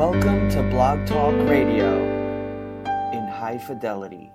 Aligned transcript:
Welcome 0.00 0.48
to 0.56 0.62
Blog 0.62 1.04
Talk 1.04 1.34
Radio 1.46 1.92
in 3.12 3.28
high 3.28 3.58
fidelity. 3.58 4.30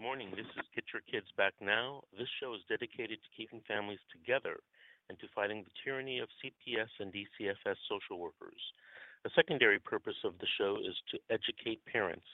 Morning, 0.00 0.30
this 0.36 0.46
is 0.56 0.62
Get 0.72 0.84
Your 0.92 1.02
Kids 1.10 1.26
Back 1.36 1.54
Now. 1.60 2.02
This 2.16 2.28
show 2.38 2.54
is 2.54 2.60
dedicated 2.68 3.18
to 3.18 3.36
keeping 3.36 3.60
families 3.66 3.98
together 4.14 4.60
and 5.08 5.18
to 5.18 5.26
fighting 5.34 5.64
the 5.64 5.74
tyranny 5.82 6.20
of 6.20 6.28
CPS 6.38 6.94
and 7.00 7.12
DCFS 7.12 7.74
social 7.90 8.20
workers. 8.20 8.62
A 9.26 9.30
secondary 9.34 9.80
purpose 9.80 10.22
of 10.22 10.38
the 10.38 10.46
show 10.58 10.76
is 10.78 10.94
to 11.10 11.18
educate 11.28 11.84
parents 11.86 12.26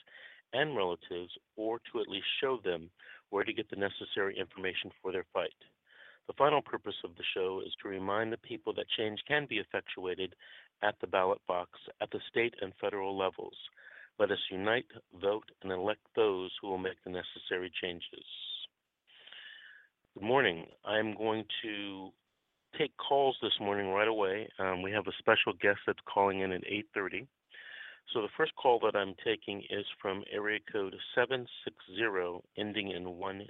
and 0.53 0.77
relatives, 0.77 1.33
or 1.57 1.81
to 1.91 2.01
at 2.03 2.09
least 2.09 2.27
show 2.43 2.61
them 2.63 2.91
where 3.31 3.43
to 3.43 3.55
get 3.55 3.71
the 3.71 3.77
necessary 3.77 4.37
information 4.39 4.91
for 5.01 5.13
their 5.13 5.25
fight. 5.33 5.57
The 6.27 6.33
final 6.35 6.63
purpose 6.63 6.95
of 7.05 7.15
the 7.17 7.25
show 7.35 7.61
is 7.65 7.73
to 7.83 7.89
remind 7.89 8.33
the 8.33 8.39
people 8.39 8.73
that 8.75 8.89
change 8.97 9.21
can 9.29 9.47
be 9.47 9.59
effectuated 9.59 10.35
at 10.83 10.99
the 11.01 11.07
ballot 11.07 11.41
box 11.47 11.71
at 12.01 12.11
the 12.11 12.21
state 12.31 12.55
and 12.63 12.73
federal 12.81 13.17
levels. 13.17 13.57
Let 14.19 14.31
us 14.31 14.39
unite, 14.51 14.87
vote, 15.21 15.51
and 15.63 15.73
elect 15.73 16.01
those 16.17 16.51
who 16.61 16.69
will 16.69 16.79
make 16.79 17.03
the 17.05 17.11
necessary 17.11 17.71
changes. 17.83 18.25
Good 20.15 20.23
morning. 20.23 20.67
I'm 20.85 21.17
going 21.17 21.45
to 21.63 22.11
take 22.79 22.97
calls 22.97 23.37
this 23.43 23.59
morning 23.61 23.89
right 23.89 24.09
away. 24.09 24.49
Um, 24.59 24.83
we 24.83 24.93
have 24.93 25.07
a 25.07 25.19
special 25.19 25.53
guest 25.61 25.81
that's 25.87 25.99
calling 26.07 26.41
in 26.41 26.53
at 26.53 26.65
8:30. 26.65 27.27
So 28.13 28.23
the 28.23 28.29
first 28.37 28.55
call 28.57 28.79
that 28.81 28.97
I'm 28.97 29.15
taking 29.25 29.63
is 29.71 29.87
from 30.01 30.25
area 30.31 30.61
code 30.71 30.95
760 31.15 32.49
ending 32.57 32.91
in 32.91 33.05
12. 33.05 33.49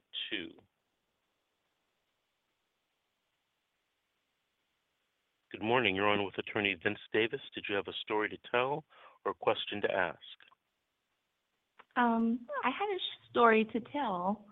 Good 5.54 5.62
morning. 5.62 5.94
You're 5.94 6.08
on 6.08 6.24
with 6.24 6.36
attorney 6.36 6.76
Vince 6.82 6.98
Davis. 7.12 7.40
Did 7.54 7.66
you 7.68 7.76
have 7.76 7.86
a 7.86 7.92
story 8.02 8.28
to 8.28 8.36
tell 8.50 8.82
or 9.24 9.30
a 9.30 9.34
question 9.34 9.80
to 9.83 9.88
ask? 9.88 10.19
Um, 11.94 12.41
I 12.64 12.70
had 12.70 12.86
a 12.86 13.00
story 13.30 13.64
to 13.66 13.78
tell. 13.92 14.44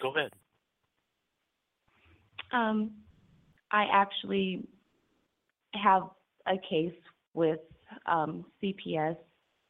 Go 0.00 0.14
ahead. 0.14 0.30
Um, 2.52 2.92
I 3.72 3.86
actually 3.92 4.64
have 5.72 6.04
a 6.46 6.54
case 6.70 6.94
with 7.32 7.58
um, 8.06 8.44
CPS, 8.62 9.16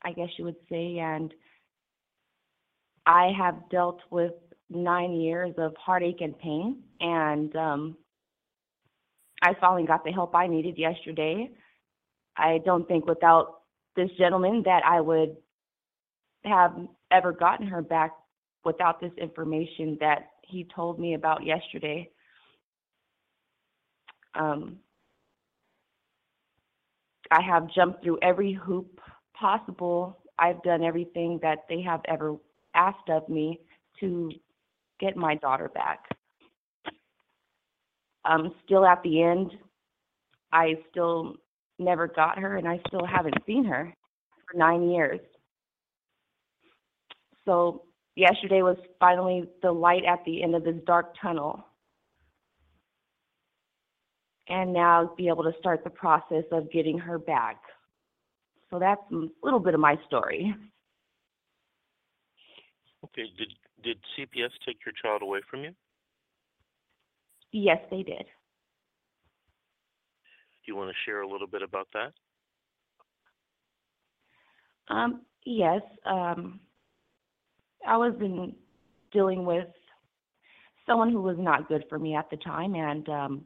I 0.02 0.12
guess 0.12 0.28
you 0.36 0.44
would 0.44 0.60
say, 0.68 0.98
and 0.98 1.32
I 3.06 3.32
have 3.38 3.70
dealt 3.70 4.00
with 4.10 4.34
nine 4.68 5.14
years 5.14 5.54
of 5.56 5.74
heartache 5.78 6.20
and 6.20 6.38
pain, 6.38 6.82
and 7.00 7.56
um, 7.56 7.96
I 9.44 9.52
finally 9.60 9.86
got 9.86 10.04
the 10.04 10.10
help 10.10 10.34
I 10.34 10.46
needed 10.46 10.78
yesterday. 10.78 11.50
I 12.34 12.60
don't 12.64 12.88
think 12.88 13.06
without 13.06 13.60
this 13.94 14.08
gentleman 14.18 14.62
that 14.64 14.82
I 14.86 15.02
would 15.02 15.36
have 16.44 16.74
ever 17.10 17.30
gotten 17.30 17.66
her 17.66 17.82
back 17.82 18.12
without 18.64 19.02
this 19.02 19.12
information 19.18 19.98
that 20.00 20.30
he 20.42 20.66
told 20.74 20.98
me 20.98 21.12
about 21.12 21.44
yesterday. 21.44 22.10
Um, 24.34 24.78
I 27.30 27.42
have 27.42 27.70
jumped 27.70 28.02
through 28.02 28.18
every 28.22 28.54
hoop 28.54 28.98
possible. 29.34 30.18
I've 30.38 30.62
done 30.62 30.82
everything 30.82 31.38
that 31.42 31.66
they 31.68 31.82
have 31.82 32.00
ever 32.08 32.36
asked 32.74 33.10
of 33.10 33.28
me 33.28 33.60
to 34.00 34.32
get 34.98 35.16
my 35.16 35.34
daughter 35.34 35.68
back. 35.68 36.08
Um, 38.24 38.54
still 38.64 38.86
at 38.86 39.02
the 39.02 39.22
end, 39.22 39.50
I 40.52 40.74
still 40.90 41.36
never 41.78 42.06
got 42.06 42.38
her, 42.38 42.56
and 42.56 42.66
I 42.66 42.80
still 42.88 43.04
haven't 43.04 43.36
seen 43.46 43.64
her 43.64 43.92
for 44.46 44.58
nine 44.58 44.90
years. 44.90 45.20
So 47.44 47.82
yesterday 48.16 48.62
was 48.62 48.76
finally 48.98 49.44
the 49.62 49.72
light 49.72 50.04
at 50.04 50.24
the 50.24 50.42
end 50.42 50.54
of 50.54 50.64
this 50.64 50.76
dark 50.86 51.14
tunnel. 51.20 51.66
And 54.48 54.72
now 54.72 55.10
be 55.16 55.28
able 55.28 55.44
to 55.44 55.52
start 55.58 55.84
the 55.84 55.90
process 55.90 56.44
of 56.52 56.70
getting 56.70 56.98
her 56.98 57.18
back. 57.18 57.60
So 58.70 58.78
that's 58.78 59.00
a 59.10 59.26
little 59.42 59.60
bit 59.60 59.74
of 59.74 59.80
my 59.80 59.96
story. 60.06 60.54
Okay. 63.04 63.24
Did 63.38 63.48
did 63.82 63.98
CPS 64.16 64.50
take 64.66 64.78
your 64.84 64.94
child 65.00 65.22
away 65.22 65.40
from 65.50 65.64
you? 65.64 65.70
Yes, 67.56 67.78
they 67.88 68.02
did. 68.02 68.24
Do 70.64 70.66
you 70.66 70.74
want 70.74 70.90
to 70.90 70.96
share 71.06 71.22
a 71.22 71.28
little 71.28 71.46
bit 71.46 71.62
about 71.62 71.86
that? 71.94 72.12
Um, 74.92 75.20
yes. 75.46 75.82
Um, 76.04 76.58
I 77.86 77.96
was 77.96 78.12
in 78.18 78.56
dealing 79.12 79.44
with 79.44 79.68
someone 80.84 81.12
who 81.12 81.22
was 81.22 81.36
not 81.38 81.68
good 81.68 81.84
for 81.88 81.96
me 81.96 82.16
at 82.16 82.28
the 82.28 82.38
time, 82.38 82.74
and 82.74 83.08
um, 83.08 83.44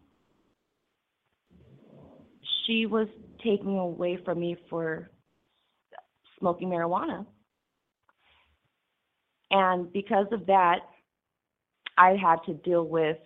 she 2.64 2.86
was 2.86 3.08
taking 3.44 3.76
away 3.76 4.18
from 4.24 4.40
me 4.40 4.56
for 4.70 5.10
smoking 6.38 6.70
marijuana. 6.70 7.26
And 9.50 9.92
because 9.92 10.28
of 10.32 10.46
that, 10.46 10.78
I 11.98 12.16
had 12.16 12.36
to 12.46 12.54
deal 12.54 12.84
with 12.84 13.18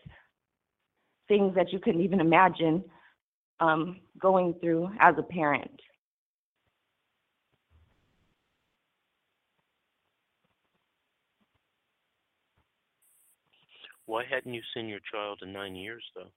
things 1.32 1.54
that 1.54 1.72
you 1.72 1.78
couldn't 1.78 2.02
even 2.02 2.20
imagine 2.20 2.84
um, 3.58 4.00
going 4.20 4.52
through 4.60 4.90
as 5.00 5.14
a 5.16 5.22
parent. 5.22 5.80
Why 14.04 14.24
hadn't 14.28 14.52
you 14.52 14.60
seen 14.74 14.88
your 14.88 14.98
child 15.10 15.38
in 15.42 15.54
nine 15.54 15.74
years, 15.74 16.04
though? 16.14 16.30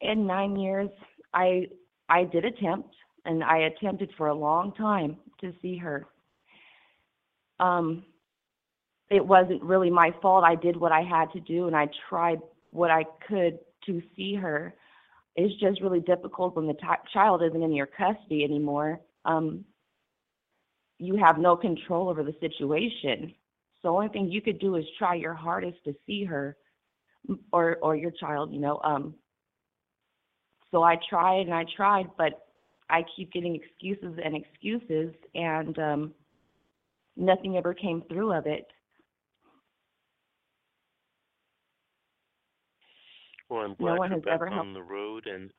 In 0.00 0.26
nine 0.26 0.56
years, 0.56 0.88
I 1.34 1.66
I 2.08 2.24
did 2.24 2.46
attempt, 2.46 2.94
and 3.26 3.44
I 3.44 3.58
attempted 3.70 4.10
for 4.16 4.28
a 4.28 4.34
long 4.34 4.72
time 4.72 5.18
to 5.42 5.52
see 5.60 5.76
her. 5.76 6.06
Um, 7.58 8.04
it 9.10 9.24
wasn't 9.24 9.62
really 9.62 9.90
my 9.90 10.14
fault. 10.22 10.44
I 10.44 10.54
did 10.54 10.76
what 10.76 10.92
I 10.92 11.02
had 11.02 11.32
to 11.32 11.40
do, 11.40 11.66
and 11.66 11.76
I 11.76 11.88
tried 12.08 12.40
what 12.70 12.90
I 12.90 13.04
could 13.26 13.58
to 13.86 14.00
see 14.16 14.34
her. 14.34 14.74
It's 15.36 15.58
just 15.60 15.80
really 15.80 16.00
difficult 16.00 16.56
when 16.56 16.66
the 16.66 16.74
t- 16.74 16.86
child 17.12 17.42
isn't 17.42 17.62
in 17.62 17.72
your 17.72 17.86
custody 17.86 18.44
anymore. 18.44 19.00
Um, 19.24 19.64
you 20.98 21.16
have 21.16 21.38
no 21.38 21.56
control 21.56 22.08
over 22.08 22.22
the 22.22 22.34
situation. 22.40 23.34
So 23.82 23.88
the 23.88 23.92
only 23.92 24.08
thing 24.08 24.28
you 24.30 24.42
could 24.42 24.58
do 24.58 24.76
is 24.76 24.84
try 24.98 25.14
your 25.14 25.34
hardest 25.34 25.82
to 25.84 25.94
see 26.06 26.24
her 26.24 26.56
or 27.52 27.78
or 27.82 27.96
your 27.96 28.10
child, 28.10 28.52
you 28.52 28.60
know. 28.60 28.80
Um 28.84 29.14
so 30.70 30.82
I 30.82 30.96
tried 31.08 31.46
and 31.46 31.54
I 31.54 31.64
tried, 31.74 32.06
but 32.18 32.46
I 32.90 33.04
keep 33.16 33.32
getting 33.32 33.56
excuses 33.56 34.18
and 34.22 34.36
excuses 34.36 35.14
and 35.34 35.78
um 35.78 36.14
nothing 37.16 37.56
ever 37.56 37.72
came 37.72 38.02
through 38.08 38.32
of 38.32 38.46
it. 38.46 38.66
Well, 43.50 43.62
I'm 43.62 43.70
No 43.80 43.86
glad 43.86 43.98
one 43.98 44.10
you're 44.10 44.18
has 44.18 44.24
back 44.24 44.34
ever 44.34 44.48
on 44.48 44.54
helped. 44.54 44.74
the 44.74 44.82
road, 44.82 45.26
and 45.26 45.50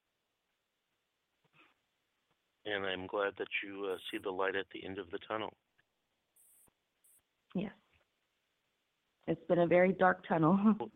and 2.66 2.86
I'm 2.86 3.06
glad 3.06 3.34
that 3.38 3.48
you 3.64 3.90
uh, 3.92 3.98
see 4.10 4.18
the 4.24 4.30
light 4.32 4.56
at 4.56 4.66
the 4.74 4.86
end 4.86 4.98
of 4.98 5.10
the 5.12 5.18
tunnel. 5.28 5.52
Yes. 7.54 7.72
It's 9.28 9.44
been 9.48 9.60
a 9.60 9.68
very 9.68 9.92
dark 9.94 10.26
tunnel. 10.28 10.58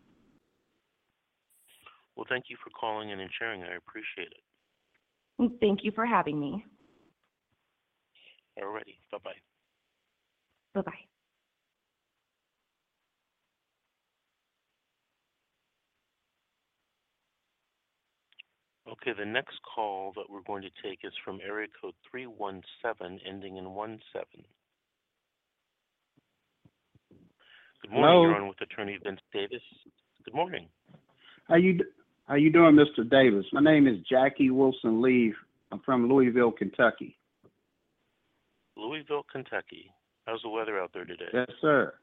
Well, 2.18 2.26
thank 2.30 2.46
you 2.48 2.56
for 2.64 2.70
calling 2.70 3.10
in 3.10 3.20
and 3.20 3.30
sharing. 3.38 3.64
I 3.64 3.76
appreciate 3.76 4.32
it. 4.32 5.52
Thank 5.60 5.84
you 5.84 5.92
for 5.92 6.06
having 6.06 6.40
me. 6.40 6.64
Alrighty, 8.58 8.96
bye 9.12 9.18
bye. 9.22 9.32
Bye 10.74 10.82
bye. 10.84 11.06
Okay, 19.02 19.12
the 19.18 19.26
next 19.26 19.60
call 19.64 20.14
that 20.16 20.30
we're 20.30 20.42
going 20.42 20.62
to 20.62 20.70
take 20.84 21.00
is 21.04 21.12
from 21.24 21.40
area 21.46 21.68
code 21.82 21.94
317 22.10 23.20
ending 23.28 23.58
in 23.58 23.66
17. 23.66 24.00
Good 27.82 27.92
morning. 27.92 28.10
Hello. 28.10 28.22
You're 28.24 28.36
on 28.36 28.48
with 28.48 28.62
attorney 28.62 28.98
Vince 29.04 29.20
Davis. 29.34 29.62
Good 30.24 30.34
morning. 30.34 30.68
How 31.48 31.56
you 31.56 31.80
how 32.28 32.36
you 32.36 32.52
doing, 32.52 32.76
Mr. 32.76 33.08
Davis? 33.08 33.46
My 33.54 33.62
name 33.62 33.86
is 33.86 33.98
Jackie 34.10 34.50
Wilson 34.50 35.02
Lee. 35.02 35.34
I'm 35.72 35.80
from 35.82 36.10
Louisville, 36.10 36.52
Kentucky. 36.52 37.18
Louisville, 38.78 39.26
Kentucky. 39.32 39.92
How's 40.26 40.42
the 40.42 40.50
weather 40.50 40.80
out 40.80 40.92
there 40.94 41.06
today? 41.06 41.26
Yes, 41.34 41.48
sir. 41.62 41.94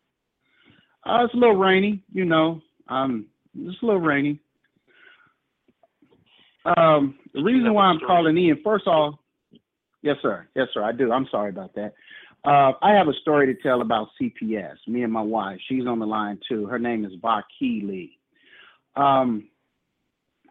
Uh, 1.04 1.24
it's 1.24 1.34
a 1.34 1.36
little 1.36 1.56
rainy, 1.56 2.04
you 2.12 2.24
know. 2.24 2.60
Um, 2.88 3.26
it's 3.58 3.82
a 3.82 3.86
little 3.86 4.00
rainy. 4.00 4.38
Um, 6.64 7.18
the 7.34 7.42
reason 7.42 7.72
why 7.74 7.86
I'm 7.86 8.00
calling 8.00 8.36
in, 8.36 8.60
first 8.62 8.86
off, 8.86 9.14
yes, 10.02 10.16
sir. 10.22 10.46
Yes, 10.54 10.68
sir. 10.72 10.82
I 10.82 10.92
do. 10.92 11.12
I'm 11.12 11.26
sorry 11.30 11.50
about 11.50 11.74
that. 11.74 11.94
Uh, 12.44 12.72
I 12.82 12.92
have 12.92 13.08
a 13.08 13.14
story 13.20 13.52
to 13.52 13.62
tell 13.62 13.82
about 13.82 14.08
CPS. 14.20 14.76
Me 14.88 15.02
and 15.02 15.12
my 15.12 15.22
wife. 15.22 15.58
She's 15.68 15.86
on 15.86 15.98
the 15.98 16.06
line 16.06 16.38
too. 16.48 16.66
Her 16.66 16.78
name 16.78 17.04
is 17.04 17.12
Baki 17.20 17.86
Lee. 17.86 18.18
Um, 18.96 19.48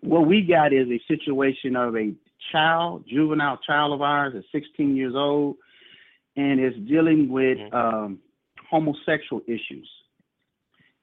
what 0.02 0.26
we 0.26 0.42
got 0.42 0.74
is 0.74 0.88
a 0.90 1.02
situation 1.08 1.76
of 1.76 1.96
a 1.96 2.14
child, 2.52 3.06
juvenile 3.08 3.58
child 3.58 3.94
of 3.94 4.02
ours, 4.02 4.34
is 4.36 4.44
16 4.52 4.96
years 4.96 5.14
old, 5.16 5.58
and 6.36 6.60
is 6.60 6.74
dealing 6.88 7.30
with 7.30 7.58
Mhm. 7.58 7.74
um, 7.74 8.20
homosexual 8.70 9.42
issues. 9.48 9.90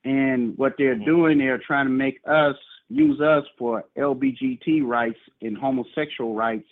And 0.05 0.57
what 0.57 0.77
they're 0.79 0.97
Mhm. 0.97 1.05
doing, 1.05 1.39
they're 1.39 1.59
trying 1.59 1.87
to 1.87 1.93
make 1.93 2.19
us 2.27 2.57
use 2.89 3.21
us 3.21 3.45
for 3.59 3.85
LBGT 3.97 4.83
rights 4.83 5.19
and 5.43 5.57
homosexual 5.57 6.35
rights, 6.35 6.69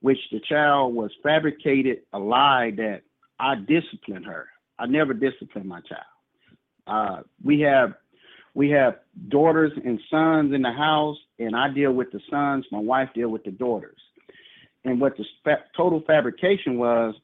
which 0.00 0.18
the 0.32 0.40
child 0.48 0.94
was 0.94 1.10
fabricated 1.22 1.98
a 2.12 2.18
lie 2.18 2.72
that 2.76 3.02
I 3.38 3.56
disciplined 3.56 4.26
her. 4.26 4.48
I 4.78 4.86
never 4.86 5.12
disciplined 5.12 5.68
my 5.68 5.80
child. 5.80 6.02
Uh, 6.86 7.22
we 7.44 7.60
have 7.60 7.94
we 8.54 8.70
have 8.70 8.96
daughters 9.28 9.72
and 9.84 10.00
sons 10.10 10.52
in 10.52 10.62
the 10.62 10.72
house, 10.72 11.16
and 11.38 11.54
I 11.54 11.72
deal 11.72 11.92
with 11.92 12.10
the 12.10 12.20
sons. 12.28 12.66
My 12.72 12.80
wife 12.80 13.08
deal 13.14 13.28
with 13.28 13.44
the 13.44 13.52
daughters. 13.52 14.00
And 14.84 15.00
what 15.00 15.16
the 15.16 15.24
fa- 15.44 15.64
total 15.76 16.02
fabrication 16.06 16.78
was 16.78 17.14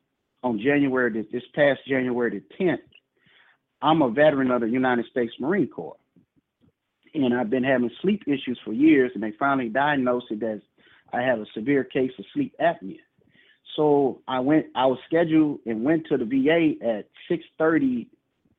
on 0.43 0.61
January 0.61 1.13
this, 1.13 1.27
this 1.33 1.43
past 1.55 1.81
January 1.89 2.31
the 2.31 2.65
10th. 2.65 2.79
I'm 3.83 4.03
a 4.03 4.11
veteran 4.11 4.51
of 4.51 4.61
the 4.61 4.69
United 4.69 5.07
States 5.07 5.33
Marine 5.41 5.69
Corps, 5.69 5.97
and 7.25 7.35
I've 7.35 7.51
been 7.51 7.65
having 7.65 7.91
sleep 8.03 8.23
issues 8.27 8.59
for 8.65 8.73
years, 8.73 9.13
and 9.15 9.23
they 9.23 9.33
finally 9.39 9.69
diagnosed 9.69 10.27
it 10.31 10.43
as 10.43 10.61
I 11.13 11.23
have 11.23 11.39
a 11.39 11.47
severe 11.55 11.85
case 11.85 12.13
of 12.19 12.25
sleep 12.33 12.55
apnea. 12.61 12.99
So 13.77 14.23
I 14.27 14.41
went. 14.41 14.67
I 14.75 14.87
was 14.87 14.99
scheduled 15.07 15.61
and 15.67 15.85
went 15.85 16.07
to 16.07 16.17
the 16.17 16.25
VA 16.25 16.85
at 16.85 17.09
6:30 17.29 18.07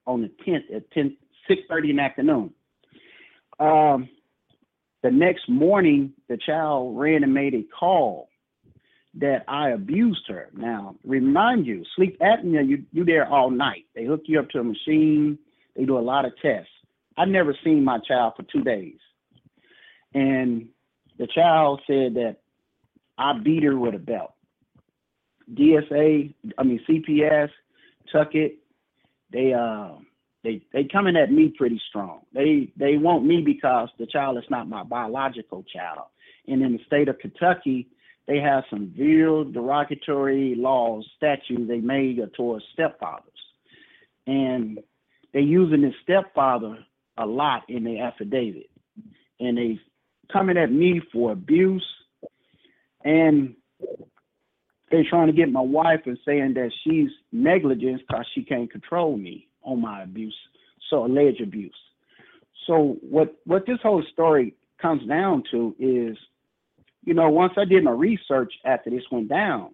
on 0.05 0.21
the 0.21 0.31
10th 0.45 0.71
at 0.75 0.89
10 0.91 1.17
6:30 1.49 1.89
in 1.89 1.95
the 1.97 2.01
afternoon. 2.01 2.53
Um, 3.59 4.09
the 5.01 5.11
next 5.11 5.49
morning, 5.49 6.13
the 6.27 6.37
child 6.37 6.97
ran 6.97 7.23
and 7.23 7.33
made 7.33 7.53
a 7.53 7.63
call 7.63 8.29
that 9.15 9.43
I 9.47 9.69
abused 9.69 10.27
her. 10.27 10.49
Now, 10.53 10.95
remind 11.03 11.65
you, 11.65 11.83
sleep 11.95 12.19
apnea, 12.19 12.67
you 12.67 12.83
you 12.91 13.03
there 13.03 13.27
all 13.27 13.49
night. 13.49 13.85
They 13.95 14.05
hook 14.05 14.23
you 14.25 14.39
up 14.39 14.49
to 14.49 14.59
a 14.59 14.63
machine. 14.63 15.39
They 15.75 15.85
do 15.85 15.97
a 15.97 15.99
lot 15.99 16.25
of 16.25 16.33
tests. 16.41 16.71
I've 17.17 17.29
never 17.29 17.55
seen 17.63 17.83
my 17.83 17.99
child 17.99 18.33
for 18.37 18.43
two 18.43 18.61
days, 18.61 18.97
and 20.13 20.67
the 21.17 21.27
child 21.27 21.81
said 21.87 22.13
that 22.15 22.37
I 23.17 23.33
beat 23.39 23.63
her 23.63 23.77
with 23.77 23.95
a 23.95 23.99
belt. 23.99 24.33
DSA, 25.53 26.33
I 26.57 26.63
mean 26.63 26.79
CPS, 26.87 27.49
Tuckett, 28.11 28.57
they 29.31 29.53
uh 29.53 29.95
they 30.43 30.61
they 30.73 30.83
coming 30.85 31.15
at 31.15 31.31
me 31.31 31.53
pretty 31.57 31.81
strong. 31.89 32.21
They 32.33 32.71
they 32.77 32.97
want 32.97 33.25
me 33.25 33.41
because 33.41 33.89
the 33.97 34.05
child 34.05 34.37
is 34.37 34.49
not 34.49 34.69
my 34.69 34.83
biological 34.83 35.63
child. 35.63 36.07
And 36.47 36.61
in 36.61 36.73
the 36.73 36.83
state 36.85 37.09
of 37.09 37.19
Kentucky, 37.19 37.87
they 38.27 38.39
have 38.39 38.63
some 38.69 38.93
real 38.97 39.43
derogatory 39.43 40.55
laws, 40.55 41.05
statutes 41.17 41.67
they 41.67 41.79
made 41.79 42.19
towards 42.35 42.63
stepfathers. 42.77 43.21
And 44.27 44.79
they're 45.33 45.41
using 45.41 45.81
this 45.81 45.93
stepfather 46.03 46.77
a 47.17 47.25
lot 47.25 47.63
in 47.69 47.83
their 47.83 48.03
affidavit. 48.03 48.69
And 49.39 49.57
they 49.57 49.79
coming 50.31 50.57
at 50.57 50.71
me 50.71 51.01
for 51.11 51.31
abuse 51.31 51.85
and 53.03 53.55
they're 54.91 55.05
trying 55.09 55.27
to 55.27 55.33
get 55.33 55.51
my 55.51 55.61
wife 55.61 56.01
and 56.05 56.17
saying 56.25 56.53
that 56.55 56.71
she's 56.83 57.09
negligent 57.31 58.01
because 58.07 58.25
she 58.33 58.43
can't 58.43 58.71
control 58.71 59.17
me 59.17 59.47
on 59.63 59.81
my 59.81 60.03
abuse, 60.03 60.35
so 60.89 61.05
alleged 61.05 61.41
abuse. 61.41 61.75
So 62.65 62.97
what 63.01 63.35
what 63.45 63.65
this 63.65 63.79
whole 63.81 64.03
story 64.11 64.55
comes 64.81 65.07
down 65.07 65.43
to 65.51 65.75
is, 65.79 66.17
you 67.03 67.13
know, 67.13 67.29
once 67.29 67.53
I 67.57 67.65
did 67.65 67.83
my 67.83 67.91
research 67.91 68.53
after 68.65 68.89
this 68.89 69.03
went 69.11 69.29
down, 69.29 69.71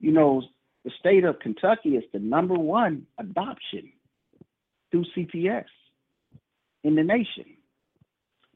you 0.00 0.12
know, 0.12 0.42
the 0.84 0.90
state 0.98 1.24
of 1.24 1.38
Kentucky 1.40 1.96
is 1.96 2.04
the 2.12 2.18
number 2.18 2.54
one 2.54 3.06
adoption 3.18 3.92
through 4.90 5.04
CPS 5.16 5.64
in 6.86 6.94
the 6.94 7.02
nation. 7.02 7.44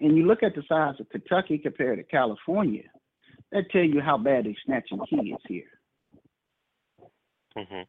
And 0.00 0.16
you 0.16 0.24
look 0.24 0.44
at 0.44 0.54
the 0.54 0.62
size 0.68 0.94
of 1.00 1.08
Kentucky 1.10 1.58
compared 1.58 1.98
to 1.98 2.04
California, 2.04 2.84
that 3.50 3.70
tell 3.72 3.82
you 3.82 4.00
how 4.00 4.16
bad 4.16 4.44
they 4.44 4.56
snatching 4.64 5.00
kids 5.10 5.42
here. 5.48 5.64
hmm 7.56 7.82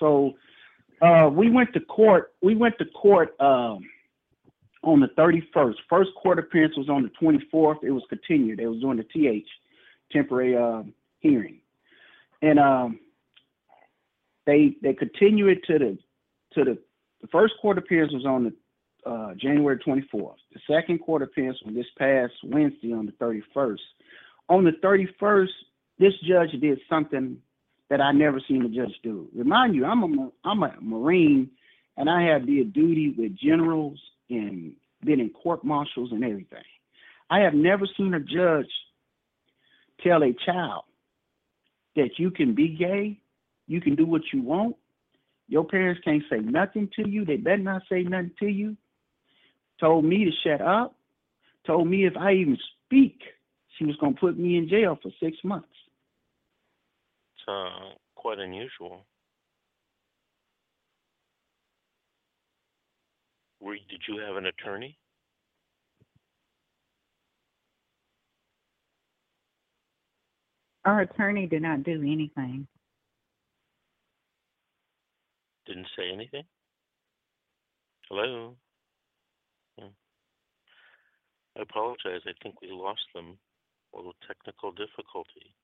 So 0.00 0.32
uh, 1.00 1.30
we 1.32 1.48
went 1.48 1.72
to 1.74 1.80
court. 1.80 2.32
We 2.42 2.56
went 2.56 2.76
to 2.78 2.86
court 2.86 3.40
um, 3.40 3.78
on 4.82 4.98
the 4.98 5.08
31st. 5.16 5.76
First 5.88 6.10
court 6.20 6.40
appearance 6.40 6.76
was 6.76 6.88
on 6.88 7.04
the 7.04 7.10
24th. 7.22 7.84
It 7.84 7.92
was 7.92 8.02
continued. 8.08 8.58
They 8.58 8.66
was 8.66 8.80
doing 8.80 8.96
the 8.96 9.04
TH 9.04 9.48
temporary 10.10 10.56
uh, 10.56 10.82
hearing, 11.20 11.60
and 12.42 12.58
um, 12.58 12.98
they 14.44 14.74
they 14.82 14.92
continue 14.92 15.46
it 15.46 15.62
to 15.68 15.78
the 15.78 15.98
to 16.54 16.64
the 16.64 16.78
the 17.20 17.28
first 17.28 17.54
court 17.60 17.78
appearance 17.78 18.12
was 18.12 18.24
on 18.24 18.44
the 18.44 19.10
uh, 19.10 19.34
January 19.34 19.78
24th. 19.78 20.36
The 20.52 20.60
second 20.68 20.98
court 20.98 21.22
appearance 21.22 21.58
was 21.64 21.74
this 21.74 21.86
past 21.98 22.32
Wednesday 22.44 22.92
on 22.92 23.06
the 23.06 23.12
31st. 23.12 23.78
On 24.48 24.64
the 24.64 24.72
31st, 24.82 25.48
this 25.98 26.12
judge 26.26 26.50
did 26.60 26.80
something 26.88 27.38
that 27.88 28.00
I 28.00 28.12
never 28.12 28.40
seen 28.46 28.64
a 28.64 28.68
judge 28.68 28.94
do. 29.02 29.28
Remind 29.34 29.74
you, 29.74 29.84
I'm 29.84 30.02
a 30.02 30.30
I'm 30.44 30.62
a 30.62 30.74
Marine, 30.80 31.50
and 31.96 32.08
I 32.08 32.22
have 32.22 32.46
did 32.46 32.72
duty 32.72 33.14
with 33.16 33.36
generals 33.36 33.98
and 34.30 34.72
been 35.04 35.20
in 35.20 35.30
court 35.30 35.64
martials 35.64 36.12
and 36.12 36.24
everything. 36.24 36.62
I 37.30 37.40
have 37.40 37.54
never 37.54 37.86
seen 37.96 38.14
a 38.14 38.20
judge 38.20 38.70
tell 40.02 40.22
a 40.22 40.32
child 40.46 40.84
that 41.96 42.10
you 42.18 42.30
can 42.30 42.54
be 42.54 42.68
gay, 42.68 43.20
you 43.66 43.80
can 43.80 43.94
do 43.94 44.06
what 44.06 44.22
you 44.32 44.42
want. 44.42 44.76
Your 45.50 45.64
parents 45.64 46.00
can't 46.04 46.22
say 46.30 46.38
nothing 46.38 46.88
to 46.94 47.08
you. 47.08 47.24
They 47.24 47.36
better 47.36 47.58
not 47.58 47.82
say 47.90 48.04
nothing 48.04 48.30
to 48.38 48.46
you. 48.46 48.76
Told 49.80 50.04
me 50.04 50.24
to 50.24 50.30
shut 50.44 50.60
up. 50.60 50.94
Told 51.66 51.88
me 51.88 52.06
if 52.06 52.16
I 52.16 52.34
even 52.34 52.56
speak, 52.86 53.20
she 53.76 53.84
was 53.84 53.96
gonna 53.96 54.14
put 54.14 54.38
me 54.38 54.56
in 54.56 54.68
jail 54.68 54.96
for 55.02 55.10
six 55.20 55.36
months. 55.42 55.66
It's 57.34 57.48
uh, 57.48 57.94
quite 58.14 58.38
unusual. 58.38 59.04
Were, 63.58 63.74
did 63.74 64.02
you 64.08 64.20
have 64.20 64.36
an 64.36 64.46
attorney? 64.46 64.96
Our 70.84 71.00
attorney 71.00 71.48
did 71.48 71.62
not 71.62 71.82
do 71.82 72.00
anything. 72.02 72.68
Didn't 75.70 75.86
say 75.96 76.10
anything? 76.12 76.42
Hello? 78.08 78.56
Hmm. 79.78 79.94
I 81.56 81.62
apologize. 81.62 82.22
I 82.26 82.32
think 82.42 82.60
we 82.60 82.72
lost 82.72 83.06
them. 83.14 83.38
A 83.94 83.96
little 83.96 84.16
technical 84.26 84.72
difficulty. 84.72 85.54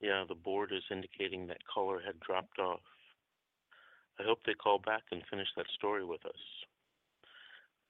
Yeah, 0.00 0.22
the 0.28 0.36
board 0.36 0.70
is 0.70 0.84
indicating 0.92 1.48
that 1.48 1.66
caller 1.66 2.00
had 2.06 2.20
dropped 2.20 2.60
off. 2.60 2.86
I 4.20 4.22
hope 4.22 4.38
they 4.46 4.54
call 4.54 4.78
back 4.78 5.02
and 5.10 5.22
finish 5.28 5.48
that 5.56 5.66
story 5.74 6.04
with 6.04 6.24
us. 6.24 6.42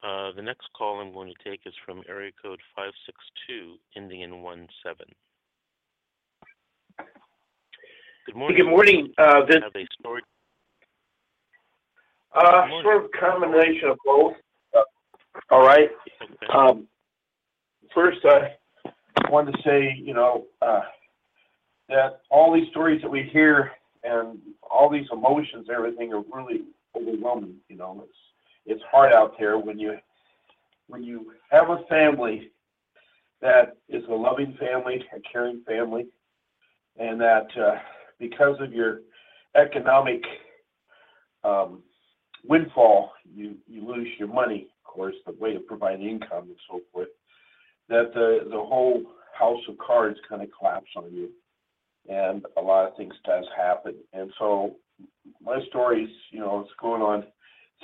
Uh, 0.02 0.33
the 0.35 0.43
next 0.43 0.69
call 0.75 1.00
I'm 1.00 1.12
going 1.12 1.35
to 1.37 1.50
take 1.50 1.67
is 1.67 1.75
from 1.85 2.02
area 2.09 2.33
code 2.43 2.61
562, 2.75 3.76
ending 3.95 4.23
in 4.23 4.31
17. 4.33 4.69
Good 8.25 8.37
morning. 8.37 8.57
Good 8.57 8.71
morning. 8.71 9.12
Uh, 9.19 9.45
this 9.45 9.57
have 9.62 9.76
a 9.76 9.87
story. 10.00 10.23
Uh, 12.35 12.69
sort 12.83 13.05
of 13.05 13.11
combination 13.19 13.91
of 13.91 13.99
both. 14.05 14.35
Uh, 14.77 14.83
all 15.51 15.67
right. 15.67 15.91
Um, 16.53 16.87
first, 17.95 18.21
I 18.25 18.53
wanted 19.31 19.53
to 19.53 19.62
say, 19.62 19.95
you 19.99 20.15
know, 20.15 20.47
uh, 20.61 20.83
that 21.89 22.21
all 22.31 22.53
these 22.53 22.69
stories 22.71 23.03
that 23.03 23.11
we 23.11 23.23
hear 23.23 23.73
and 24.03 24.39
all 24.62 24.89
these 24.91 25.07
emotions, 25.12 25.69
everything, 25.73 26.12
are 26.12 26.25
really 26.33 26.62
overwhelming. 26.97 27.57
You 27.69 27.77
know, 27.77 28.03
it's 28.05 28.19
it's 28.65 28.83
hard 28.91 29.12
out 29.12 29.35
there 29.39 29.59
when 29.59 29.79
you 29.79 29.99
when 30.89 31.03
you 31.03 31.33
have 31.51 31.71
a 31.71 31.85
family 31.89 32.51
that 33.41 33.77
is 33.89 34.05
a 34.09 34.15
loving 34.15 34.57
family, 34.59 35.05
a 35.15 35.21
caring 35.21 35.62
family, 35.67 36.07
and 36.99 37.21
that 37.21 37.47
uh, 37.59 37.79
because 38.19 38.57
of 38.61 38.73
your 38.73 39.01
economic 39.55 40.23
um, 41.45 41.83
windfall, 42.46 43.12
you 43.34 43.56
you 43.66 43.87
lose 43.87 44.08
your 44.18 44.28
money, 44.28 44.68
of 44.84 44.92
course, 44.92 45.14
the 45.26 45.32
way 45.40 45.52
to 45.54 45.61
provide 45.61 46.00
income 46.00 46.44
and 46.44 46.56
so 46.70 46.80
forth. 46.92 47.08
that 47.88 48.12
the 48.14 48.40
the 48.50 48.56
whole 48.56 49.02
house 49.38 49.61
of 49.68 49.76
cards 49.78 50.18
kind 50.28 50.42
of 50.42 50.49
collapse 50.58 50.90
on 50.96 51.12
you, 51.12 51.30
and 52.08 52.44
a 52.56 52.61
lot 52.61 52.87
of 52.88 52.96
things 52.96 53.14
does 53.25 53.44
happen. 53.56 53.94
And 54.12 54.32
so 54.38 54.76
my 55.42 55.61
story's, 55.68 56.11
you 56.30 56.40
know, 56.40 56.61
it's 56.61 56.70
going 56.80 57.02
on 57.02 57.25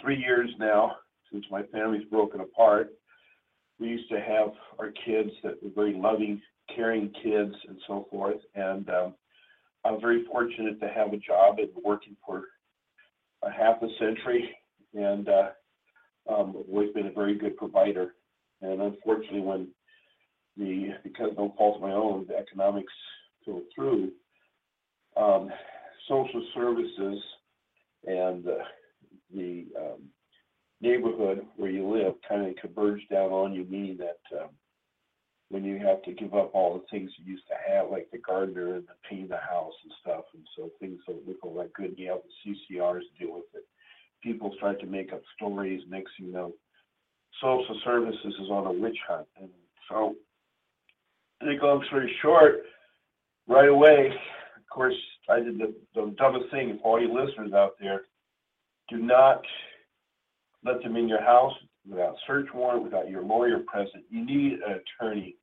three 0.00 0.18
years 0.18 0.50
now 0.58 0.96
since 1.32 1.44
my 1.50 1.62
family's 1.64 2.04
broken 2.08 2.40
apart. 2.40 2.90
We 3.80 3.88
used 3.88 4.08
to 4.10 4.20
have 4.20 4.50
our 4.78 4.90
kids 5.06 5.30
that 5.42 5.62
were 5.62 5.70
very 5.74 5.94
loving, 5.94 6.40
caring 6.74 7.10
kids 7.22 7.54
and 7.68 7.78
so 7.86 8.06
forth. 8.10 8.40
And 8.54 8.88
um, 8.90 9.14
I'm 9.84 10.00
very 10.00 10.24
fortunate 10.30 10.80
to 10.80 10.88
have 10.88 11.12
a 11.12 11.18
job 11.18 11.58
and 11.58 11.68
working 11.84 12.16
for 12.26 12.44
a 13.42 13.50
half 13.50 13.82
a 13.82 13.88
century, 13.98 14.50
and 14.94 15.28
uh, 15.28 15.50
um, 16.28 16.56
always 16.68 16.92
been 16.92 17.06
a 17.06 17.12
very 17.12 17.36
good 17.36 17.56
provider. 17.56 18.14
And 18.60 18.80
unfortunately, 18.80 19.40
when 19.40 19.68
the 20.56 20.88
because 21.04 21.30
no 21.36 21.54
fault 21.56 21.76
of 21.76 21.82
my 21.82 21.92
own, 21.92 22.26
the 22.28 22.36
economics 22.36 22.92
go 23.46 23.62
through, 23.74 24.12
um, 25.16 25.50
social 26.08 26.44
services 26.54 27.22
and 28.06 28.46
uh, 28.46 28.64
the 29.34 29.66
um, 29.78 30.02
neighborhood 30.80 31.44
where 31.56 31.70
you 31.70 31.88
live 31.88 32.14
kind 32.28 32.46
of 32.46 32.56
converge 32.56 33.02
down 33.10 33.30
on 33.30 33.52
you, 33.52 33.66
meaning 33.68 33.98
that 33.98 34.40
um, 34.40 34.50
when 35.50 35.64
you 35.64 35.78
have 35.78 36.02
to 36.02 36.12
give 36.12 36.34
up 36.34 36.50
all 36.54 36.74
the 36.74 36.84
things 36.90 37.10
you 37.16 37.32
used 37.32 37.46
to 37.48 37.54
have, 37.72 37.90
like 37.90 38.08
the 38.12 38.18
gardener 38.18 38.74
and 38.74 38.84
the 38.84 38.94
paint 39.08 39.30
the 39.30 39.36
house 39.36 39.72
and 39.82 39.92
stuff, 40.00 40.24
and 40.34 40.46
so 40.56 40.70
things 40.78 41.00
don't 41.06 41.26
look 41.26 41.38
all 41.42 41.54
that 41.54 41.72
good, 41.72 41.86
and 41.86 41.98
you 41.98 42.10
have 42.10 42.20
the 42.44 42.52
CCRs 42.76 43.02
deal 43.18 43.34
with 43.34 43.44
it. 43.54 43.64
People 44.22 44.52
start 44.58 44.80
to 44.80 44.86
make 44.86 45.12
up 45.12 45.22
stories. 45.36 45.82
Next 45.88 46.10
thing 46.18 46.26
you 46.26 46.32
know, 46.32 46.52
social 47.40 47.80
services 47.84 48.34
is 48.40 48.50
on 48.50 48.66
a 48.66 48.72
witch 48.72 48.98
hunt, 49.08 49.26
and 49.40 49.48
so 49.88 50.14
to 51.40 51.46
make 51.46 51.62
a 51.62 51.66
long 51.66 51.84
story 51.86 52.14
short, 52.20 52.64
right 53.46 53.68
away, 53.68 54.12
of 54.56 54.68
course, 54.70 54.96
I 55.30 55.40
did 55.40 55.58
the, 55.58 55.74
the 55.94 56.14
dumbest 56.18 56.50
thing. 56.50 56.78
For 56.82 56.98
all 56.98 57.00
you 57.00 57.12
listeners 57.12 57.52
out 57.52 57.72
there, 57.80 58.02
do 58.90 58.98
not 58.98 59.42
let 60.64 60.82
them 60.82 60.96
in 60.96 61.08
your 61.08 61.22
house 61.22 61.54
without 61.88 62.16
search 62.26 62.46
warrant, 62.54 62.84
without 62.84 63.10
your 63.10 63.22
lawyer 63.22 63.60
present. 63.66 64.04
You 64.10 64.24
need 64.24 64.60
an 64.66 64.80
attorney. 64.80 65.36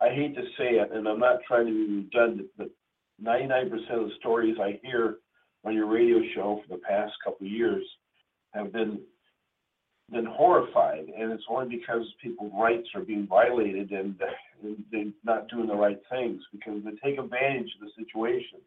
I 0.00 0.10
hate 0.10 0.34
to 0.36 0.42
say 0.56 0.76
it, 0.76 0.92
and 0.92 1.08
I'm 1.08 1.18
not 1.18 1.40
trying 1.46 1.66
to 1.66 1.72
be 1.72 1.94
redundant, 1.96 2.48
but 2.56 2.70
99% 3.22 3.72
of 3.72 4.08
the 4.08 4.14
stories 4.18 4.56
I 4.60 4.78
hear 4.82 5.16
on 5.64 5.74
your 5.74 5.86
radio 5.86 6.20
show 6.34 6.62
for 6.62 6.76
the 6.76 6.82
past 6.82 7.12
couple 7.24 7.46
of 7.46 7.52
years 7.52 7.84
have 8.54 8.72
been 8.72 9.00
been 10.10 10.24
horrified, 10.24 11.04
and 11.18 11.30
it's 11.32 11.44
only 11.50 11.76
because 11.76 12.02
people's 12.22 12.52
rights 12.58 12.88
are 12.94 13.02
being 13.02 13.26
violated 13.26 13.90
and, 13.90 14.14
and 14.62 14.76
they're 14.90 15.04
not 15.22 15.48
doing 15.48 15.66
the 15.66 15.74
right 15.74 16.00
things 16.10 16.40
because 16.50 16.82
they 16.82 16.92
take 17.04 17.18
advantage 17.18 17.68
of 17.76 17.86
the 17.86 17.90
situation. 18.02 18.58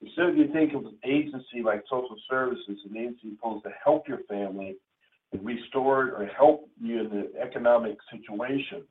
Instead 0.00 0.36
you 0.36 0.52
think 0.52 0.74
of 0.74 0.84
an 0.84 0.98
agency 1.04 1.62
like 1.64 1.84
social 1.88 2.16
services, 2.28 2.76
an 2.90 2.96
agency 2.96 3.36
supposed 3.36 3.62
to 3.62 3.70
help 3.84 4.08
your 4.08 4.18
family 4.28 4.74
restore 5.40 6.12
or 6.12 6.26
help 6.36 6.68
you 6.80 7.00
in 7.00 7.08
the 7.08 7.40
economic 7.40 7.96
situation. 8.10 8.82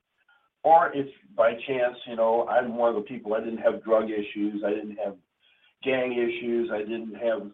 Or 0.64 0.92
if 0.94 1.08
by 1.36 1.54
chance, 1.68 1.98
you 2.08 2.16
know, 2.16 2.48
I'm 2.48 2.76
one 2.76 2.90
of 2.90 2.96
the 2.96 3.02
people, 3.08 3.34
I 3.34 3.40
didn't 3.40 3.60
have 3.60 3.84
drug 3.84 4.06
issues, 4.10 4.64
I 4.66 4.70
didn't 4.72 4.98
have 5.04 5.16
gang 5.84 6.14
issues, 6.14 6.70
I 6.72 6.80
didn't 6.80 7.16
have 7.16 7.52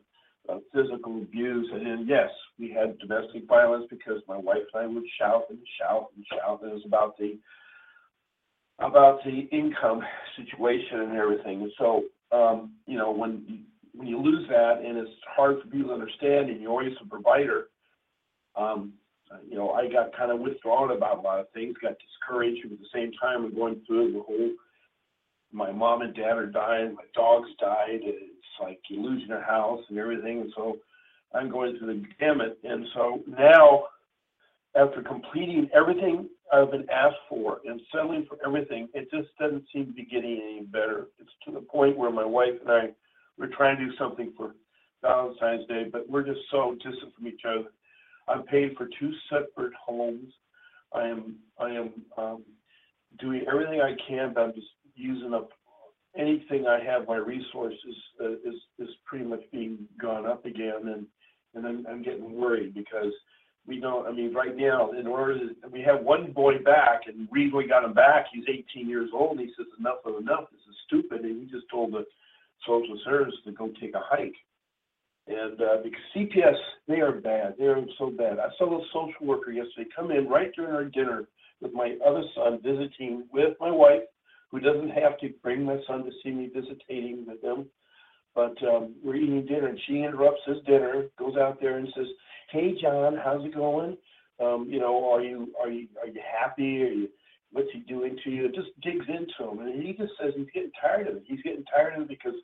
uh, 0.49 0.59
physical 0.73 1.21
abuse, 1.21 1.69
and 1.73 1.85
then 1.85 2.05
yes, 2.07 2.29
we 2.59 2.71
had 2.71 2.97
domestic 2.99 3.47
violence 3.47 3.85
because 3.89 4.21
my 4.27 4.37
wife 4.37 4.63
and 4.73 4.83
I 4.83 4.87
would 4.87 5.03
shout 5.19 5.45
and 5.49 5.59
shout 5.79 6.07
and 6.15 6.25
shout, 6.29 6.61
and 6.61 6.71
it 6.71 6.73
was 6.75 6.83
about 6.85 7.17
the 7.17 7.37
about 8.79 9.19
the 9.25 9.47
income 9.51 10.01
situation 10.37 10.99
and 11.01 11.17
everything. 11.17 11.63
And 11.63 11.71
so, 11.77 12.03
um, 12.31 12.73
you 12.85 12.97
know, 12.97 13.11
when 13.11 13.65
when 13.93 14.07
you 14.07 14.21
lose 14.21 14.47
that, 14.49 14.81
and 14.85 14.97
it's 14.97 15.11
hard 15.35 15.57
for 15.61 15.67
people 15.67 15.89
to 15.89 15.93
understand, 15.93 16.49
and 16.49 16.61
you're 16.61 16.71
always 16.71 16.93
a 17.01 17.07
provider, 17.07 17.69
Um, 18.57 18.93
uh, 19.31 19.37
you 19.47 19.55
know, 19.55 19.71
I 19.71 19.87
got 19.87 20.15
kind 20.15 20.31
of 20.31 20.39
withdrawn 20.39 20.91
about 20.91 21.19
a 21.19 21.21
lot 21.21 21.39
of 21.39 21.49
things, 21.51 21.75
got 21.81 21.95
discouraged. 21.99 22.61
but 22.63 22.73
At 22.73 22.79
the 22.79 22.85
same 22.93 23.11
time, 23.21 23.43
we're 23.43 23.49
going 23.49 23.81
through 23.85 24.13
the 24.13 24.21
whole. 24.21 24.51
My 25.51 25.71
mom 25.71 26.01
and 26.01 26.13
dad 26.15 26.37
are 26.37 26.47
dying. 26.47 26.95
My 26.95 27.03
dogs 27.13 27.49
died. 27.59 27.99
It's 28.03 28.59
like 28.61 28.79
you 28.89 29.01
losing 29.01 29.29
your 29.29 29.41
house 29.41 29.83
and 29.89 29.97
everything. 29.97 30.41
And 30.41 30.53
so, 30.55 30.77
I'm 31.33 31.49
going 31.49 31.77
through 31.77 31.87
the 31.87 32.05
gamut. 32.19 32.57
And 32.63 32.85
so 32.93 33.21
now, 33.27 33.85
after 34.75 35.01
completing 35.01 35.69
everything 35.75 36.29
I've 36.53 36.71
been 36.71 36.89
asked 36.89 37.17
for 37.27 37.59
and 37.65 37.81
settling 37.93 38.25
for 38.27 38.37
everything, 38.45 38.87
it 38.93 39.09
just 39.11 39.29
doesn't 39.39 39.65
seem 39.73 39.87
to 39.87 39.91
be 39.91 40.05
getting 40.05 40.39
any 40.41 40.61
better. 40.65 41.07
It's 41.19 41.29
to 41.45 41.51
the 41.51 41.61
point 41.61 41.97
where 41.97 42.11
my 42.11 42.25
wife 42.25 42.53
and 42.61 42.71
I 42.71 42.89
we're 43.37 43.55
trying 43.55 43.77
to 43.77 43.85
do 43.85 43.91
something 43.97 44.33
for 44.35 44.55
Valentine's 45.01 45.67
Day, 45.67 45.85
but 45.91 46.09
we're 46.09 46.23
just 46.23 46.39
so 46.49 46.75
distant 46.75 47.13
from 47.15 47.27
each 47.27 47.41
other. 47.47 47.67
I'm 48.27 48.43
paying 48.43 48.73
for 48.77 48.87
two 48.99 49.11
separate 49.29 49.73
homes. 49.73 50.33
I 50.93 51.07
am 51.07 51.35
I 51.59 51.69
am 51.71 51.91
um, 52.17 52.43
doing 53.19 53.45
everything 53.51 53.81
I 53.81 53.95
can, 54.07 54.33
but 54.33 54.41
I'm 54.41 54.53
just 54.53 54.67
using 54.95 55.33
up 55.33 55.49
anything 56.17 56.65
I 56.67 56.83
have. 56.83 57.07
My 57.07 57.17
resources 57.17 57.95
uh, 58.21 58.33
is 58.33 58.55
is 58.79 58.89
pretty 59.05 59.25
much 59.25 59.41
being 59.51 59.79
gone 60.01 60.25
up 60.25 60.45
again, 60.45 60.87
and 60.87 61.05
and 61.55 61.65
I'm, 61.65 61.87
I'm 61.87 62.03
getting 62.03 62.33
worried 62.33 62.73
because 62.73 63.13
we 63.65 63.79
don't. 63.79 64.07
I 64.07 64.11
mean, 64.11 64.33
right 64.33 64.55
now, 64.55 64.91
in 64.91 65.07
order 65.07 65.39
to, 65.39 65.49
we 65.71 65.81
have 65.81 66.03
one 66.03 66.31
boy 66.31 66.59
back, 66.63 67.01
and 67.07 67.27
reason 67.31 67.57
we 67.57 67.67
got 67.67 67.83
him 67.83 67.93
back, 67.93 68.25
he's 68.33 68.45
18 68.47 68.87
years 68.89 69.09
old, 69.13 69.37
and 69.37 69.47
he 69.47 69.53
says 69.57 69.67
enough 69.79 69.99
of 70.05 70.21
enough. 70.21 70.45
This 70.51 70.61
is 70.69 70.75
stupid, 70.87 71.21
and 71.25 71.41
he 71.41 71.51
just 71.51 71.69
told 71.69 71.93
the 71.93 72.05
social 72.65 72.97
service 73.03 73.35
to 73.45 73.51
go 73.51 73.69
take 73.79 73.93
a 73.93 74.01
hike. 74.03 74.35
And 75.27 75.61
uh, 75.61 75.77
because 75.83 75.99
CPS, 76.15 76.55
they 76.87 77.01
are 77.01 77.11
bad. 77.11 77.55
They 77.57 77.65
are 77.65 77.81
so 77.97 78.09
bad. 78.09 78.39
I 78.39 78.47
saw 78.57 78.79
a 78.79 78.85
social 78.87 79.27
worker 79.27 79.51
yesterday 79.51 79.89
come 79.93 80.11
in 80.11 80.27
right 80.27 80.51
during 80.55 80.73
our 80.73 80.85
dinner 80.85 81.27
with 81.61 81.73
my 81.73 81.95
other 82.05 82.23
son 82.35 82.59
visiting 82.63 83.25
with 83.31 83.55
my 83.59 83.71
wife, 83.71 84.03
who 84.51 84.59
doesn't 84.59 84.91
have 84.91 85.19
to 85.19 85.29
bring 85.43 85.63
my 85.63 85.77
son 85.85 86.05
to 86.05 86.11
see 86.23 86.31
me 86.31 86.49
visitating 86.53 87.25
with 87.27 87.41
them. 87.41 87.65
But 88.35 88.55
um, 88.63 88.93
we're 89.03 89.15
eating 89.15 89.45
dinner, 89.45 89.67
and 89.67 89.79
she 89.87 90.03
interrupts 90.03 90.41
his 90.45 90.63
dinner, 90.65 91.07
goes 91.17 91.35
out 91.35 91.59
there 91.59 91.77
and 91.77 91.87
says, 91.95 92.05
"Hey, 92.51 92.77
John, 92.79 93.17
how's 93.21 93.43
it 93.43 93.55
going? 93.55 93.97
Um, 94.39 94.67
you 94.69 94.79
know, 94.79 95.11
are 95.11 95.21
you 95.21 95.51
are 95.59 95.69
you 95.69 95.87
are 95.99 96.07
you 96.07 96.21
happy? 96.39 96.83
Are 96.83 96.87
you 96.87 97.09
what's 97.51 97.69
he 97.73 97.79
doing 97.79 98.17
to 98.23 98.29
you?" 98.29 98.45
It 98.45 98.55
just 98.55 98.69
digs 98.81 99.05
into 99.09 99.51
him, 99.51 99.59
and 99.59 99.83
he 99.83 99.93
just 99.93 100.13
says 100.21 100.33
he's 100.37 100.47
getting 100.53 100.71
tired 100.79 101.07
of 101.07 101.17
it. 101.17 101.23
He's 101.25 101.41
getting 101.41 101.65
tired 101.65 101.95
of 101.95 102.03
it 102.03 102.09
because 102.09 102.35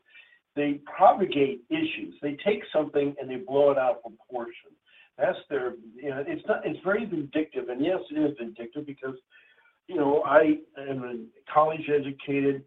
they 0.55 0.79
propagate 0.95 1.61
issues. 1.69 2.15
They 2.21 2.37
take 2.45 2.61
something 2.71 3.15
and 3.19 3.29
they 3.29 3.37
blow 3.37 3.71
it 3.71 3.77
out 3.77 3.97
of 3.97 4.01
proportion. 4.03 4.71
That's 5.17 5.37
their, 5.49 5.73
you 5.95 6.09
know, 6.09 6.23
it's 6.27 6.45
not, 6.47 6.65
it's 6.65 6.79
very 6.83 7.05
vindictive. 7.05 7.69
And 7.69 7.83
yes, 7.83 7.99
it 8.09 8.19
is 8.19 8.37
vindictive 8.37 8.85
because, 8.85 9.15
you 9.87 9.95
know, 9.95 10.23
I 10.23 10.57
am 10.79 11.03
a 11.03 11.51
college 11.53 11.89
educated, 11.89 12.63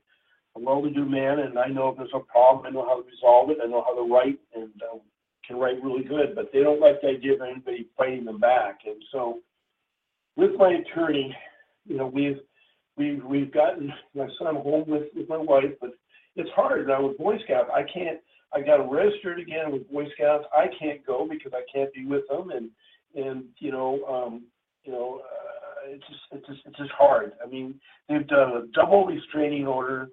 a 0.56 0.60
well-to-do 0.60 1.04
man, 1.04 1.40
and 1.40 1.58
I 1.58 1.66
know 1.66 1.88
if 1.88 1.96
there's 1.96 2.10
a 2.14 2.20
problem, 2.20 2.66
I 2.66 2.70
know 2.70 2.84
how 2.84 3.00
to 3.00 3.08
resolve 3.08 3.50
it. 3.50 3.58
I 3.62 3.66
know 3.66 3.84
how 3.84 3.94
to 3.94 4.12
write 4.12 4.38
and 4.54 4.70
um, 4.90 5.00
can 5.46 5.56
write 5.56 5.82
really 5.82 6.04
good, 6.04 6.34
but 6.34 6.50
they 6.52 6.60
don't 6.60 6.80
like 6.80 7.00
the 7.00 7.08
idea 7.08 7.34
of 7.34 7.40
anybody 7.40 7.88
fighting 7.96 8.24
them 8.24 8.40
back. 8.40 8.80
And 8.86 9.02
so 9.12 9.40
with 10.36 10.52
my 10.56 10.72
attorney, 10.72 11.34
you 11.84 11.96
know, 11.96 12.06
we've, 12.06 12.38
we've, 12.96 13.24
we've 13.24 13.52
gotten 13.52 13.92
my 14.14 14.28
son 14.38 14.56
home 14.56 14.88
with, 14.88 15.04
with 15.14 15.28
my 15.28 15.36
wife, 15.36 15.72
but 15.80 15.90
it's 16.36 16.50
hard 16.54 16.86
now 16.86 17.06
with 17.06 17.18
Boy 17.18 17.36
Scouts. 17.44 17.70
I 17.74 17.82
can't. 17.82 18.18
I 18.54 18.60
got 18.60 18.90
registered 18.90 19.40
again 19.40 19.72
with 19.72 19.90
Boy 19.90 20.04
Scouts. 20.14 20.44
I 20.52 20.66
can't 20.78 21.04
go 21.04 21.26
because 21.28 21.52
I 21.54 21.62
can't 21.72 21.92
be 21.92 22.04
with 22.04 22.28
them, 22.28 22.50
and 22.50 22.70
and 23.14 23.44
you 23.58 23.72
know, 23.72 24.04
um, 24.04 24.44
you 24.84 24.92
know, 24.92 25.20
uh, 25.24 25.90
it's 25.90 26.04
just 26.06 26.20
it's 26.32 26.46
just 26.46 26.60
it's 26.66 26.76
just 26.76 26.90
hard. 26.92 27.32
I 27.44 27.48
mean, 27.48 27.80
they've 28.08 28.26
done 28.26 28.50
a 28.50 28.66
double 28.74 29.06
restraining 29.06 29.66
order, 29.66 30.08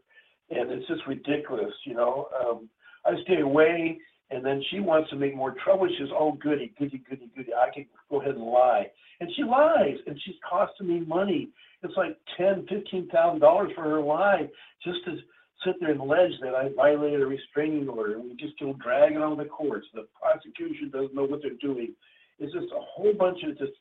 and 0.49 0.71
it's 0.71 0.87
just 0.87 1.01
ridiculous. 1.07 1.73
You 1.85 1.95
know, 1.95 2.27
um, 2.41 2.69
I 3.05 3.11
stay 3.23 3.41
away, 3.41 3.99
and 4.31 4.45
then 4.45 4.63
she 4.71 4.79
wants 4.79 5.09
to 5.11 5.15
make 5.15 5.35
more 5.35 5.55
trouble. 5.63 5.87
She 5.89 5.97
says, 5.99 6.11
"Oh, 6.17 6.33
goody, 6.33 6.73
goody, 6.79 7.03
goody, 7.09 7.29
goody. 7.35 7.53
I 7.53 7.71
can 7.73 7.85
go 8.09 8.21
ahead 8.21 8.35
and 8.35 8.43
lie," 8.43 8.87
and 9.19 9.29
she 9.35 9.43
lies, 9.43 9.97
and 10.07 10.19
she's 10.23 10.35
costing 10.49 10.87
me 10.87 11.01
money. 11.05 11.49
It's 11.83 11.97
like 11.97 12.17
ten, 12.37 12.65
fifteen 12.69 13.09
thousand 13.09 13.41
dollars 13.41 13.71
for 13.75 13.83
her 13.83 14.01
lie, 14.01 14.47
just 14.83 15.03
to 15.05 15.17
sit 15.65 15.75
there 15.79 15.91
and 15.91 15.99
allege 15.99 16.31
that 16.41 16.55
I 16.55 16.69
violated 16.75 17.21
a 17.21 17.25
restraining 17.25 17.87
order, 17.87 18.19
we 18.19 18.35
just 18.35 18.59
go 18.59 18.73
dragging 18.83 19.17
on 19.17 19.37
the 19.37 19.45
courts. 19.45 19.87
The 19.93 20.07
prosecution 20.19 20.89
doesn't 20.91 21.15
know 21.15 21.25
what 21.25 21.41
they're 21.41 21.51
doing. 21.61 21.93
It's 22.39 22.53
just 22.53 22.71
a 22.71 22.79
whole 22.79 23.13
bunch 23.13 23.39
of 23.43 23.57
just 23.57 23.73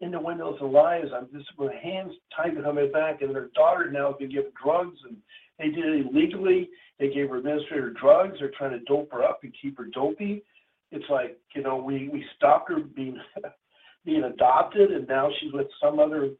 innuendos 0.00 0.58
and 0.60 0.72
lies. 0.72 1.06
I'm 1.14 1.28
just 1.32 1.48
with 1.58 1.72
hands 1.82 2.12
tied 2.36 2.54
behind 2.54 2.76
my 2.76 2.86
back, 2.86 3.22
and 3.22 3.34
their 3.34 3.48
daughter 3.54 3.90
now 3.90 4.12
can 4.12 4.30
give 4.30 4.44
drugs, 4.62 4.98
and 5.08 5.16
they 5.58 5.68
did 5.68 5.84
it 5.84 6.06
illegally. 6.06 6.70
They 6.98 7.08
gave 7.08 7.30
her 7.30 7.36
administrator 7.36 7.90
drugs. 7.90 8.36
They're 8.38 8.52
trying 8.56 8.78
to 8.78 8.84
dope 8.84 9.12
her 9.12 9.24
up 9.24 9.40
and 9.42 9.52
keep 9.60 9.76
her 9.78 9.86
dopey. 9.86 10.42
It's 10.90 11.08
like 11.10 11.38
you 11.54 11.62
know 11.62 11.76
we 11.76 12.08
we 12.08 12.24
stopped 12.36 12.70
her 12.70 12.80
being 12.80 13.18
being 14.04 14.24
adopted, 14.24 14.90
and 14.90 15.06
now 15.06 15.30
she's 15.38 15.52
with 15.52 15.66
some 15.82 15.98
other 15.98 16.30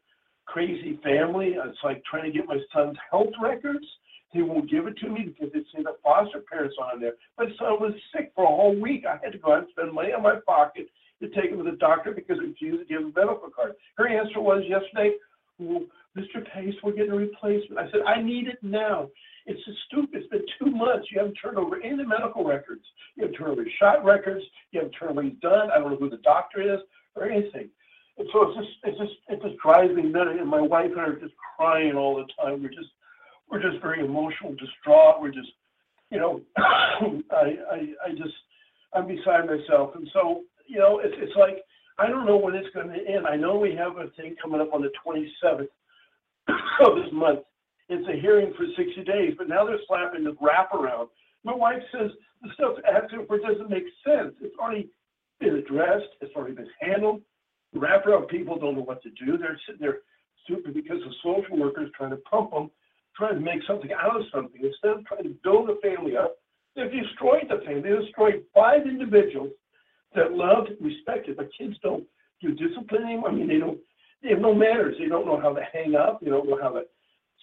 crazy 0.47 0.99
family. 1.05 1.57
It's 1.57 1.79
like 1.85 2.03
trying 2.05 2.33
to 2.33 2.37
get 2.37 2.49
my 2.49 2.59
son's 2.73 2.97
health 3.11 3.33
records. 3.43 3.87
They 4.35 4.43
won't 4.43 4.71
give 4.71 4.87
it 4.87 4.97
to 4.99 5.09
me 5.09 5.25
because 5.25 5.53
they 5.53 5.61
say 5.75 5.83
the 5.83 5.97
foster 6.03 6.41
parents 6.41 6.77
on 6.81 7.01
there. 7.01 7.15
My 7.39 7.47
son 7.59 7.81
was 7.81 7.95
sick 8.15 8.33
for 8.35 8.45
a 8.45 8.47
whole 8.47 8.79
week. 8.79 9.05
I 9.07 9.19
had 9.23 9.33
to 9.33 9.39
go 9.39 9.53
out 9.53 9.61
and 9.61 9.69
spend 9.71 9.93
money 9.93 10.13
on 10.13 10.23
my 10.23 10.37
pocket 10.47 10.89
to 11.23 11.29
take 11.31 11.51
him 11.51 11.59
to 11.59 11.71
the 11.71 11.77
doctor 11.79 12.13
because 12.13 12.39
he 12.41 12.47
refused 12.47 12.81
to 12.81 12.85
give 12.87 13.03
him 13.03 13.13
a 13.17 13.21
medical 13.21 13.51
card. 13.51 13.73
Her 13.97 14.07
answer 14.07 14.41
was 14.41 14.63
yesterday, 14.69 15.15
well, 15.59 15.83
Mr. 16.17 16.45
Pace, 16.55 16.75
we're 16.83 16.93
getting 16.93 17.13
a 17.13 17.17
replacement. 17.17 17.79
I 17.79 17.91
said, 17.91 18.01
I 18.07 18.23
need 18.23 18.49
it 18.49 18.59
now. 18.63 19.09
It's 19.47 19.61
so 19.65 19.73
stupid. 19.89 20.23
It's 20.23 20.31
been 20.31 20.45
two 20.59 20.77
months. 20.77 21.09
You 21.11 21.21
haven't 21.21 21.35
turned 21.35 21.59
over 21.59 21.83
any 21.83 22.05
medical 22.05 22.45
records. 22.45 22.83
You 23.17 23.25
haven't 23.25 23.39
turned 23.39 23.53
over 23.53 23.63
your 23.63 23.73
shot 23.81 24.05
records. 24.05 24.45
You 24.73 24.81
haven't 24.81 24.93
turned 24.93 25.13
over 25.13 25.23
he's 25.23 25.41
done. 25.41 25.71
I 25.71 25.79
don't 25.79 25.91
know 25.91 25.97
who 25.97 26.11
the 26.11 26.19
doctor 26.19 26.61
is 26.61 26.81
or 27.17 27.25
anything. 27.25 27.71
And 28.19 28.29
so 28.33 28.51
it's 28.51 28.59
just, 28.59 28.69
it's 28.85 28.99
just, 28.99 29.13
it 29.29 29.43
just 29.43 29.63
drives 29.63 29.95
me 29.95 30.03
nuts. 30.03 30.37
And 30.39 30.49
my 30.49 30.61
wife 30.61 30.91
and 30.91 31.01
I 31.01 31.05
are 31.05 31.21
just 31.21 31.35
crying 31.57 31.95
all 31.95 32.17
the 32.17 32.27
time. 32.43 32.63
We're 32.63 32.69
just, 32.69 32.91
we're 33.51 33.63
just 33.63 33.83
very 33.83 34.05
emotional, 34.05 34.55
distraught. 34.55 35.21
We're 35.21 35.33
just, 35.33 35.51
you 36.11 36.19
know, 36.19 36.41
I, 36.57 37.21
I, 37.31 37.77
I 38.07 38.11
just, 38.11 38.35
I'm 38.95 39.07
beside 39.07 39.47
myself. 39.47 39.95
And 39.95 40.09
so, 40.13 40.43
you 40.67 40.79
know, 40.79 41.01
it's, 41.03 41.15
it's 41.19 41.37
like, 41.37 41.59
I 41.99 42.09
don't 42.09 42.27
know 42.27 42.37
when 42.37 42.55
it's 42.55 42.73
going 42.75 42.89
to 42.89 43.07
end. 43.07 43.27
I 43.27 43.37
know 43.37 43.59
we 43.59 43.75
have 43.75 43.97
a 43.97 44.09
thing 44.17 44.37
coming 44.41 44.61
up 44.61 44.73
on 44.73 44.83
the 44.83 44.91
27th 45.05 45.69
of 46.87 46.97
this 46.97 47.13
month. 47.13 47.41
It's 47.89 48.09
a 48.09 48.21
hearing 48.21 48.53
for 48.57 48.67
60 48.77 49.03
days, 49.05 49.35
but 49.37 49.49
now 49.49 49.65
they're 49.65 49.81
slapping 49.89 50.25
the 50.25 50.33
wraparound. 50.33 51.09
My 51.43 51.55
wife 51.55 51.83
says 51.91 52.11
the 52.43 52.51
stuff 52.55 52.77
asking 52.87 53.27
for 53.27 53.39
doesn't 53.39 53.71
make 53.71 53.85
sense. 54.07 54.35
It's 54.43 54.55
already 54.61 54.89
been 55.41 55.57
addressed. 55.57 56.09
It's 56.21 56.35
already 56.37 56.55
been 56.55 56.69
handled. 56.81 57.23
The 57.73 57.81
wraparound 57.81 58.29
people 58.29 58.59
don't 58.59 58.77
know 58.77 58.83
what 58.83 59.03
to 59.03 59.11
do. 59.11 59.39
They're 59.39 59.59
sitting 59.67 59.81
there 59.81 59.99
stupid 60.45 60.75
because 60.75 60.99
the 61.01 61.13
social 61.23 61.59
workers 61.59 61.91
trying 61.97 62.11
to 62.11 62.17
pump 62.17 62.51
them, 62.53 62.71
trying 63.19 63.35
to 63.35 63.41
make 63.41 63.61
something 63.67 63.91
out 63.93 64.17
of 64.17 64.23
something. 64.33 64.63
Instead 64.63 64.93
of 64.93 65.05
trying 65.05 65.25
to 65.25 65.35
build 65.43 65.69
a 65.69 65.77
family 65.83 66.17
up, 66.17 66.37
they've 66.77 66.91
destroyed 66.91 67.51
the 67.51 67.61
family. 67.67 67.83
They 67.83 68.07
destroyed 68.07 68.45
five 68.55 68.87
individuals 68.87 69.51
that 70.15 70.33
loved, 70.33 70.71
respected, 70.81 71.37
but 71.37 71.51
kids 71.59 71.75
don't 71.83 72.05
do 72.41 72.55
discipline 72.55 73.03
anymore. 73.03 73.31
I 73.31 73.35
mean, 73.35 73.49
they 73.49 73.59
don't, 73.59 73.79
they 74.23 74.31
have 74.31 74.41
no 74.41 74.55
manners. 74.55 74.97
They 74.99 75.09
don't 75.09 75.27
know 75.27 75.41
how 75.41 75.53
to 75.53 75.63
hang 75.73 75.97
up. 75.97 76.21
They 76.21 76.31
don't 76.31 76.49
know 76.49 76.59
how 76.63 76.71
to 76.71 76.83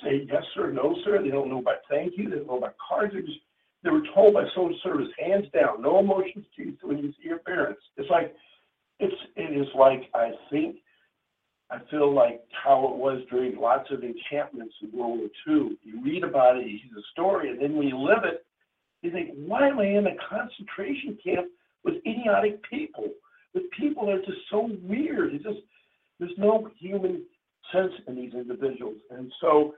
say 0.03 0.25
yes 0.27 0.43
sir, 0.55 0.71
no 0.71 0.95
sir. 1.03 1.21
They 1.21 1.29
don't 1.29 1.49
know 1.49 1.59
about 1.59 1.83
thank 1.89 2.13
you. 2.17 2.29
They 2.29 2.37
don't 2.37 2.47
know 2.47 2.57
about 2.57 2.75
cards. 2.77 3.13
They 3.13 3.21
just, 3.21 3.39
they 3.83 3.91
were 3.91 4.03
told 4.15 4.33
by 4.33 4.45
social 4.55 4.79
service, 4.83 5.07
hands 5.19 5.45
down, 5.53 5.81
no 5.81 5.99
emotions 5.99 6.45
to 6.55 6.63
you 6.63 6.77
when 6.81 6.97
you 6.97 7.11
see 7.11 7.29
your 7.29 7.39
parents. 7.39 7.81
It's 7.97 8.09
like, 8.09 8.33
it's, 8.99 9.15
it 9.35 9.55
is 9.55 9.67
like, 9.77 10.09
I 10.13 10.31
think, 10.49 10.77
I 11.71 11.79
feel 11.89 12.13
like 12.13 12.41
how 12.63 12.87
it 12.87 12.95
was 12.95 13.21
during 13.29 13.57
lots 13.57 13.89
of 13.91 14.03
encampments 14.03 14.75
in 14.81 14.97
World 14.97 15.19
War 15.19 15.29
II. 15.47 15.77
You 15.83 16.03
read 16.03 16.23
about 16.23 16.57
it, 16.57 16.67
you 16.67 16.77
see 16.77 16.91
the 16.93 17.01
story, 17.11 17.49
and 17.49 17.61
then 17.61 17.75
when 17.75 17.87
you 17.87 17.97
live 17.97 18.23
it, 18.23 18.45
you 19.01 19.11
think, 19.11 19.31
why 19.35 19.67
am 19.67 19.79
I 19.79 19.85
in 19.85 20.07
a 20.07 20.15
concentration 20.29 21.17
camp 21.23 21.47
with 21.83 21.95
idiotic 22.05 22.61
people? 22.69 23.09
With 23.53 23.63
people 23.77 24.05
that 24.07 24.15
are 24.15 24.25
just 24.25 24.41
so 24.51 24.69
weird. 24.83 25.33
It 25.33 25.43
just 25.43 25.59
there's 26.19 26.31
no 26.37 26.69
human 26.79 27.23
sense 27.73 27.93
in 28.07 28.15
these 28.15 28.33
individuals. 28.33 28.97
And 29.09 29.31
so 29.41 29.73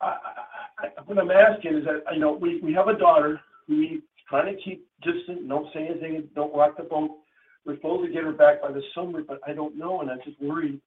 I, 0.00 0.06
I, 0.06 0.86
I, 0.86 1.02
what 1.06 1.18
I'm 1.18 1.30
asking 1.30 1.78
is 1.78 1.84
that, 1.84 2.02
you 2.12 2.20
know, 2.20 2.32
we, 2.32 2.60
we 2.60 2.72
have 2.74 2.88
a 2.88 2.98
daughter 2.98 3.40
who 3.66 3.78
we 3.78 4.02
trying 4.28 4.54
to 4.54 4.62
keep 4.62 4.86
distant, 5.02 5.48
don't 5.48 5.72
say 5.72 5.86
anything, 5.88 6.28
don't 6.34 6.54
rock 6.54 6.76
the 6.76 6.84
boat. 6.84 7.10
We're 7.64 7.76
supposed 7.76 8.06
to 8.06 8.12
get 8.12 8.24
her 8.24 8.32
back 8.32 8.62
by 8.62 8.72
the 8.72 8.82
summer, 8.94 9.22
but 9.22 9.40
I 9.46 9.52
don't 9.52 9.76
know, 9.76 10.00
and 10.00 10.10
I'm 10.10 10.20
just 10.24 10.40
worried 10.40 10.80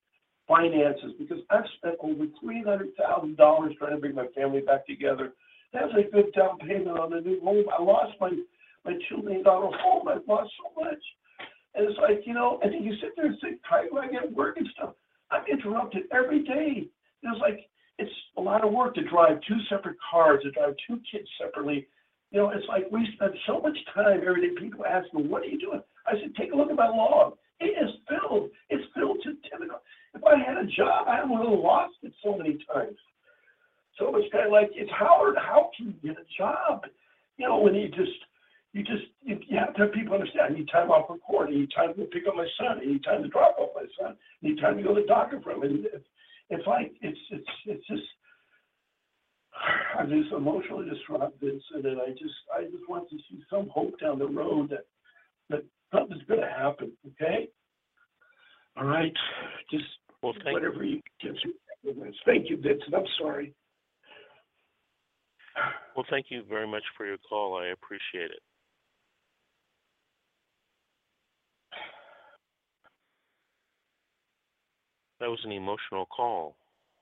finances 0.47 1.13
because 1.19 1.39
I've 1.49 1.65
spent 1.77 1.95
over 1.99 2.25
three 2.41 2.63
hundred 2.63 2.95
thousand 2.95 3.37
dollars 3.37 3.73
trying 3.77 3.91
to 3.91 3.97
bring 3.97 4.15
my 4.15 4.27
family 4.35 4.61
back 4.61 4.85
together. 4.87 5.33
That's 5.73 5.91
a 5.93 6.09
good 6.09 6.33
down 6.33 6.57
payment 6.59 6.97
on 6.97 7.13
a 7.13 7.21
new 7.21 7.41
home. 7.41 7.65
I 7.77 7.81
lost 7.81 8.13
my 8.19 8.31
my 8.85 8.93
two 9.09 9.21
million 9.21 9.43
dollar 9.43 9.75
home. 9.77 10.07
I've 10.07 10.27
lost 10.27 10.51
so 10.57 10.81
much. 10.81 11.03
And 11.75 11.87
it's 11.87 11.99
like, 11.99 12.23
you 12.25 12.33
know, 12.33 12.59
and 12.63 12.73
then 12.73 12.83
you 12.83 12.95
sit 13.01 13.11
there 13.15 13.27
and 13.27 13.37
think, 13.39 13.59
how 13.61 13.81
do 13.83 13.97
I 13.99 14.07
get 14.07 14.33
work 14.33 14.57
and 14.57 14.67
stuff? 14.75 14.95
I'm 15.29 15.43
interrupted 15.45 16.03
every 16.11 16.43
day. 16.43 16.87
It's 17.21 17.41
like 17.41 17.69
it's 17.99 18.11
a 18.37 18.41
lot 18.41 18.63
of 18.63 18.71
work 18.71 18.95
to 18.95 19.03
drive 19.09 19.39
two 19.47 19.57
separate 19.69 19.97
cars, 20.09 20.43
to 20.43 20.51
drive 20.51 20.75
two 20.87 20.99
kids 21.11 21.27
separately. 21.39 21.87
You 22.31 22.39
know, 22.39 22.49
it's 22.49 22.67
like 22.67 22.85
we 22.91 23.07
spend 23.15 23.33
so 23.45 23.59
much 23.59 23.77
time 23.93 24.21
every 24.25 24.49
day. 24.49 24.59
People 24.59 24.85
ask 24.85 25.11
me, 25.13 25.23
"What 25.23 25.43
are 25.43 25.47
you 25.47 25.59
doing?" 25.59 25.81
I 26.05 26.13
said, 26.19 26.35
"Take 26.35 26.53
a 26.53 26.55
look 26.55 26.69
at 26.69 26.75
my 26.75 26.87
log. 26.87 27.37
It 27.59 27.73
is 27.73 27.91
filled. 28.07 28.49
It's 28.69 28.83
filled 28.95 29.17
to 29.23 29.33
typical. 29.49 29.81
If 30.13 30.23
I 30.23 30.37
had 30.37 30.57
a 30.57 30.65
job, 30.65 31.07
I 31.07 31.23
would 31.23 31.47
have 31.47 31.59
lost 31.59 31.95
it 32.03 32.13
so 32.23 32.37
many 32.37 32.57
times. 32.71 32.97
So 33.97 34.15
it's 34.15 34.31
kind 34.31 34.45
of 34.45 34.51
like 34.51 34.69
it's 34.73 34.91
Howard. 34.91 35.35
How 35.37 35.71
can 35.75 35.87
you 35.87 36.09
get 36.09 36.21
a 36.21 36.25
job? 36.37 36.83
You 37.37 37.47
know, 37.47 37.59
when 37.59 37.73
you 37.75 37.87
just 37.89 38.17
you 38.73 38.83
just 38.83 39.05
you, 39.23 39.39
you 39.47 39.57
have 39.57 39.73
to 39.75 39.83
have 39.83 39.93
people 39.93 40.13
understand. 40.13 40.53
I 40.53 40.57
need 40.57 40.69
time 40.71 40.91
off 40.91 41.07
from 41.07 41.19
court. 41.19 41.49
I 41.49 41.51
need 41.51 41.69
time 41.75 41.95
to 41.95 42.05
pick 42.05 42.27
up 42.27 42.35
my 42.35 42.47
son. 42.59 42.79
I 42.81 42.85
need 42.85 43.03
time 43.03 43.23
to 43.23 43.29
drop 43.29 43.57
off 43.57 43.71
my 43.75 43.87
son. 43.99 44.15
I 44.15 44.47
need 44.47 44.61
time 44.61 44.77
to 44.77 44.83
go 44.83 44.93
to 44.93 45.01
the 45.01 45.07
doctor 45.07 45.41
for 45.41 45.51
him. 45.51 45.63
And 45.63 45.85
it's, 45.85 46.05
it's 46.49 46.67
like 46.67 46.93
it's 47.01 47.19
it's 47.31 47.49
it's 47.65 47.87
just 47.87 48.03
I'm 49.97 50.09
just 50.09 50.31
emotionally 50.31 50.89
distraught, 50.89 51.33
Vincent, 51.41 51.85
and 51.85 51.99
I 51.99 52.11
just 52.11 52.37
I 52.55 52.63
just 52.63 52.87
want 52.87 53.09
to 53.09 53.17
see 53.29 53.41
some 53.49 53.69
hope 53.69 53.99
down 53.99 54.19
the 54.19 54.27
road 54.27 54.69
that 54.69 54.85
that 55.49 55.63
something's 55.93 56.23
going 56.23 56.41
to 56.41 56.47
happen. 56.47 56.91
Okay. 57.07 57.47
All 58.77 58.85
right. 58.85 59.13
Just 59.71 59.85
Well, 60.21 60.33
thank, 60.43 60.53
whatever 60.53 60.83
you 60.83 61.01
can. 61.21 61.35
Thank 62.25 62.49
you, 62.49 62.57
Vincent. 62.57 62.93
I'm 62.95 63.03
sorry. 63.19 63.53
well, 65.95 66.05
thank 66.09 66.27
you 66.29 66.43
very 66.49 66.67
much 66.67 66.83
for 66.95 67.05
your 67.05 67.17
call. 67.17 67.57
I 67.57 67.67
appreciate 67.67 68.31
it. 68.31 68.41
That 75.19 75.29
was 75.29 75.39
an 75.45 75.51
emotional 75.51 76.05
call. 76.05 76.55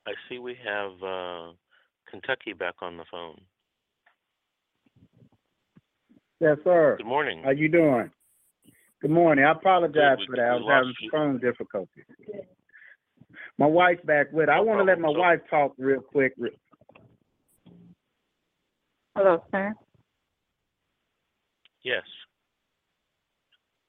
I 0.08 0.12
see 0.30 0.40
we 0.40 0.56
have 0.64 0.92
uh, 1.04 1.52
Kentucky 2.10 2.54
back 2.54 2.76
on 2.82 2.96
the 2.96 3.04
phone. 3.12 3.42
Yes, 6.40 6.58
sir. 6.64 6.96
Good 6.98 7.08
morning. 7.08 7.42
How 7.44 7.52
you 7.52 7.70
doing? 7.70 8.10
Good 9.06 9.12
morning. 9.12 9.46
I 9.46 9.52
apologize 9.52 10.18
for 10.26 10.36
that. 10.36 10.50
I 10.50 10.56
was 10.56 10.66
having 10.68 11.12
phone 11.12 11.38
difficulties. 11.40 12.06
My 13.60 13.68
wife's 13.68 14.04
back 14.04 14.32
with. 14.32 14.50
I 14.50 14.60
want 14.62 14.80
to 14.80 14.84
let 14.84 14.98
my 14.98 15.14
problem. 15.14 15.20
Wife 15.20 15.40
talk 15.48 15.74
real 15.78 16.02
quick. 16.02 16.34
Hello, 19.16 19.44
sir. 19.52 19.76
Yes. 21.84 22.02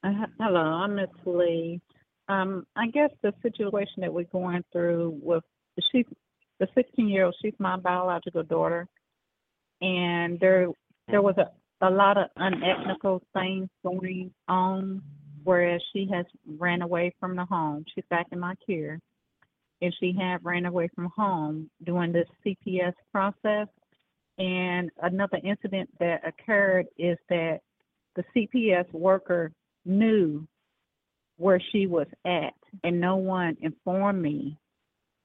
Uh, 0.05 0.26
hello, 0.38 0.61
I'm 0.61 0.96
Miss 0.96 1.09
Lee. 1.24 1.81
Um, 2.29 2.66
I 2.76 2.88
guess 2.88 3.09
the 3.22 3.33
situation 3.40 4.02
that 4.02 4.12
we're 4.12 4.24
going 4.24 4.64
through 4.70 5.18
with 5.22 5.44
she's 5.92 6.05
the 6.61 6.68
16 6.74 7.09
year 7.09 7.24
old. 7.24 7.37
She's 7.40 7.55
my 7.59 7.79
biological 7.79 8.42
daughter, 8.42 8.87
and 9.81 10.38
there 10.40 10.68
there 11.09 11.22
was 11.22 11.38
a 11.38 11.48
a 11.81 11.91
lot 11.91 12.17
of 12.17 12.29
unethical 12.37 13.23
things 13.35 13.69
going 13.85 14.33
on. 14.49 15.03
Whereas 15.45 15.81
she 15.93 16.09
has 16.12 16.27
ran 16.59 16.83
away 16.83 17.15
from 17.21 17.37
the 17.37 17.45
home. 17.45 17.85
She's 17.95 18.05
back 18.11 18.27
in 18.33 18.41
my 18.41 18.55
care, 18.67 18.99
and 19.81 19.95
she 20.01 20.12
had 20.12 20.45
ran 20.45 20.67
away 20.67 20.89
from 20.93 21.09
home 21.17 21.71
during 21.85 22.12
this 22.12 22.27
CPS 22.45 22.95
process. 23.12 23.69
And 24.39 24.91
another 25.01 25.39
incident 25.45 25.89
that 26.01 26.23
occurred 26.27 26.87
is 26.99 27.17
that 27.29 27.61
the 28.17 28.25
CPS 28.35 28.93
worker 28.93 29.53
knew 29.85 30.49
where 31.37 31.61
she 31.71 31.87
was 31.87 32.09
at, 32.25 32.55
and 32.83 33.01
no 33.01 33.15
one 33.15 33.57
informed 33.61 34.21
me 34.21 34.59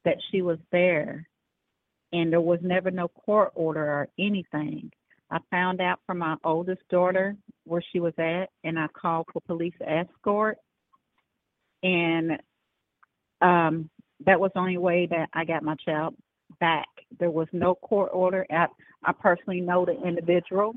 that 0.06 0.18
she 0.32 0.44
was 0.44 0.60
there. 0.72 1.28
And 2.14 2.32
there 2.32 2.42
was 2.42 2.60
never 2.62 2.92
no 2.92 3.08
court 3.08 3.54
order 3.56 3.84
or 3.84 4.08
anything. 4.20 4.92
I 5.32 5.39
found 5.50 5.80
out 5.80 6.00
from 6.06 6.20
my 6.20 6.36
oldest 6.44 6.82
daughter 6.89 7.36
where 7.63 7.84
she 7.91 8.02
was 8.02 8.13
at, 8.17 8.50
and 8.65 8.78
I 8.78 8.88
called 8.88 9.28
for 9.32 9.41
police 9.41 9.74
escort. 9.86 10.58
And 11.84 12.34
um, 13.41 13.89
that 14.26 14.39
was 14.39 14.52
the 14.54 14.60
only 14.60 14.78
way 14.78 15.08
that 15.10 15.30
I 15.34 15.46
got 15.46 15.63
my 15.63 15.76
child 15.84 16.15
back. 16.60 16.88
There 17.17 17.32
was 17.32 17.48
no 17.54 17.76
court 17.76 18.12
order. 18.13 18.46
I, 18.52 18.67
I 19.06 19.13
personally 19.13 19.62
know 19.62 19.86
the 19.86 20.00
individual. 20.06 20.74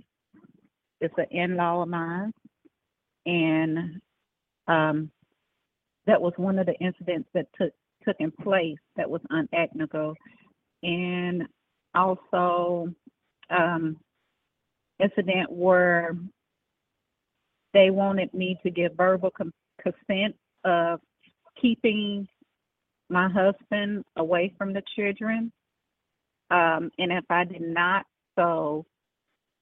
It's 1.01 1.15
an 1.19 1.27
in-law 1.31 1.83
of 1.83 1.89
mine, 1.89 2.33
and 3.27 4.01
um, 4.69 5.11
that 6.07 6.21
was 6.21 6.33
one 6.37 6.59
of 6.59 6.67
the 6.67 6.75
incidents 6.75 7.29
that 7.35 7.47
took 7.61 7.73
took 8.05 8.17
in 8.21 8.31
place 8.31 8.79
that 8.97 9.11
was 9.11 9.21
unethical, 9.31 10.15
and 10.83 11.43
also 11.95 12.89
um, 13.51 13.97
incident 15.01 15.51
where 15.51 16.17
they 17.73 17.91
wanted 17.91 18.33
me 18.33 18.59
to 18.63 18.71
give 18.71 18.93
verbal 18.97 19.31
con- 19.31 19.53
consent 19.83 20.37
of 20.65 21.01
keeping 21.61 22.27
my 23.11 23.29
husband 23.29 24.05
away 24.17 24.53
from 24.57 24.73
the 24.73 24.83
children. 24.97 25.53
Um, 26.51 26.91
and 26.99 27.13
if 27.13 27.25
I 27.31 27.45
did 27.45 27.61
not, 27.61 28.05
so 28.37 28.85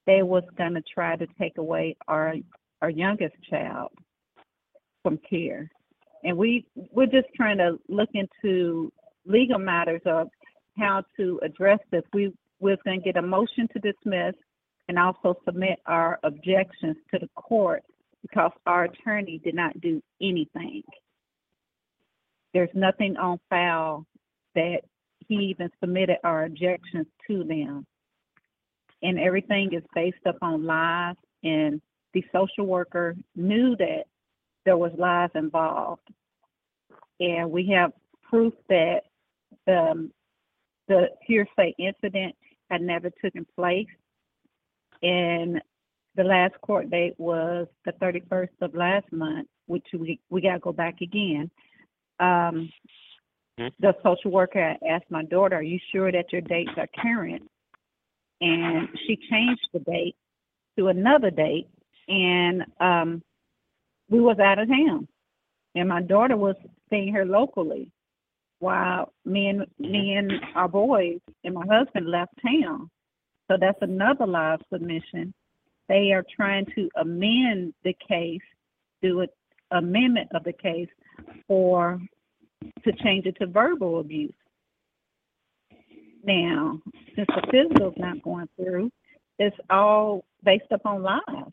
they 0.07 0.23
was 0.23 0.45
gonna 0.57 0.83
try 0.95 1.17
to 1.17 1.27
take 1.41 1.59
away 1.59 1.97
our 2.09 2.35
our 2.81 2.91
youngest 2.91 3.35
child 3.49 3.91
from 5.03 5.19
care. 5.29 5.71
And 6.25 6.37
we 6.37 6.67
we're 6.75 7.07
just 7.07 7.29
trying 7.35 7.59
to 7.59 7.79
look 7.89 8.11
into 8.15 8.93
legal 9.25 9.59
matters 9.59 10.03
of 10.07 10.29
how 10.77 11.03
to 11.17 11.41
address 11.43 11.79
this. 11.91 12.03
We 12.13 12.33
we're 12.61 12.77
gonna 12.85 12.99
get 12.99 13.17
a 13.17 13.23
motion 13.23 13.69
to 13.73 13.79
dismiss 13.81 14.35
and 14.89 14.99
also 14.99 15.37
submit 15.45 15.79
our 15.87 16.19
objections 16.23 16.97
to 17.13 17.19
the 17.19 17.29
court 17.35 17.83
because 18.23 18.53
our 18.67 18.85
attorney 18.85 19.41
did 19.45 19.55
not 19.55 19.81
do 19.81 20.03
anything. 20.21 20.83
There's 22.55 22.71
nothing 22.75 23.17
on 23.17 23.39
file 23.49 24.07
that 24.55 24.81
he 25.27 25.35
even 25.35 25.71
submitted 25.81 26.19
our 26.25 26.45
objections 26.45 27.07
to 27.27 27.45
them. 27.45 27.87
And 29.03 29.19
everything 29.19 29.71
is 29.73 29.83
based 29.95 30.25
upon 30.27 30.65
lies 30.65 31.17
and 31.43 31.81
the 32.15 32.25
social 32.33 32.67
worker 32.67 33.17
knew 33.35 33.75
that 33.77 34.05
there 34.65 34.77
was 34.77 34.93
lies 34.97 35.31
involved. 35.35 36.09
And 37.19 37.51
we 37.51 37.69
have 37.75 37.93
proof 38.23 38.53
that 38.69 39.03
um, 39.67 40.13
the 40.89 41.09
hearsay 41.27 41.75
incident 41.79 42.35
had 42.71 42.83
never 42.83 43.11
taken 43.23 43.47
place. 43.57 43.87
And 45.03 45.61
the 46.15 46.25
last 46.25 46.55
court 46.61 46.91
date 46.91 47.15
was 47.19 47.67
the 47.85 47.93
31st 47.93 48.49
of 48.61 48.75
last 48.75 49.11
month, 49.13 49.49
which 49.67 49.87
we, 49.93 50.21
we 50.31 50.41
got 50.41 50.55
to 50.55 50.59
go 50.59 50.73
back 50.73 51.01
again. 51.01 51.51
Um, 52.21 52.71
Hmm. 53.59 53.69
The 53.81 53.95
social 54.03 54.31
worker 54.31 54.77
asked 54.89 55.11
my 55.11 55.25
daughter, 55.25 55.57
Are 55.57 55.63
you 55.63 55.79
sure 55.93 56.11
that 56.11 56.33
your 56.33 56.41
dates 56.41 56.73
are 56.77 56.89
current? 57.01 57.43
And 58.41 58.89
she 59.07 59.17
changed 59.31 59.69
the 59.73 59.81
date 59.81 60.17
to 60.79 60.89
another 60.89 61.31
date, 61.31 61.69
and 62.09 62.65
um, 62.81 63.23
we 64.09 64.21
was 64.21 64.39
out 64.39 64.59
of 64.59 64.69
town. 64.69 65.07
And 65.75 65.89
my 65.89 66.03
daughter 66.03 66.37
was 66.37 66.57
staying 66.87 67.09
here 67.09 67.25
locally 67.25 67.91
while 68.59 69.13
me 69.25 69.49
and 69.49 69.67
me 69.79 70.15
and 70.15 70.33
our 70.55 70.69
boys 70.69 71.19
and 71.45 71.55
my 71.55 71.65
husband 71.71 72.09
left 72.09 72.33
town. 72.43 72.91
So 73.53 73.59
that's 73.61 73.79
another 73.83 74.27
live 74.27 74.61
submission. 74.73 75.35
They 75.87 76.13
are 76.13 76.25
trying 76.35 76.65
to 76.75 76.89
amend 76.97 77.75
the 77.85 77.95
case, 78.09 78.41
do 79.03 79.21
an 79.21 79.29
amendment 79.71 80.31
of 80.35 80.43
the 80.45 80.55
case 80.55 80.89
for 81.47 82.01
to 82.83 82.93
change 83.05 83.27
it 83.27 83.37
to 83.41 83.47
verbal 83.47 84.01
abuse. 84.01 84.33
Now, 86.25 86.81
since 87.15 87.27
the 87.29 87.43
physical's 87.51 87.95
not 87.99 88.23
going 88.23 88.49
through, 88.57 88.91
it's 89.39 89.57
all 89.69 90.25
based 90.43 90.71
upon 90.71 91.03
lies. 91.03 91.53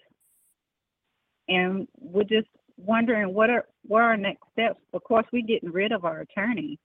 And 1.50 1.86
we're 2.00 2.24
just 2.24 2.48
wondering 2.78 3.34
what 3.34 3.50
are 3.50 3.66
what 3.86 4.04
are 4.04 4.12
our 4.12 4.18
next 4.18 4.44
steps. 4.54 4.80
Of 4.94 5.04
course, 5.04 5.26
we're 5.34 5.46
getting 5.46 5.72
rid 5.72 5.92
of 5.92 6.06
our 6.06 6.22
attorney, 6.22 6.80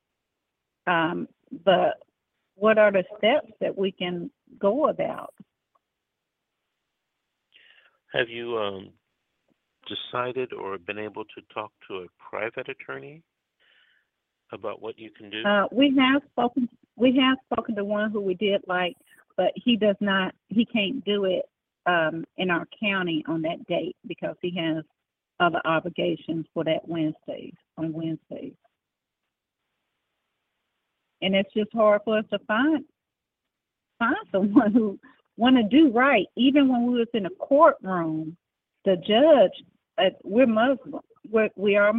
um, 0.89 1.29
but 1.65 2.03
what 2.57 2.79
are 2.79 2.91
the 2.91 3.05
steps 3.19 3.53
that 3.61 3.77
we 3.77 3.93
can 3.93 4.31
go 4.59 4.89
about? 4.89 5.35
Have 8.13 8.29
you 8.29 8.57
um, 8.57 8.91
decided 9.89 10.53
or 10.53 10.79
been 10.79 10.99
able 10.99 11.25
to 11.25 11.43
talk 11.53 11.73
to 11.89 11.97
a 11.97 12.07
private 12.31 12.69
attorney 12.69 13.23
about 14.53 14.81
what 14.81 14.99
you 14.99 15.11
can 15.11 15.31
do? 15.31 15.43
Uh, 15.45 15.67
we 15.73 15.95
have 15.99 16.23
spoken. 16.31 16.69
We 16.97 17.19
have 17.21 17.39
spoken 17.53 17.75
to 17.75 17.85
one 17.85 18.13
who 18.13 18.21
we 18.21 18.35
did 18.35 18.63
like, 18.69 18.97
but 19.37 19.53
he 19.57 19.77
does 19.77 19.97
not. 20.01 20.35
He 20.49 20.65
can't 20.65 21.05
do 21.05 21.25
it 21.25 21.45
um, 21.87 22.25
in 22.37 22.51
our 22.51 22.67
county 22.81 23.25
on 23.27 23.43
that 23.43 23.67
date 23.67 23.97
because 24.07 24.37
he 24.41 24.57
has 24.57 24.85
other 25.41 25.61
obligations 25.65 26.47
for 26.55 26.65
that 26.65 26.87
Wednesday 26.87 27.53
on 27.77 27.93
Wednesdays. 27.93 28.55
And 31.21 31.35
it's 31.35 31.53
just 31.55 31.73
hard 31.73 32.03
for 32.05 32.19
us 32.19 32.25
to 32.31 32.39
find 32.41 32.85
find 34.05 34.17
someone 34.33 34.73
who 34.73 34.99
want 35.37 35.57
to 35.57 35.63
do 35.63 35.91
right. 35.93 36.27
Even 36.37 36.69
when 36.69 36.87
we 36.87 36.99
was 36.99 37.09
in 37.15 37.27
a 37.27 37.31
courtroom, 37.31 38.37
the 38.85 38.97
judge, 38.97 39.65
uh, 39.99 40.11
we're 40.23 40.47
Muslim. 40.47 41.01
We're, 41.31 41.51
we 41.57 41.77
are 41.77 41.93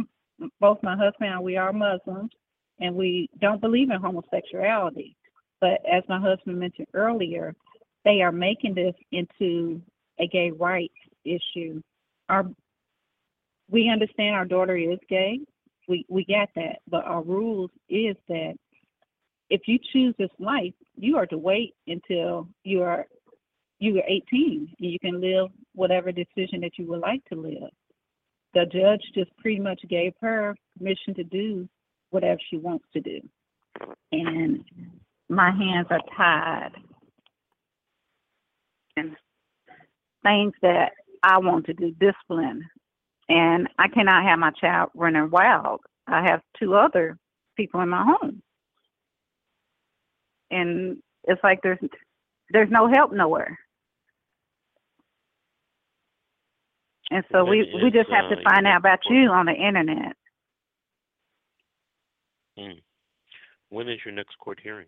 both 0.60 0.78
my 0.82 0.96
husband 0.96 1.32
and 1.32 1.42
we 1.42 1.56
are 1.56 1.72
Muslims, 1.72 2.30
and 2.80 2.94
we 2.94 3.28
don't 3.40 3.60
believe 3.60 3.90
in 3.90 4.00
homosexuality. 4.00 5.16
But 5.60 5.80
as 5.90 6.02
my 6.08 6.20
husband 6.20 6.58
mentioned 6.58 6.88
earlier, 6.94 7.54
they 8.04 8.22
are 8.22 8.32
making 8.32 8.74
this 8.74 8.94
into 9.10 9.80
a 10.20 10.26
gay 10.28 10.50
rights 10.50 10.94
issue. 11.24 11.80
Our 12.28 12.46
we 13.68 13.88
understand 13.88 14.36
our 14.36 14.44
daughter 14.44 14.76
is 14.76 14.98
gay. 15.08 15.40
We 15.88 16.04
we 16.08 16.24
get 16.24 16.50
that, 16.54 16.78
but 16.88 17.04
our 17.04 17.22
rules 17.22 17.70
is 17.88 18.16
that 18.28 18.54
if 19.50 19.62
you 19.66 19.78
choose 19.92 20.14
this 20.18 20.30
life, 20.38 20.74
you 20.96 21.16
are 21.16 21.26
to 21.26 21.38
wait 21.38 21.74
until 21.86 22.48
you 22.64 22.82
are 22.82 23.06
you 23.78 23.98
are 23.98 24.04
18 24.08 24.74
and 24.78 24.90
you 24.90 24.98
can 24.98 25.20
live 25.20 25.48
whatever 25.74 26.10
decision 26.10 26.60
that 26.62 26.78
you 26.78 26.86
would 26.86 27.00
like 27.00 27.22
to 27.26 27.38
live. 27.38 27.70
The 28.54 28.64
judge 28.64 29.02
just 29.14 29.36
pretty 29.36 29.60
much 29.60 29.82
gave 29.88 30.14
her 30.22 30.56
permission 30.78 31.14
to 31.14 31.24
do 31.24 31.68
whatever 32.10 32.40
she 32.48 32.56
wants 32.56 32.86
to 32.94 33.00
do. 33.00 33.20
And 34.12 34.64
my 35.28 35.50
hands 35.50 35.88
are 35.90 36.00
tied. 36.16 36.70
And 38.96 39.14
things 40.24 40.54
that 40.62 40.92
I 41.22 41.38
want 41.38 41.66
to 41.66 41.74
do, 41.74 41.94
discipline. 42.00 42.62
And 43.28 43.68
I 43.78 43.88
cannot 43.88 44.24
have 44.24 44.38
my 44.38 44.52
child 44.52 44.90
running 44.94 45.30
wild. 45.30 45.80
I 46.06 46.22
have 46.30 46.40
two 46.58 46.74
other 46.76 47.18
people 47.56 47.80
in 47.80 47.90
my 47.90 48.04
home. 48.04 48.42
And 50.50 50.98
it's 51.24 51.42
like 51.42 51.60
there's 51.62 51.78
there's 52.50 52.70
no 52.70 52.88
help 52.88 53.12
nowhere. 53.12 53.58
And 57.10 57.24
so 57.30 57.44
we 57.44 57.70
we 57.82 57.90
just 57.90 58.10
have 58.10 58.26
uh, 58.26 58.34
to 58.34 58.42
find 58.42 58.66
your 58.66 58.72
out 58.72 58.78
about 58.78 58.98
you 59.08 59.28
on 59.30 59.46
the 59.46 59.52
internet. 59.52 60.16
Hmm. 62.58 62.78
When 63.68 63.88
is 63.88 64.00
your 64.04 64.14
next 64.14 64.38
court 64.38 64.58
hearing? 64.62 64.86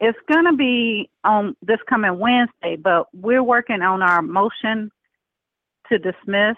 It's 0.00 0.18
gonna 0.30 0.54
be 0.54 1.10
on 1.24 1.56
this 1.62 1.78
coming 1.88 2.18
Wednesday, 2.18 2.76
but 2.76 3.06
we're 3.14 3.42
working 3.42 3.82
on 3.82 4.02
our 4.02 4.20
motion 4.20 4.90
to 5.88 5.98
dismiss 5.98 6.56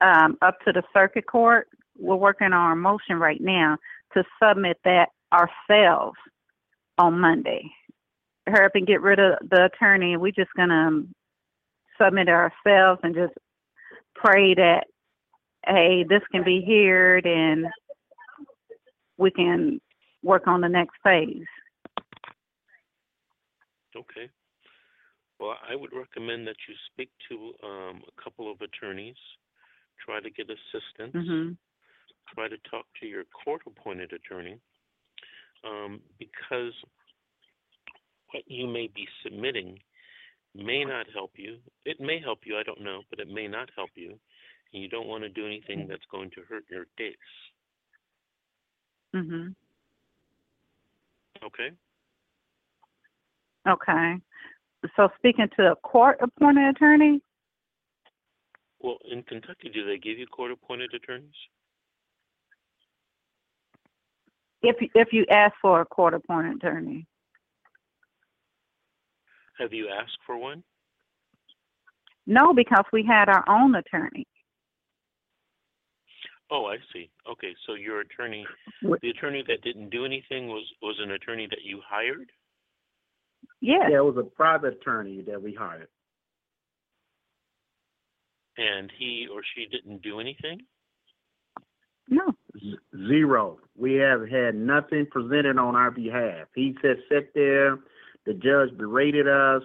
um, 0.00 0.36
up 0.42 0.58
to 0.64 0.72
the 0.72 0.82
circuit 0.94 1.26
court. 1.26 1.68
We're 1.98 2.16
working 2.16 2.48
on 2.48 2.52
our 2.52 2.76
motion 2.76 3.18
right 3.18 3.40
now 3.40 3.78
to 4.14 4.24
submit 4.42 4.78
that 4.84 5.08
ourselves 5.36 6.16
on 6.98 7.20
Monday. 7.20 7.70
Hurry 8.46 8.66
up 8.66 8.72
and 8.74 8.86
get 8.86 9.02
rid 9.02 9.18
of 9.18 9.34
the 9.50 9.66
attorney. 9.66 10.16
We're 10.16 10.32
just 10.32 10.50
gonna 10.56 10.88
um, 10.88 11.14
submit 12.00 12.28
ourselves 12.28 13.00
and 13.02 13.14
just 13.14 13.34
pray 14.14 14.54
that 14.54 14.84
hey, 15.66 16.04
this 16.08 16.22
can 16.30 16.44
be 16.44 16.64
heard 16.64 17.26
and 17.26 17.66
we 19.18 19.30
can 19.30 19.80
work 20.22 20.46
on 20.46 20.60
the 20.60 20.68
next 20.68 20.94
phase. 21.02 21.42
Okay. 23.96 24.30
Well, 25.40 25.56
I 25.68 25.74
would 25.74 25.90
recommend 25.92 26.46
that 26.46 26.56
you 26.68 26.74
speak 26.92 27.10
to 27.28 27.66
um, 27.66 28.02
a 28.06 28.22
couple 28.22 28.50
of 28.50 28.58
attorneys, 28.60 29.16
try 30.04 30.20
to 30.20 30.30
get 30.30 30.46
assistance, 30.48 31.12
hmm 31.14 31.52
try 32.34 32.48
to 32.48 32.56
talk 32.68 32.84
to 33.00 33.06
your 33.06 33.22
court-appointed 33.44 34.12
attorney, 34.12 34.58
um, 35.66 36.00
because 36.18 36.72
what 38.32 38.42
you 38.46 38.66
may 38.66 38.88
be 38.94 39.06
submitting 39.22 39.78
may 40.54 40.84
not 40.84 41.06
help 41.12 41.32
you. 41.36 41.58
It 41.84 42.00
may 42.00 42.20
help 42.20 42.40
you, 42.44 42.56
I 42.56 42.62
don't 42.62 42.80
know, 42.82 43.02
but 43.10 43.18
it 43.18 43.28
may 43.28 43.46
not 43.48 43.70
help 43.76 43.90
you, 43.94 44.18
and 44.72 44.82
you 44.82 44.88
don't 44.88 45.06
want 45.06 45.22
to 45.22 45.28
do 45.28 45.46
anything 45.46 45.86
that's 45.88 46.04
going 46.10 46.30
to 46.30 46.42
hurt 46.48 46.64
your 46.70 46.86
case. 46.96 47.16
Mhm. 49.14 49.54
Okay. 51.42 51.72
Okay. 53.66 54.20
So 54.96 55.08
speaking 55.18 55.48
to 55.56 55.72
a 55.72 55.76
court 55.76 56.18
appointed 56.20 56.68
attorney, 56.76 57.20
Well, 58.80 58.98
in 59.10 59.22
Kentucky, 59.22 59.68
do 59.70 59.84
they 59.84 59.98
give 59.98 60.18
you 60.18 60.26
court-appointed 60.26 60.92
attorneys? 60.94 61.34
If 64.68 64.80
you- 64.80 64.90
if 64.94 65.12
you 65.12 65.24
ask 65.30 65.54
for 65.60 65.80
a 65.80 65.86
court 65.86 66.14
appointed 66.14 66.56
attorney, 66.56 67.06
Have 69.58 69.72
you 69.72 69.88
asked 69.88 70.18
for 70.26 70.36
one? 70.36 70.62
no, 72.26 72.52
because 72.52 72.84
we 72.92 73.02
had 73.04 73.28
our 73.28 73.44
own 73.48 73.74
attorney. 73.74 74.26
Oh, 76.50 76.66
I 76.66 76.78
see. 76.92 77.10
Okay, 77.26 77.56
so 77.66 77.74
your 77.74 78.00
attorney, 78.00 78.46
the 78.82 79.10
attorney 79.10 79.42
that 79.48 79.62
didn't 79.62 79.90
do 79.90 80.04
anything 80.04 80.46
was 80.48 80.64
was 80.80 80.98
an 81.00 81.10
attorney 81.10 81.46
that 81.48 81.62
you 81.62 81.80
hired. 81.80 82.30
Yes. 83.60 83.88
Yeah, 83.90 83.98
it 83.98 84.04
was 84.04 84.16
a 84.16 84.24
private 84.24 84.74
attorney 84.74 85.22
that 85.22 85.40
we 85.42 85.54
hired. 85.54 85.88
and 88.58 88.90
he 88.92 89.28
or 89.30 89.42
she 89.54 89.66
didn't 89.66 90.00
do 90.00 90.18
anything? 90.18 90.66
No. 92.08 92.32
Zero. 93.08 93.58
We 93.76 93.94
have 93.94 94.28
had 94.28 94.54
nothing 94.54 95.06
presented 95.10 95.58
on 95.58 95.76
our 95.76 95.90
behalf. 95.90 96.48
He 96.54 96.76
said, 96.82 96.96
sit 97.10 97.34
there. 97.34 97.78
The 98.24 98.34
judge 98.34 98.76
berated 98.76 99.28
us, 99.28 99.62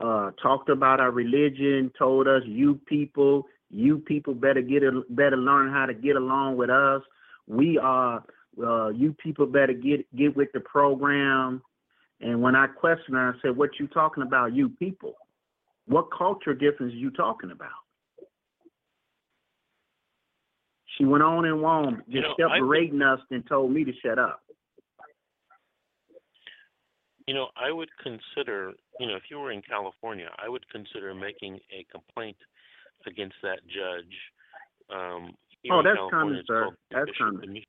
uh, 0.00 0.32
talked 0.42 0.68
about 0.68 0.98
our 0.98 1.12
religion, 1.12 1.92
told 1.96 2.26
us, 2.26 2.42
you 2.44 2.80
people, 2.86 3.46
you 3.70 3.98
people 3.98 4.34
better 4.34 4.62
get 4.62 4.82
a, 4.82 5.02
better 5.10 5.36
learn 5.36 5.70
how 5.70 5.86
to 5.86 5.94
get 5.94 6.16
along 6.16 6.56
with 6.56 6.70
us. 6.70 7.02
We 7.46 7.78
are, 7.78 8.24
uh, 8.60 8.88
you 8.88 9.12
people 9.12 9.46
better 9.46 9.72
get 9.72 10.06
get 10.16 10.36
with 10.36 10.50
the 10.52 10.60
program. 10.60 11.62
And 12.20 12.42
when 12.42 12.56
I 12.56 12.66
questioned 12.66 13.16
her, 13.16 13.34
I 13.36 13.42
said, 13.42 13.56
what 13.56 13.70
you 13.78 13.86
talking 13.86 14.24
about, 14.24 14.54
you 14.54 14.70
people? 14.70 15.14
What 15.86 16.08
culture 16.16 16.54
difference 16.54 16.94
you 16.94 17.10
talking 17.10 17.52
about? 17.52 17.83
She 20.96 21.04
went 21.04 21.22
on 21.22 21.44
and 21.44 21.64
on, 21.64 22.02
You 22.06 22.20
just 22.22 22.38
know, 22.38 22.48
kept 22.48 22.50
I 22.52 22.60
think- 22.60 23.02
us 23.02 23.20
and 23.30 23.46
told 23.46 23.72
me 23.72 23.84
to 23.84 23.92
shut 24.00 24.18
up. 24.18 24.40
You 27.26 27.34
know, 27.34 27.48
I 27.56 27.72
would 27.72 27.88
consider, 28.02 28.72
you 29.00 29.06
know, 29.06 29.16
if 29.16 29.30
you 29.30 29.38
were 29.38 29.50
in 29.50 29.62
California, 29.62 30.30
I 30.38 30.48
would 30.48 30.68
consider 30.68 31.14
making 31.14 31.58
a 31.72 31.84
complaint 31.90 32.36
against 33.06 33.36
that 33.42 33.60
judge. 33.66 34.14
Um, 34.90 35.36
Oh, 35.70 35.80
that's 35.82 35.96
California, 35.96 36.10
coming, 36.10 36.34
it's 36.40 36.46
sir. 36.46 36.76
That's 36.90 37.06
judicial 37.06 37.40
coming. 37.40 37.64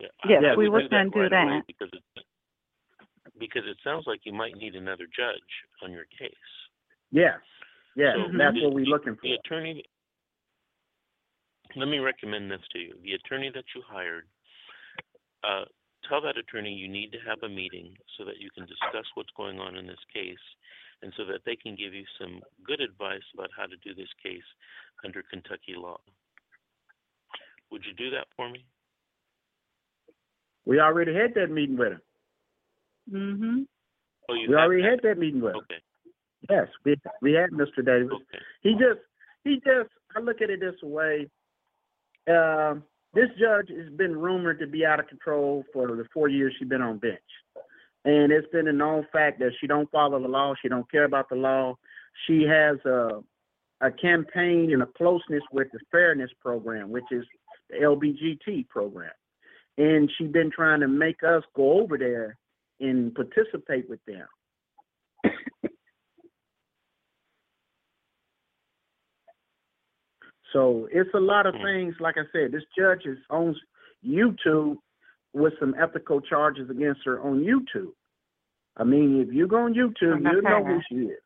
Yeah, 0.00 0.08
Yes, 0.26 0.42
I 0.52 0.56
we 0.56 0.70
would 0.70 0.84
was 0.84 0.90
gonna 0.90 1.10
do 1.10 1.20
right 1.20 1.30
that. 1.30 1.66
because 1.66 1.90
it, 1.92 2.02
because 3.38 3.66
it 3.66 3.76
sounds 3.84 4.06
like 4.06 4.24
you 4.24 4.32
might 4.32 4.56
need 4.56 4.74
another 4.74 5.06
judge 5.14 5.50
on 5.82 5.92
your 5.92 6.06
case. 6.18 6.32
Yes, 7.10 7.38
yes, 7.94 8.16
So 8.16 8.38
that's 8.38 8.54
the- 8.56 8.64
what 8.64 8.72
we're 8.72 8.86
looking 8.86 9.16
for. 9.16 9.20
The 9.22 9.34
attorney, 9.34 9.84
let 11.76 11.88
me 11.88 11.98
recommend 11.98 12.50
this 12.50 12.60
to 12.72 12.78
you. 12.78 12.94
The 13.02 13.12
attorney 13.14 13.50
that 13.54 13.64
you 13.74 13.82
hired, 13.86 14.24
uh, 15.44 15.64
tell 16.08 16.20
that 16.22 16.36
attorney 16.38 16.72
you 16.72 16.88
need 16.88 17.12
to 17.12 17.18
have 17.26 17.38
a 17.42 17.48
meeting 17.48 17.94
so 18.16 18.24
that 18.24 18.38
you 18.40 18.50
can 18.54 18.64
discuss 18.66 19.04
what's 19.14 19.30
going 19.36 19.58
on 19.58 19.76
in 19.76 19.86
this 19.86 20.02
case 20.12 20.38
and 21.02 21.12
so 21.16 21.24
that 21.26 21.40
they 21.46 21.54
can 21.56 21.76
give 21.76 21.94
you 21.94 22.04
some 22.20 22.40
good 22.66 22.80
advice 22.80 23.22
about 23.34 23.50
how 23.56 23.66
to 23.66 23.76
do 23.84 23.94
this 23.94 24.08
case 24.22 24.42
under 25.04 25.22
Kentucky 25.30 25.74
law. 25.76 25.98
Would 27.70 27.82
you 27.84 27.92
do 27.94 28.10
that 28.10 28.26
for 28.36 28.48
me? 28.50 28.64
We 30.64 30.80
already 30.80 31.14
had 31.14 31.34
that 31.34 31.50
meeting 31.50 31.76
with 31.78 31.92
him. 31.92 32.00
Mm-hmm. 33.12 33.58
Oh, 34.28 34.34
you 34.34 34.48
We 34.48 34.54
have 34.54 34.64
already 34.64 34.82
that? 34.82 34.90
had 34.90 35.00
that 35.02 35.18
meeting 35.18 35.40
with 35.40 35.54
him. 35.54 35.60
Okay, 35.60 35.80
Yes, 36.50 36.68
we 36.84 36.96
we 37.22 37.32
had 37.32 37.50
Mr. 37.50 37.84
Davis. 37.84 38.10
okay. 38.12 38.42
He 38.62 38.72
just 38.72 39.00
he 39.44 39.56
just 39.56 39.90
I 40.16 40.20
look 40.20 40.40
at 40.42 40.50
it 40.50 40.60
this 40.60 40.74
way. 40.82 41.28
Um, 42.28 42.84
this 43.14 43.28
judge 43.38 43.68
has 43.70 43.92
been 43.96 44.16
rumored 44.16 44.58
to 44.60 44.66
be 44.66 44.84
out 44.84 45.00
of 45.00 45.08
control 45.08 45.64
for 45.72 45.88
the 45.88 46.04
four 46.12 46.28
years 46.28 46.54
she's 46.58 46.68
been 46.68 46.82
on 46.82 46.98
bench. 46.98 47.18
And 48.04 48.30
it's 48.30 48.48
been 48.52 48.68
a 48.68 48.72
known 48.72 49.06
fact 49.12 49.38
that 49.40 49.52
she 49.60 49.66
don't 49.66 49.90
follow 49.90 50.20
the 50.20 50.28
law, 50.28 50.54
she 50.60 50.68
don't 50.68 50.90
care 50.90 51.04
about 51.04 51.28
the 51.28 51.36
law. 51.36 51.76
She 52.26 52.42
has 52.42 52.76
a 52.84 53.22
a 53.80 53.90
campaign 53.90 54.72
and 54.72 54.82
a 54.82 54.86
closeness 54.86 55.42
with 55.52 55.68
the 55.72 55.78
fairness 55.90 56.30
program, 56.40 56.90
which 56.90 57.04
is 57.10 57.24
the 57.70 57.76
LBGT 57.76 58.68
program. 58.68 59.12
And 59.76 60.10
she's 60.18 60.30
been 60.30 60.50
trying 60.50 60.80
to 60.80 60.88
make 60.88 61.22
us 61.22 61.44
go 61.54 61.80
over 61.80 61.96
there 61.96 62.36
and 62.80 63.14
participate 63.14 63.88
with 63.88 64.04
them. 64.06 64.26
So 70.52 70.88
it's 70.90 71.12
a 71.14 71.20
lot 71.20 71.46
of 71.46 71.54
Hmm. 71.56 71.62
things. 71.64 72.00
Like 72.00 72.16
I 72.16 72.24
said, 72.32 72.52
this 72.52 72.64
judge 72.76 73.04
is 73.06 73.18
on 73.30 73.54
YouTube 74.04 74.78
with 75.32 75.58
some 75.60 75.74
ethical 75.74 76.20
charges 76.20 76.70
against 76.70 77.04
her 77.04 77.20
on 77.20 77.40
YouTube. 77.44 77.94
I 78.76 78.84
mean, 78.84 79.20
if 79.20 79.32
you 79.32 79.46
go 79.46 79.58
on 79.64 79.74
YouTube, 79.74 80.22
you 80.22 80.42
know 80.42 80.64
who 80.64 80.80
she 80.88 81.06
is. 81.12 81.18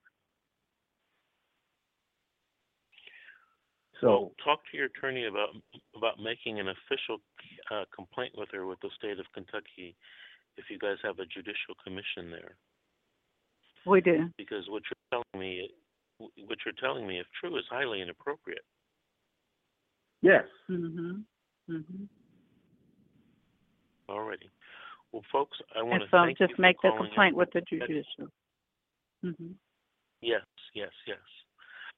Well, 4.03 4.33
So 4.35 4.45
talk 4.45 4.61
to 4.71 4.77
your 4.77 4.87
attorney 4.87 5.27
about 5.27 5.51
about 5.95 6.19
making 6.19 6.59
an 6.59 6.69
official 6.69 7.19
uh, 7.71 7.85
complaint 7.95 8.33
with 8.37 8.49
her 8.51 8.67
with 8.67 8.81
the 8.81 8.91
state 8.97 9.21
of 9.21 9.27
Kentucky 9.33 9.95
if 10.57 10.65
you 10.71 10.79
guys 10.79 10.97
have 11.05 11.21
a 11.21 11.27
judicial 11.27 11.75
commission 11.85 12.31
there. 12.31 12.57
We 13.85 14.01
do. 14.01 14.31
because 14.37 14.69
what 14.69 14.83
you're 14.91 15.23
telling 15.23 15.41
me, 15.41 15.71
what 16.19 16.59
you're 16.65 16.75
telling 16.81 17.07
me, 17.07 17.19
if 17.21 17.27
true, 17.41 17.57
is 17.59 17.65
highly 17.71 18.01
inappropriate. 18.01 18.65
Yes, 20.23 20.47
Mhm. 20.69 21.25
Mhm. 21.69 22.09
Already. 24.09 24.51
Well, 25.13 25.23
folks, 25.31 25.61
I 25.77 25.83
want 25.83 26.03
And 26.03 26.11
to 26.11 26.17
so 26.17 26.25
thank 26.25 26.41
you 26.41 26.47
just 26.47 26.57
for 26.57 26.63
make 26.63 26.77
the 26.81 26.89
calling 26.89 27.05
in 27.05 27.07
complaint 27.11 27.37
with 27.37 27.51
the 27.53 27.61
Kentucky. 27.63 27.93
judicial. 27.93 28.33
Mhm. 29.23 29.57
Yes, 30.21 30.45
yes, 30.75 30.93
yes. 31.07 31.21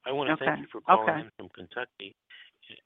I 0.04 0.12
want 0.12 0.28
to 0.28 0.36
thank 0.36 0.52
Okay, 0.52 0.60
you 0.62 0.66
for 0.68 0.80
calling 0.82 1.08
okay. 1.08 1.20
in 1.20 1.30
from 1.36 1.48
Kentucky, 1.50 2.16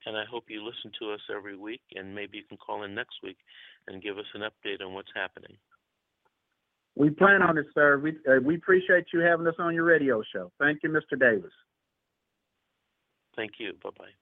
and 0.06 0.16
I 0.16 0.24
hope 0.24 0.48
you 0.50 0.62
listen 0.62 0.92
to 0.92 1.12
us 1.12 1.20
every 1.30 1.56
week, 1.56 1.82
and 1.96 2.14
maybe 2.14 2.38
you 2.38 2.44
can 2.44 2.58
call 2.58 2.82
in 2.84 2.94
next 2.94 3.22
week 3.22 3.38
and 3.86 4.02
give 4.02 4.18
us 4.18 4.26
an 4.34 4.42
update 4.42 4.80
on 4.82 4.94
what's 4.94 5.12
happening. 5.14 5.58
we 6.94 7.10
plan 7.10 7.42
on 7.42 7.56
it, 7.56 7.66
sir. 7.74 7.96
We 7.98 8.18
uh, 8.26 8.40
we 8.42 8.56
appreciate 8.56 9.12
you 9.12 9.20
having 9.20 9.46
us 9.46 9.54
on 9.60 9.72
your 9.72 9.84
radio 9.84 10.20
show. 10.22 10.50
Thank 10.58 10.82
you, 10.82 10.90
Mr. 10.90 11.16
Davis. 11.16 11.52
Thank 13.36 13.60
you. 13.60 13.74
Bye 13.74 13.90
bye 13.96 14.14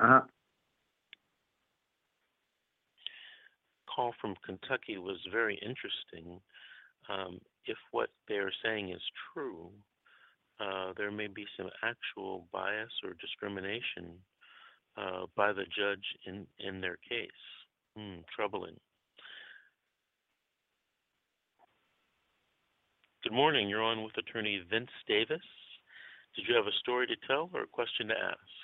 bye. 0.00 0.04
Uh 0.04 0.08
huh. 0.08 0.20
Call 3.94 4.12
from 4.20 4.34
Kentucky 4.44 4.98
was 4.98 5.18
very 5.32 5.56
interesting. 5.56 6.40
Um, 7.08 7.40
if 7.66 7.76
what 7.90 8.10
they're 8.28 8.52
saying 8.64 8.90
is 8.90 9.02
true, 9.34 9.70
uh, 10.60 10.92
there 10.96 11.10
may 11.10 11.26
be 11.26 11.46
some 11.56 11.70
actual 11.82 12.46
bias 12.52 12.90
or 13.04 13.14
discrimination 13.20 14.14
uh, 14.96 15.26
by 15.36 15.52
the 15.52 15.64
judge 15.64 16.04
in, 16.26 16.46
in 16.58 16.80
their 16.80 16.98
case. 17.08 17.30
Hmm, 17.96 18.20
troubling. 18.34 18.76
Good 23.22 23.32
morning. 23.32 23.68
You're 23.68 23.82
on 23.82 24.02
with 24.02 24.16
attorney 24.16 24.62
Vince 24.70 24.90
Davis. 25.06 25.42
Did 26.36 26.46
you 26.48 26.54
have 26.54 26.66
a 26.66 26.78
story 26.80 27.06
to 27.06 27.16
tell 27.26 27.50
or 27.52 27.62
a 27.62 27.66
question 27.66 28.08
to 28.08 28.14
ask? 28.14 28.59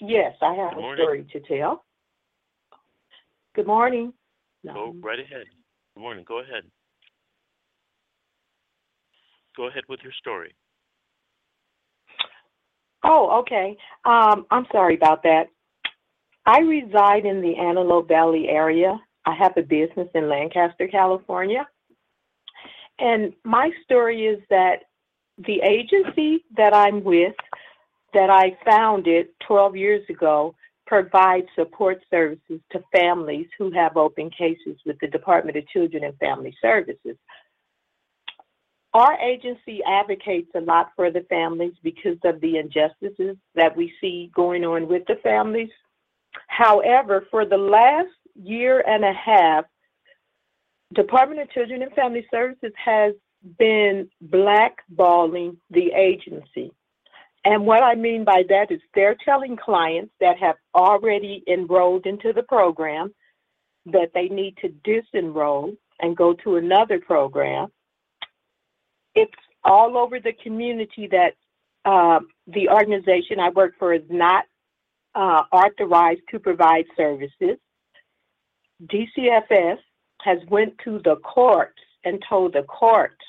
Yes, 0.00 0.34
I 0.42 0.54
have 0.54 0.70
Good 0.70 0.78
a 0.78 0.82
morning. 0.82 1.04
story 1.04 1.26
to 1.32 1.40
tell. 1.40 1.84
Good 3.54 3.66
morning. 3.66 4.12
Go 4.64 4.94
right 5.00 5.18
ahead. 5.18 5.46
Good 5.94 6.00
morning. 6.00 6.24
Go 6.26 6.40
ahead. 6.40 6.64
Go 9.56 9.68
ahead 9.68 9.84
with 9.88 10.00
your 10.02 10.12
story. 10.18 10.54
Oh, 13.02 13.40
okay. 13.40 13.76
Um, 14.04 14.46
I'm 14.50 14.66
sorry 14.72 14.96
about 14.96 15.22
that. 15.22 15.46
I 16.44 16.58
reside 16.60 17.24
in 17.24 17.40
the 17.40 17.56
Antelope 17.56 18.08
Valley 18.08 18.48
area. 18.48 19.00
I 19.24 19.34
have 19.34 19.56
a 19.56 19.62
business 19.62 20.08
in 20.14 20.28
Lancaster, 20.28 20.88
California. 20.88 21.66
And 22.98 23.32
my 23.44 23.70
story 23.84 24.26
is 24.26 24.40
that 24.50 24.82
the 25.38 25.60
agency 25.62 26.44
that 26.56 26.74
I'm 26.74 27.04
with, 27.04 27.34
that 28.16 28.30
I 28.30 28.56
founded 28.64 29.26
12 29.46 29.76
years 29.76 30.02
ago, 30.08 30.54
provides 30.86 31.46
support 31.54 32.02
services 32.10 32.60
to 32.72 32.82
families 32.90 33.46
who 33.58 33.70
have 33.72 33.98
open 33.98 34.30
cases 34.30 34.78
with 34.86 34.96
the 35.00 35.08
Department 35.08 35.58
of 35.58 35.68
Children 35.68 36.02
and 36.04 36.16
Family 36.16 36.56
Services. 36.62 37.16
Our 38.94 39.20
agency 39.20 39.82
advocates 39.86 40.48
a 40.54 40.60
lot 40.60 40.92
for 40.96 41.10
the 41.10 41.26
families 41.28 41.74
because 41.82 42.16
of 42.24 42.40
the 42.40 42.56
injustices 42.56 43.36
that 43.54 43.76
we 43.76 43.92
see 44.00 44.30
going 44.34 44.64
on 44.64 44.88
with 44.88 45.02
the 45.06 45.16
families. 45.22 45.68
However, 46.46 47.26
for 47.30 47.44
the 47.44 47.58
last 47.58 48.08
year 48.34 48.82
and 48.86 49.04
a 49.04 49.12
half, 49.12 49.66
Department 50.94 51.42
of 51.42 51.50
Children 51.50 51.82
and 51.82 51.92
Family 51.92 52.26
Services 52.30 52.72
has 52.82 53.12
been 53.58 54.08
blackballing 54.26 55.58
the 55.68 55.92
agency. 55.92 56.72
And 57.46 57.64
what 57.64 57.84
I 57.84 57.94
mean 57.94 58.24
by 58.24 58.42
that 58.48 58.72
is 58.72 58.80
they're 58.92 59.16
telling 59.24 59.56
clients 59.56 60.12
that 60.18 60.36
have 60.38 60.56
already 60.74 61.44
enrolled 61.46 62.04
into 62.04 62.32
the 62.32 62.42
program 62.42 63.14
that 63.84 64.10
they 64.14 64.28
need 64.28 64.56
to 64.62 64.68
disenroll 64.84 65.76
and 66.00 66.16
go 66.16 66.34
to 66.42 66.56
another 66.56 66.98
program. 66.98 67.68
It's 69.14 69.30
all 69.62 69.96
over 69.96 70.18
the 70.18 70.32
community 70.42 71.08
that 71.12 71.34
uh, 71.84 72.18
the 72.48 72.68
organization 72.68 73.38
I 73.38 73.50
work 73.50 73.74
for 73.78 73.94
is 73.94 74.02
not 74.10 74.44
uh, 75.14 75.44
authorized 75.52 76.22
to 76.32 76.40
provide 76.40 76.86
services. 76.96 77.58
DCFS 78.86 79.78
has 80.22 80.38
went 80.48 80.76
to 80.82 81.00
the 81.04 81.14
courts 81.22 81.78
and 82.04 82.20
told 82.28 82.54
the 82.54 82.64
courts 82.64 83.24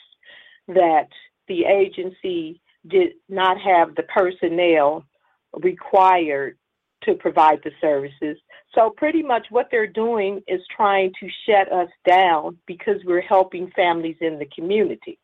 that 0.70 1.08
the 1.48 1.66
agency 1.66 2.60
did 2.88 3.14
not 3.30 3.58
have 3.60 3.96
the 3.96 4.04
personnel 4.04 5.06
required 5.54 6.58
to 7.04 7.14
provide 7.16 7.60
the 7.64 7.72
services. 7.80 8.38
So 8.76 8.90
pretty 8.90 9.24
much 9.24 9.48
what 9.50 9.68
they're 9.72 9.88
doing 9.88 10.42
is 10.48 10.62
trying 10.76 11.12
to 11.20 11.28
shut 11.48 11.72
us 11.72 11.90
down 12.08 12.58
because 12.66 12.98
we're 13.06 13.22
helping 13.22 13.72
families 13.76 14.18
in 14.22 14.40
the 14.40 14.48
community. 14.56 15.20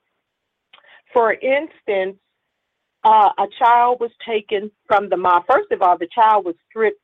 For 1.12 1.34
instance, 1.34 2.18
uh, 3.04 3.30
a 3.38 3.48
child 3.60 4.00
was 4.00 4.12
taken 4.26 4.72
from 4.88 5.10
the 5.10 5.18
mom. 5.18 5.44
First 5.50 5.72
of 5.72 5.82
all, 5.82 5.98
the 5.98 6.08
child 6.14 6.46
was 6.46 6.56
stripped 6.70 7.00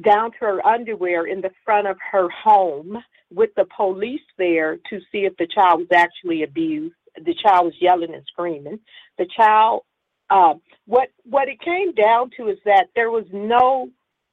down 0.00 0.32
to 0.32 0.38
her 0.40 0.66
underwear 0.66 1.26
in 1.26 1.40
the 1.40 1.50
front 1.64 1.86
of 1.86 1.96
her 2.10 2.28
home 2.30 2.98
with 3.30 3.50
the 3.56 3.66
police 3.76 4.20
there 4.38 4.76
to 4.90 4.98
see 5.12 5.24
if 5.24 5.36
the 5.36 5.46
child 5.46 5.80
was 5.80 5.88
actually 5.92 6.42
abused. 6.42 6.94
The 7.16 7.34
child 7.34 7.66
was 7.66 7.74
yelling 7.80 8.14
and 8.14 8.24
screaming. 8.26 8.80
The 9.18 9.26
child, 9.36 9.82
uh, 10.30 10.54
what 10.86 11.08
what 11.24 11.48
it 11.48 11.60
came 11.60 11.92
down 11.92 12.30
to 12.36 12.48
is 12.48 12.58
that 12.64 12.88
there 12.94 13.10
was 13.10 13.26
no 13.32 13.90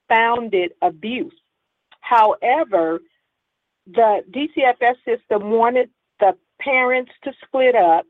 founded 0.09 0.73
abuse. 0.81 1.33
However, 2.01 2.99
the 3.87 4.21
DCFS 4.31 4.95
system 5.05 5.51
wanted 5.51 5.89
the 6.19 6.35
parents 6.59 7.11
to 7.23 7.31
split 7.45 7.75
up 7.75 8.05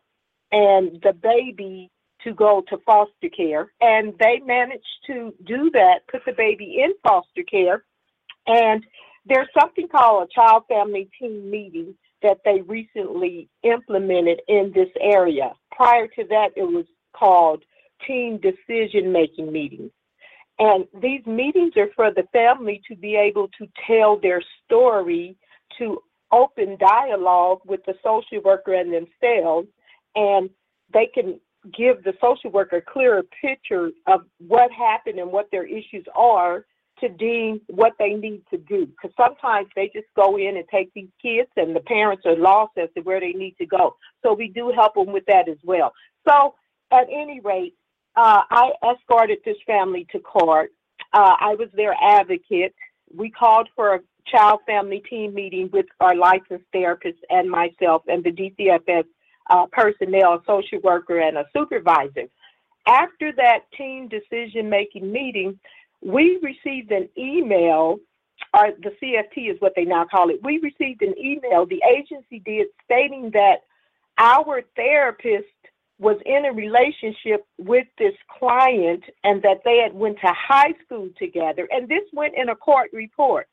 and 0.52 1.00
the 1.04 1.14
baby 1.14 1.90
to 2.24 2.34
go 2.34 2.64
to 2.70 2.78
foster 2.86 3.30
care. 3.36 3.72
And 3.82 4.14
they 4.20 4.42
managed 4.46 4.84
to 5.08 5.34
do 5.46 5.72
that, 5.74 6.08
put 6.12 6.22
the 6.26 6.34
baby 6.34 6.82
in 6.84 6.94
foster 7.04 7.44
care. 7.50 7.84
And 8.48 8.86
there's 9.26 9.48
something 9.60 9.88
called 9.88 10.28
a 10.28 10.34
child 10.34 10.64
family 10.68 11.10
team 11.20 11.50
meeting 11.50 11.96
that 12.24 12.38
they 12.46 12.62
recently 12.62 13.50
implemented 13.64 14.42
in 14.48 14.72
this 14.74 14.90
area. 15.00 15.54
Prior 15.72 16.08
to 16.08 16.24
that, 16.30 16.50
it 16.56 16.64
was 16.64 16.86
called 17.14 17.64
team 18.08 18.40
decision 18.40 19.12
making 19.12 19.52
meetings. 19.52 19.92
And 20.60 20.86
these 21.02 21.26
meetings 21.26 21.74
are 21.78 21.90
for 21.96 22.12
the 22.14 22.24
family 22.32 22.82
to 22.88 22.96
be 22.96 23.16
able 23.16 23.48
to 23.60 23.68
tell 23.88 24.20
their 24.20 24.42
story, 24.66 25.36
to 25.80 26.00
open 26.32 26.78
dialogue 26.80 27.60
with 27.66 27.82
the 27.86 27.96
social 28.04 28.44
worker 28.44 28.74
and 28.74 28.94
themselves, 28.94 29.68
and 30.16 30.50
they 30.94 31.08
can 31.14 31.40
give 31.78 32.04
the 32.04 32.14
social 32.22 32.52
worker 32.52 32.78
a 32.78 32.82
clearer 32.82 33.24
picture 33.42 33.92
of 34.08 34.22
what 34.40 34.72
happened 34.72 35.20
and 35.20 35.32
what 35.32 35.50
their 35.52 35.66
issues 35.66 36.06
are 36.16 36.66
to 37.02 37.10
deem 37.10 37.62
what 37.68 37.94
they 38.00 38.14
need 38.14 38.44
to 38.52 38.58
do. 38.58 38.86
Because 38.86 39.12
sometimes 39.18 39.68
they 39.76 39.92
just 39.94 40.08
go 40.16 40.38
in 40.38 40.58
and 40.58 40.66
take 40.72 40.94
these 40.94 41.10
kids, 41.22 41.50
and 41.58 41.76
the 41.76 41.82
parents 41.82 42.24
are 42.26 42.36
lost 42.36 42.74
as 42.78 42.90
to 42.96 43.02
where 43.02 43.20
they 43.20 43.34
need 43.34 43.56
to 43.58 43.66
go. 43.66 43.96
So 44.24 44.34
we 44.34 44.48
do 44.48 44.72
help 44.76 44.96
them 44.96 45.12
with 45.12 45.26
that 45.28 45.50
as 45.50 45.58
well. 45.64 45.94
So, 46.28 46.56
at 46.92 47.08
any 47.10 47.40
rate, 47.40 47.76
uh, 48.16 48.42
I 48.50 48.72
escorted 48.92 49.40
this 49.46 49.58
family 49.66 50.06
to 50.12 50.20
court. 50.20 50.72
Uh, 51.14 51.36
I 51.40 51.56
was 51.56 51.70
their 51.74 51.96
advocate. 52.02 52.74
We 53.14 53.30
called 53.30 53.70
for 53.76 53.96
a 53.96 54.00
child 54.28 54.60
family 54.66 55.02
team 55.10 55.34
meeting 55.34 55.70
with 55.72 55.86
our 56.00 56.16
licensed 56.16 56.66
therapist 56.74 57.20
and 57.30 57.50
myself 57.50 58.04
and 58.08 58.24
the 58.24 58.32
DCFS 58.32 59.06
uh, 59.50 59.66
personnel, 59.72 60.34
a 60.34 60.42
social 60.46 60.80
worker, 60.84 61.20
and 61.20 61.38
a 61.38 61.46
supervisor. 61.56 62.28
After 62.88 63.32
that 63.34 63.60
team 63.78 64.10
decision 64.10 64.70
making 64.70 65.12
meeting, 65.12 65.60
we 66.02 66.40
received 66.42 66.92
an 66.92 67.10
email, 67.18 68.00
or 68.54 68.70
the 68.82 68.92
CFT 69.02 69.52
is 69.52 69.60
what 69.60 69.74
they 69.76 69.86
now 69.86 70.06
call 70.06 70.30
it. 70.30 70.40
We 70.44 70.60
received 70.60 71.02
an 71.02 71.14
email, 71.18 71.66
the 71.66 71.82
agency 71.88 72.42
did, 72.44 72.68
stating 72.86 73.32
that 73.34 73.62
our 74.18 74.62
therapist 74.76 75.48
was 76.00 76.18
in 76.26 76.46
a 76.46 76.52
relationship 76.52 77.46
with 77.60 77.86
this 78.00 78.16
client 78.40 79.04
and 79.24 79.42
that 79.44 79.60
they 79.64 79.78
had 79.78 79.94
went 79.94 80.18
to 80.20 80.34
high 80.34 80.74
school 80.84 81.10
together. 81.18 81.68
And 81.72 81.88
this 81.88 82.04
went 82.12 82.34
in 82.36 82.50
a 82.50 82.56
court 82.56 82.90
report. 82.92 83.48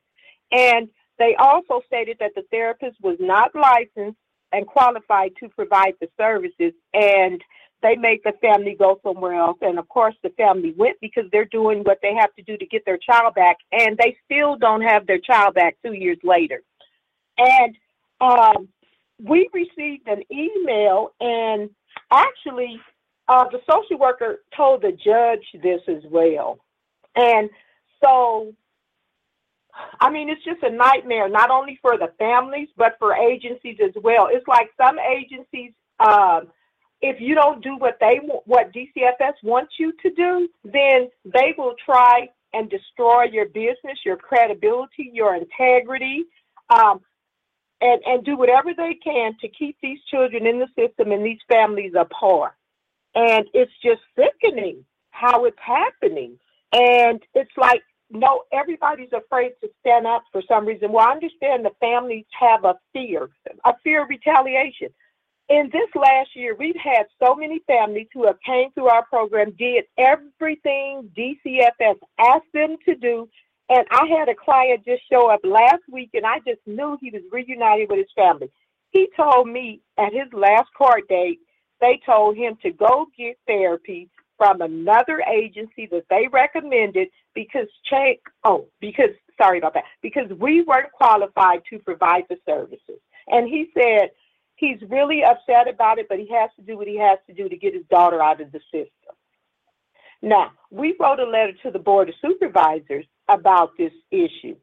And 0.51 0.89
they 1.19 1.37
also 1.39 1.83
stated 1.87 2.17
that 2.21 2.33
the 2.35 2.45
therapist 2.51 2.97
was 3.03 3.19
not 3.21 3.55
licensed 3.55 4.19
and 4.53 4.67
qualified 4.67 5.33
to 5.41 5.49
provide 5.51 5.93
the 6.01 6.09
services. 6.17 6.73
And 6.95 7.43
they 7.83 7.97
made 7.97 8.21
the 8.25 8.33
family 8.41 8.75
go 8.79 9.01
somewhere 9.03 9.35
else. 9.35 9.59
And 9.63 9.79
of 9.79 9.89
course 9.89 10.15
the 10.23 10.31
family 10.31 10.75
went 10.77 10.97
because 11.01 11.25
they're 11.31 11.45
doing 11.47 11.81
what 11.81 11.99
they 12.03 12.15
have 12.15 12.35
to 12.37 12.43
do 12.43 12.57
to 12.57 12.67
get 12.67 12.85
their 12.85 12.99
child 12.99 13.35
back 13.35 13.57
and 13.73 13.97
they 13.97 14.17
still 14.25 14.57
don't 14.57 14.83
have 14.83 15.07
their 15.07 15.19
child 15.19 15.55
back 15.55 15.77
two 15.85 15.93
years 15.93 16.19
later. 16.23 16.63
And 17.39 17.77
um, 18.21 18.69
we 19.23 19.49
received 19.53 20.09
an 20.09 20.23
email 20.33 21.13
and 21.21 21.71
actually 22.11 22.81
uh, 23.29 23.45
the 23.51 23.61
social 23.71 23.99
worker 23.99 24.41
told 24.57 24.83
the 24.83 24.93
judge 24.93 25.45
this 25.63 25.81
as 25.89 26.03
well. 26.11 26.59
And 27.15 27.51
so 28.03 28.55
I 30.01 30.11
mean, 30.11 30.29
it's 30.29 30.45
just 30.45 30.63
a 30.63 30.71
nightmare, 30.71 31.29
not 31.29 31.51
only 31.51 31.79
for 31.81 31.97
the 31.97 32.13
families, 32.19 32.69
but 32.77 32.97
for 32.99 33.15
agencies 33.15 33.79
as 33.83 33.93
well. 34.03 34.29
It's 34.31 34.47
like 34.49 34.71
some 34.77 34.99
agencies, 34.99 35.73
um, 36.01 36.49
if 37.01 37.21
you 37.21 37.35
don't 37.35 37.63
do 37.63 37.77
what 37.77 37.99
they 38.01 38.21
what 38.45 38.73
DCFS 38.73 39.35
wants 39.43 39.75
you 39.79 39.93
to 40.03 40.11
do, 40.11 40.49
then 40.65 41.09
they 41.25 41.55
will 41.57 41.75
try 41.85 42.29
and 42.53 42.71
destroy 42.71 43.25
your 43.25 43.47
business, 43.47 43.99
your 44.05 44.17
credibility, 44.17 45.11
your 45.13 45.37
integrity, 45.37 46.25
um, 46.71 47.01
and 47.81 48.03
and 48.05 48.25
do 48.25 48.37
whatever 48.37 48.71
they 48.77 48.95
can 49.03 49.37
to 49.41 49.49
keep 49.49 49.77
these 49.83 49.99
children 50.11 50.47
in 50.47 50.59
the 50.59 50.69
system 50.77 51.13
and 51.13 51.25
these 51.25 51.39
families 51.49 51.93
apart. 51.99 52.53
And 53.15 53.47
it's 53.55 53.73
just 53.83 54.01
sickening 54.17 54.85
how 55.11 55.45
it's 55.45 55.59
happening. 55.61 56.39
And 56.73 57.23
it's 57.35 57.57
like 57.57 57.83
no, 58.11 58.45
everybody's 58.53 59.13
afraid 59.13 59.53
to 59.61 59.69
stand 59.81 60.07
up 60.07 60.25
for 60.33 60.43
some 60.49 60.65
reason. 60.67 60.93
Well, 60.93 61.07
I 61.07 61.13
understand 61.13 61.65
the 61.65 61.71
families 61.79 62.25
have 62.39 62.65
a 62.65 62.75
fear, 62.93 63.29
a 63.65 63.75
fear 63.85 64.03
of 64.03 64.09
retaliation. 64.09 64.89
In 65.49 65.71
this 65.73 65.89
last 65.95 66.37
year, 66.37 66.55
we've 66.55 66.77
had 66.77 67.07
so 67.23 67.35
many 67.35 67.61
families 67.67 68.09
who 68.13 68.27
have 68.27 68.37
came 68.45 68.71
through 68.73 68.89
our 68.89 69.07
program, 69.07 69.53
did 69.59 69.85
everything 69.97 71.11
DCFS 71.17 71.97
asked 72.19 72.53
them 72.53 72.77
to 72.85 72.95
do. 72.95 73.29
And 73.71 73.87
I 73.91 74.07
had 74.19 74.29
a 74.29 74.35
client 74.35 74.85
just 74.85 75.03
show 75.11 75.31
up 75.31 75.41
last 75.45 75.83
week, 75.91 76.11
and 76.15 76.27
I 76.27 76.39
just 76.47 76.61
knew 76.67 76.99
he 77.01 77.11
was 77.11 77.23
reunited 77.33 77.89
with 77.89 77.99
his 77.99 78.13
family. 78.15 78.51
He 78.91 79.09
told 79.17 79.49
me 79.49 79.81
at 79.99 80.13
his 80.13 80.31
last 80.33 80.69
court 80.77 81.09
date, 81.09 81.41
they 81.81 82.01
told 82.05 82.37
him 82.37 82.59
to 82.63 82.71
go 82.71 83.07
get 83.17 83.39
therapy 83.47 84.09
from 84.37 84.61
another 84.61 85.23
agency 85.33 85.87
that 85.91 86.05
they 86.11 86.29
recommended 86.33 87.09
because 87.35 87.67
check 87.91 88.19
oh 88.45 88.67
because 88.81 89.11
sorry 89.41 89.59
about 89.59 89.75
that 89.75 89.83
because 90.01 90.31
we 90.39 90.63
weren't 90.63 90.93
qualified 90.93 91.61
to 91.69 91.79
provide 91.81 92.23
the 92.29 92.37
services 92.47 93.01
and 93.27 93.49
he 93.49 93.69
said 93.75 94.11
he's 94.59 94.79
really 94.89 95.23
upset 95.25 95.69
about 95.69 95.99
it 95.99 96.07
but 96.09 96.19
he 96.19 96.29
has 96.29 96.51
to 96.57 96.63
do 96.63 96.77
what 96.77 96.87
he 96.87 96.99
has 96.99 97.19
to 97.27 97.35
do 97.35 97.49
to 97.49 97.57
get 97.57 97.75
his 97.75 97.85
daughter 97.91 98.23
out 98.23 98.41
of 98.41 98.53
the 98.53 98.61
system. 98.71 99.15
Now 100.23 100.53
we 100.71 100.97
wrote 100.99 101.21
a 101.21 101.25
letter 101.25 101.53
to 101.65 101.71
the 101.71 101.79
board 101.79 102.09
of 102.09 102.15
supervisors 102.21 103.07
about 103.29 103.71
this 103.79 103.93
issue. 104.11 104.57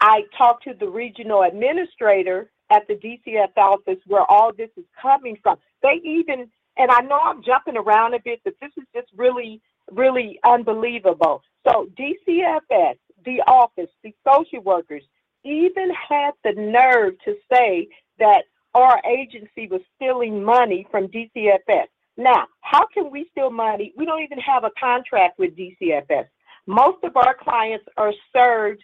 I 0.00 0.22
talked 0.36 0.64
to 0.64 0.74
the 0.78 0.88
regional 0.88 1.42
administrator 1.42 2.50
at 2.70 2.86
the 2.88 2.94
dcf 2.94 3.56
office 3.56 3.98
where 4.06 4.30
all 4.30 4.52
this 4.56 4.70
is 4.76 4.84
coming 5.00 5.38
from. 5.42 5.56
They 5.82 6.00
even 6.04 6.50
and 6.76 6.90
I 6.90 7.00
know 7.00 7.18
I'm 7.18 7.42
jumping 7.42 7.76
around 7.76 8.14
a 8.14 8.18
bit, 8.18 8.40
but 8.44 8.54
this 8.60 8.70
is 8.76 8.84
just 8.94 9.08
really, 9.16 9.60
really 9.90 10.38
unbelievable. 10.44 11.42
So 11.66 11.88
DCFS, 11.98 12.96
the 13.24 13.40
office, 13.46 13.90
the 14.04 14.14
social 14.24 14.60
workers, 14.62 15.02
even 15.44 15.90
had 16.08 16.32
the 16.44 16.52
nerve 16.52 17.14
to 17.24 17.34
say 17.50 17.88
that 18.18 18.44
our 18.82 19.00
agency 19.08 19.66
was 19.68 19.80
stealing 19.96 20.44
money 20.44 20.86
from 20.90 21.08
DCFS. 21.08 21.86
Now, 22.16 22.46
how 22.60 22.86
can 22.86 23.10
we 23.10 23.26
steal 23.30 23.50
money? 23.50 23.92
We 23.96 24.04
don't 24.06 24.22
even 24.22 24.38
have 24.38 24.64
a 24.64 24.70
contract 24.78 25.38
with 25.38 25.56
DCFS. 25.56 26.26
Most 26.66 26.98
of 27.04 27.16
our 27.16 27.34
clients 27.34 27.86
are 27.96 28.12
served 28.34 28.82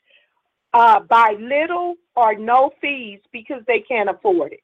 uh, 0.74 1.01
by 1.01 1.36
little 1.38 1.97
or 2.16 2.34
no 2.34 2.70
fees 2.80 3.20
because 3.32 3.62
they 3.66 3.80
can't 3.80 4.09
afford 4.09 4.53
it. 4.53 4.61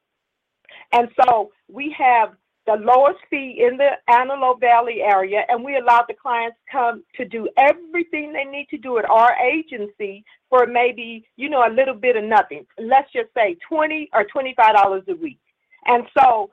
And 0.91 1.09
so 1.21 1.51
we 1.67 1.95
have 1.97 2.33
the 2.69 2.75
lowest 2.83 3.17
fee 3.31 3.65
in 3.67 3.77
the 3.77 3.91
Antelope 4.07 4.59
Valley 4.59 5.01
area, 5.01 5.41
and 5.49 5.63
we 5.63 5.77
allow 5.77 6.05
the 6.07 6.13
clients 6.13 6.57
come 6.71 7.03
to 7.15 7.25
do 7.25 7.49
everything 7.57 8.31
they 8.31 8.43
need 8.43 8.67
to 8.69 8.77
do 8.77 8.99
at 8.99 9.09
our 9.09 9.35
agency 9.39 10.23
for 10.49 10.67
maybe, 10.67 11.25
you 11.35 11.49
know, 11.49 11.65
a 11.67 11.73
little 11.73 11.95
bit 11.95 12.15
of 12.15 12.23
nothing. 12.23 12.67
Let's 12.77 13.11
just 13.11 13.29
say 13.33 13.57
20 13.67 14.09
or 14.13 14.23
$25 14.23 15.07
a 15.07 15.15
week. 15.15 15.39
And 15.87 16.03
so 16.15 16.51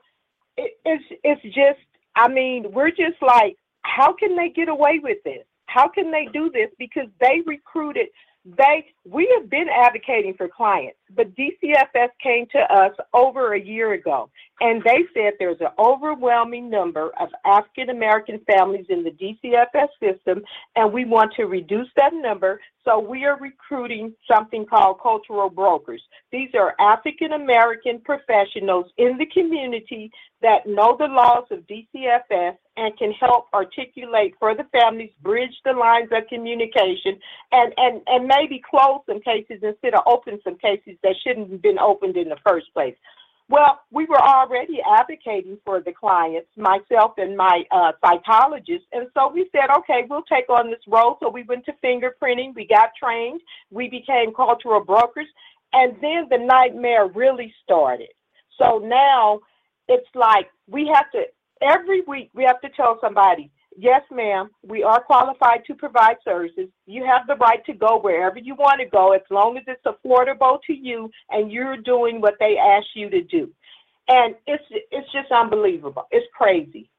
it, 0.57 0.71
it's, 0.85 1.03
it's 1.23 1.43
just, 1.43 1.85
I 2.15 2.27
mean, 2.27 2.71
we're 2.71 2.89
just 2.89 3.21
like, 3.21 3.55
how 3.83 4.11
can 4.11 4.35
they 4.35 4.49
get 4.49 4.69
away 4.69 4.99
with 5.03 5.19
this? 5.23 5.45
How 5.67 5.87
can 5.87 6.09
they 6.11 6.27
do 6.33 6.49
this? 6.49 6.69
Because 6.79 7.09
they 7.21 7.41
recruited 7.45 8.07
they 8.55 8.85
we 9.03 9.29
have 9.37 9.49
been 9.49 9.67
advocating 9.69 10.33
for 10.33 10.47
clients, 10.47 10.97
but 11.15 11.33
DCFS 11.35 12.09
came 12.21 12.45
to 12.51 12.59
us 12.59 12.93
over 13.13 13.53
a 13.53 13.59
year 13.59 13.93
ago 13.93 14.29
and 14.61 14.81
they 14.83 15.03
said 15.13 15.33
there's 15.39 15.59
an 15.59 15.67
overwhelming 15.79 16.69
number 16.69 17.11
of 17.19 17.29
African 17.45 17.89
American 17.89 18.39
families 18.47 18.85
in 18.89 19.03
the 19.03 19.11
DCFS 19.11 19.87
system 19.99 20.43
and 20.75 20.91
we 20.91 21.03
want 21.03 21.33
to 21.35 21.45
reduce 21.45 21.89
that 21.97 22.13
number. 22.13 22.61
So 22.85 22.99
we 22.99 23.25
are 23.25 23.37
recruiting 23.39 24.13
something 24.31 24.65
called 24.65 25.01
cultural 25.01 25.49
brokers. 25.49 26.01
These 26.31 26.49
are 26.53 26.75
African 26.79 27.33
American 27.33 27.99
professionals 27.99 28.85
in 28.97 29.17
the 29.17 29.25
community 29.25 30.09
that 30.41 30.67
know 30.67 30.95
the 30.97 31.07
laws 31.07 31.45
of 31.51 31.67
DCFS 31.67 32.55
and 32.77 32.97
can 32.97 33.11
help 33.11 33.47
articulate 33.53 34.35
for 34.39 34.55
the 34.55 34.63
families, 34.71 35.11
bridge 35.21 35.55
the 35.65 35.73
lines 35.73 36.09
of 36.11 36.27
communication, 36.27 37.19
and, 37.51 37.73
and, 37.77 38.01
and 38.07 38.27
maybe 38.27 38.61
close 38.69 38.99
some 39.07 39.19
cases 39.21 39.59
instead 39.63 39.93
of 39.95 40.01
open 40.05 40.39
some 40.43 40.57
cases 40.57 40.95
that 41.03 41.15
shouldn't 41.23 41.51
have 41.51 41.61
been 41.61 41.79
opened 41.79 42.15
in 42.15 42.29
the 42.29 42.37
first 42.45 42.67
place. 42.73 42.95
Well, 43.49 43.79
we 43.91 44.05
were 44.05 44.21
already 44.21 44.79
advocating 44.81 45.57
for 45.63 45.79
the 45.79 45.93
clients, 45.93 46.49
myself 46.57 47.13
and 47.17 47.37
my 47.37 47.63
uh, 47.71 47.93
psychologist. 48.03 48.83
And 48.91 49.07
so 49.13 49.31
we 49.33 49.49
said, 49.53 49.73
okay, 49.77 50.05
we'll 50.09 50.23
take 50.23 50.49
on 50.49 50.69
this 50.69 50.81
role. 50.85 51.17
So 51.21 51.29
we 51.29 51.43
went 51.43 51.63
to 51.65 51.73
fingerprinting, 51.83 52.55
we 52.55 52.67
got 52.67 52.89
trained, 53.01 53.39
we 53.71 53.89
became 53.89 54.33
cultural 54.33 54.83
brokers. 54.83 55.27
And 55.71 55.93
then 56.01 56.27
the 56.29 56.45
nightmare 56.45 57.07
really 57.07 57.53
started. 57.63 58.09
So 58.61 58.79
now 58.79 59.39
it's 59.87 60.07
like 60.13 60.49
we 60.67 60.91
have 60.93 61.09
to 61.11 61.23
every 61.61 62.01
week 62.01 62.29
we 62.33 62.43
have 62.43 62.61
to 62.61 62.69
tell 62.69 62.97
somebody, 63.01 63.51
yes, 63.77 64.01
ma'am, 64.11 64.49
we 64.63 64.83
are 64.83 65.01
qualified 65.01 65.63
to 65.65 65.75
provide 65.75 66.17
services. 66.23 66.67
You 66.85 67.05
have 67.05 67.27
the 67.27 67.35
right 67.35 67.63
to 67.65 67.73
go 67.73 67.99
wherever 67.99 68.39
you 68.39 68.55
want 68.55 68.79
to 68.81 68.87
go 68.87 69.13
as 69.13 69.21
long 69.29 69.57
as 69.57 69.63
it's 69.67 69.83
affordable 69.85 70.59
to 70.67 70.73
you 70.73 71.09
and 71.29 71.51
you're 71.51 71.77
doing 71.77 72.19
what 72.21 72.35
they 72.39 72.57
ask 72.57 72.87
you 72.95 73.09
to 73.09 73.21
do. 73.21 73.49
And 74.09 74.35
it's 74.47 74.63
it's 74.69 75.11
just 75.11 75.31
unbelievable. 75.31 76.07
It's 76.11 76.25
crazy. 76.33 76.89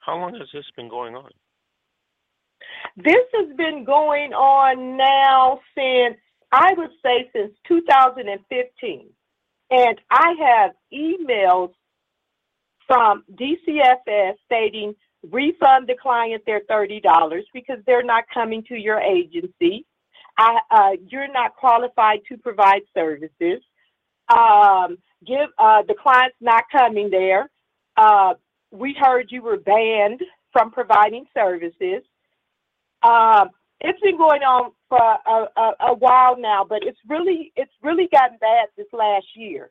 How 0.00 0.16
long 0.16 0.34
has 0.34 0.48
this 0.52 0.64
been 0.76 0.88
going 0.88 1.14
on? 1.14 1.30
This 2.96 3.26
has 3.34 3.54
been 3.56 3.84
going 3.84 4.32
on 4.32 4.96
now 4.96 5.60
since 5.76 6.16
I 6.52 6.72
would 6.76 6.90
say 7.04 7.30
since 7.34 7.52
2015. 7.68 9.08
And 9.70 10.00
I 10.10 10.34
have 10.40 10.72
emails 10.92 11.72
from 12.86 13.24
DCFS 13.34 14.34
stating 14.44 14.94
refund 15.30 15.86
the 15.86 15.94
client 16.00 16.42
their 16.46 16.62
$30 16.70 17.42
because 17.54 17.78
they're 17.86 18.02
not 18.02 18.24
coming 18.32 18.64
to 18.64 18.76
your 18.76 18.98
agency. 19.00 19.86
I, 20.38 20.58
uh, 20.70 20.90
you're 21.06 21.30
not 21.32 21.54
qualified 21.56 22.20
to 22.28 22.38
provide 22.38 22.82
services. 22.94 23.62
Um, 24.28 24.98
give 25.26 25.50
uh, 25.58 25.82
the 25.86 25.94
client's 25.94 26.36
not 26.40 26.64
coming 26.72 27.10
there. 27.10 27.50
Uh, 27.96 28.34
we 28.70 28.94
heard 28.98 29.26
you 29.30 29.42
were 29.42 29.58
banned 29.58 30.22
from 30.52 30.70
providing 30.70 31.26
services. 31.34 32.02
Um, 33.02 33.50
it's 33.80 34.00
been 34.00 34.18
going 34.18 34.42
on 34.42 34.72
for 34.88 34.98
a, 34.98 35.60
a, 35.60 35.72
a 35.90 35.94
while 35.94 36.38
now, 36.38 36.64
but 36.68 36.82
it's 36.82 36.98
really 37.08 37.52
it's 37.56 37.72
really 37.82 38.08
gotten 38.12 38.38
bad 38.40 38.68
this 38.76 38.86
last 38.92 39.26
year. 39.34 39.70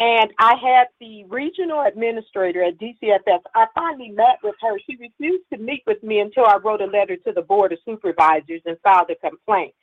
And 0.00 0.30
I 0.38 0.54
had 0.54 0.86
the 1.00 1.24
regional 1.24 1.80
administrator 1.80 2.62
at 2.62 2.78
DCFS. 2.78 3.40
I 3.56 3.66
finally 3.74 4.10
met 4.10 4.38
with 4.44 4.54
her. 4.62 4.78
She 4.86 4.96
refused 4.96 5.44
to 5.52 5.58
meet 5.58 5.82
with 5.88 6.00
me 6.04 6.20
until 6.20 6.44
I 6.44 6.58
wrote 6.62 6.80
a 6.80 6.86
letter 6.86 7.16
to 7.16 7.32
the 7.32 7.42
board 7.42 7.72
of 7.72 7.80
supervisors 7.84 8.60
and 8.64 8.76
filed 8.84 9.10
a 9.10 9.16
complaint. 9.16 9.74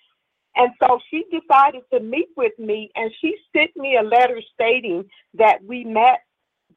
And 0.55 0.71
so 0.81 0.99
she 1.09 1.25
decided 1.29 1.81
to 1.91 1.99
meet 1.99 2.29
with 2.37 2.57
me 2.57 2.91
and 2.95 3.11
she 3.19 3.35
sent 3.53 3.75
me 3.75 3.97
a 3.97 4.03
letter 4.03 4.41
stating 4.53 5.03
that 5.33 5.61
we 5.65 5.83
met 5.83 6.21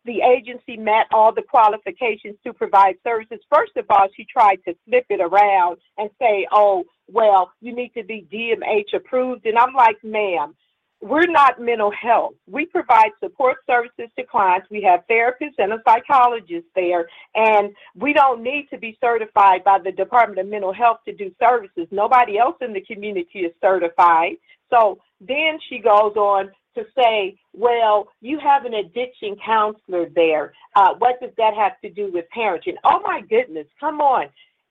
the 0.09 0.23
agency 0.23 0.79
met 0.79 1.07
all 1.13 1.35
the 1.35 1.43
qualifications 1.43 2.37
to 2.43 2.55
provide 2.55 2.95
services. 3.05 3.41
First 3.55 3.77
of 3.77 3.85
all, 3.91 4.07
she 4.17 4.25
tried 4.25 4.57
to 4.65 4.75
flip 4.87 5.05
it 5.11 5.21
around 5.21 5.77
and 5.99 6.09
say, 6.19 6.47
oh, 6.51 6.85
well, 7.09 7.53
you 7.61 7.77
need 7.77 7.93
to 7.93 8.03
be 8.03 8.27
DMH 8.33 8.97
approved. 8.97 9.45
And 9.45 9.59
I'm 9.59 9.75
like, 9.75 9.97
ma'am, 10.03 10.55
we're 11.03 11.27
not 11.27 11.61
mental 11.61 11.93
health. 11.93 12.33
We 12.47 12.65
provide 12.65 13.11
support 13.23 13.59
services 13.67 14.09
to 14.19 14.25
clients. 14.25 14.69
We 14.71 14.81
have 14.83 15.07
therapists 15.11 15.59
and 15.59 15.75
a 15.75 15.83
psychologist 15.87 16.67
there, 16.75 17.07
and 17.35 17.75
we 17.95 18.15
don't 18.15 18.43
need 18.43 18.69
to 18.71 18.79
be 18.79 18.97
certified 19.03 19.63
by 19.63 19.79
the 19.79 19.93
Department 19.93 20.41
of 20.41 20.47
Mental 20.47 20.73
Health 20.73 21.01
to 21.05 21.13
do 21.13 21.31
services. 21.39 21.87
Nobody 21.91 22.39
else 22.39 22.57
in 22.63 22.73
the 22.73 22.81
community 22.81 23.41
is 23.41 23.53
certified. 23.61 24.37
So 24.71 25.01
then 25.21 25.59
she 25.69 25.79
goes 25.79 26.17
on 26.17 26.51
to 26.79 26.87
say, 26.97 27.39
well, 27.53 28.09
you 28.21 28.39
have 28.39 28.65
an 28.65 28.75
addiction 28.75 29.37
counselor 29.45 30.09
there. 30.15 30.53
Uh, 30.77 30.95
what 30.99 31.21
does 31.21 31.33
that 31.37 31.55
have 31.55 31.81
to 31.81 31.91
do 31.91 32.11
with 32.13 32.25
parenting? 32.37 32.77
Oh 32.85 33.01
my 33.05 33.21
goodness, 33.29 33.67
come 33.81 34.01
on. 34.01 34.29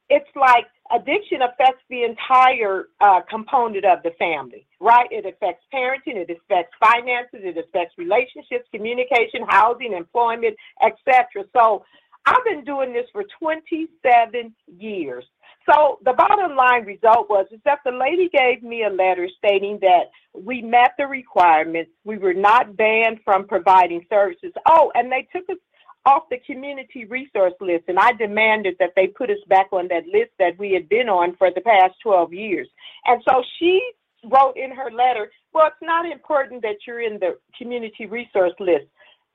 It's 0.10 0.30
like 0.36 0.68
addiction 0.96 1.42
affects 1.42 1.84
the 1.90 2.04
entire 2.04 2.88
uh, 3.02 3.22
component 3.30 3.84
of 3.84 4.04
the 4.04 4.12
family, 4.18 4.66
right? 4.80 5.08
It 5.12 5.26
affects 5.26 5.66
parenting, 5.74 6.16
it 6.16 6.30
affects 6.30 6.74
finances, 6.80 7.42
it 7.44 7.58
affects 7.58 7.94
relationships, 7.98 8.70
communication, 8.74 9.42
housing, 9.50 9.92
employment, 9.92 10.56
etc. 10.82 11.44
So 11.54 11.84
I've 12.26 12.44
been 12.46 12.64
doing 12.64 12.94
this 12.94 13.06
for 13.12 13.26
27 13.40 14.56
years. 14.78 15.26
So 15.70 16.00
the 16.06 16.14
bottom 16.14 16.56
line 16.56 16.86
result 16.86 17.30
was 17.30 17.46
is 17.52 17.60
that 17.66 17.80
the 17.84 17.92
lady 17.92 18.30
gave 18.30 18.64
me 18.64 18.84
a 18.84 18.90
letter 18.90 19.28
stating 19.38 19.80
that 19.82 20.06
we 20.34 20.62
met 20.62 20.92
the 20.98 21.08
requirements, 21.08 21.92
we 22.06 22.18
were 22.18 22.34
not 22.34 22.78
banned 22.78 23.20
from 23.26 23.48
providing 23.48 24.06
services. 24.10 24.54
Oh, 24.66 24.92
and 24.96 25.12
they 25.12 25.28
took 25.36 25.50
us 25.50 25.58
off 26.06 26.24
the 26.30 26.38
community 26.46 27.04
resource 27.04 27.54
list, 27.60 27.84
and 27.90 28.00
I 28.00 28.14
demanded 28.14 28.76
that 28.80 28.92
they 28.96 29.08
put 29.08 29.30
us 29.30 29.44
back 29.50 29.68
on 29.74 29.90
that 29.90 30.06
list 30.06 30.32
that 30.40 30.58
we 30.58 30.72
had 30.72 30.88
been 30.88 31.10
on 31.10 31.36
for 31.36 31.50
the 31.54 31.62
past 31.62 31.96
12 32.02 32.34
years. 32.34 32.68
And 33.06 33.22
so 33.28 33.44
she 33.60 33.82
wrote 34.24 34.56
in 34.56 34.72
her 34.72 34.90
letter, 34.90 35.30
well, 35.54 35.68
it's 35.68 35.76
not 35.82 36.10
important 36.10 36.62
that 36.62 36.78
you're 36.88 37.02
in 37.02 37.20
the 37.20 37.38
community 37.58 38.06
resource 38.06 38.54
list. 38.60 38.86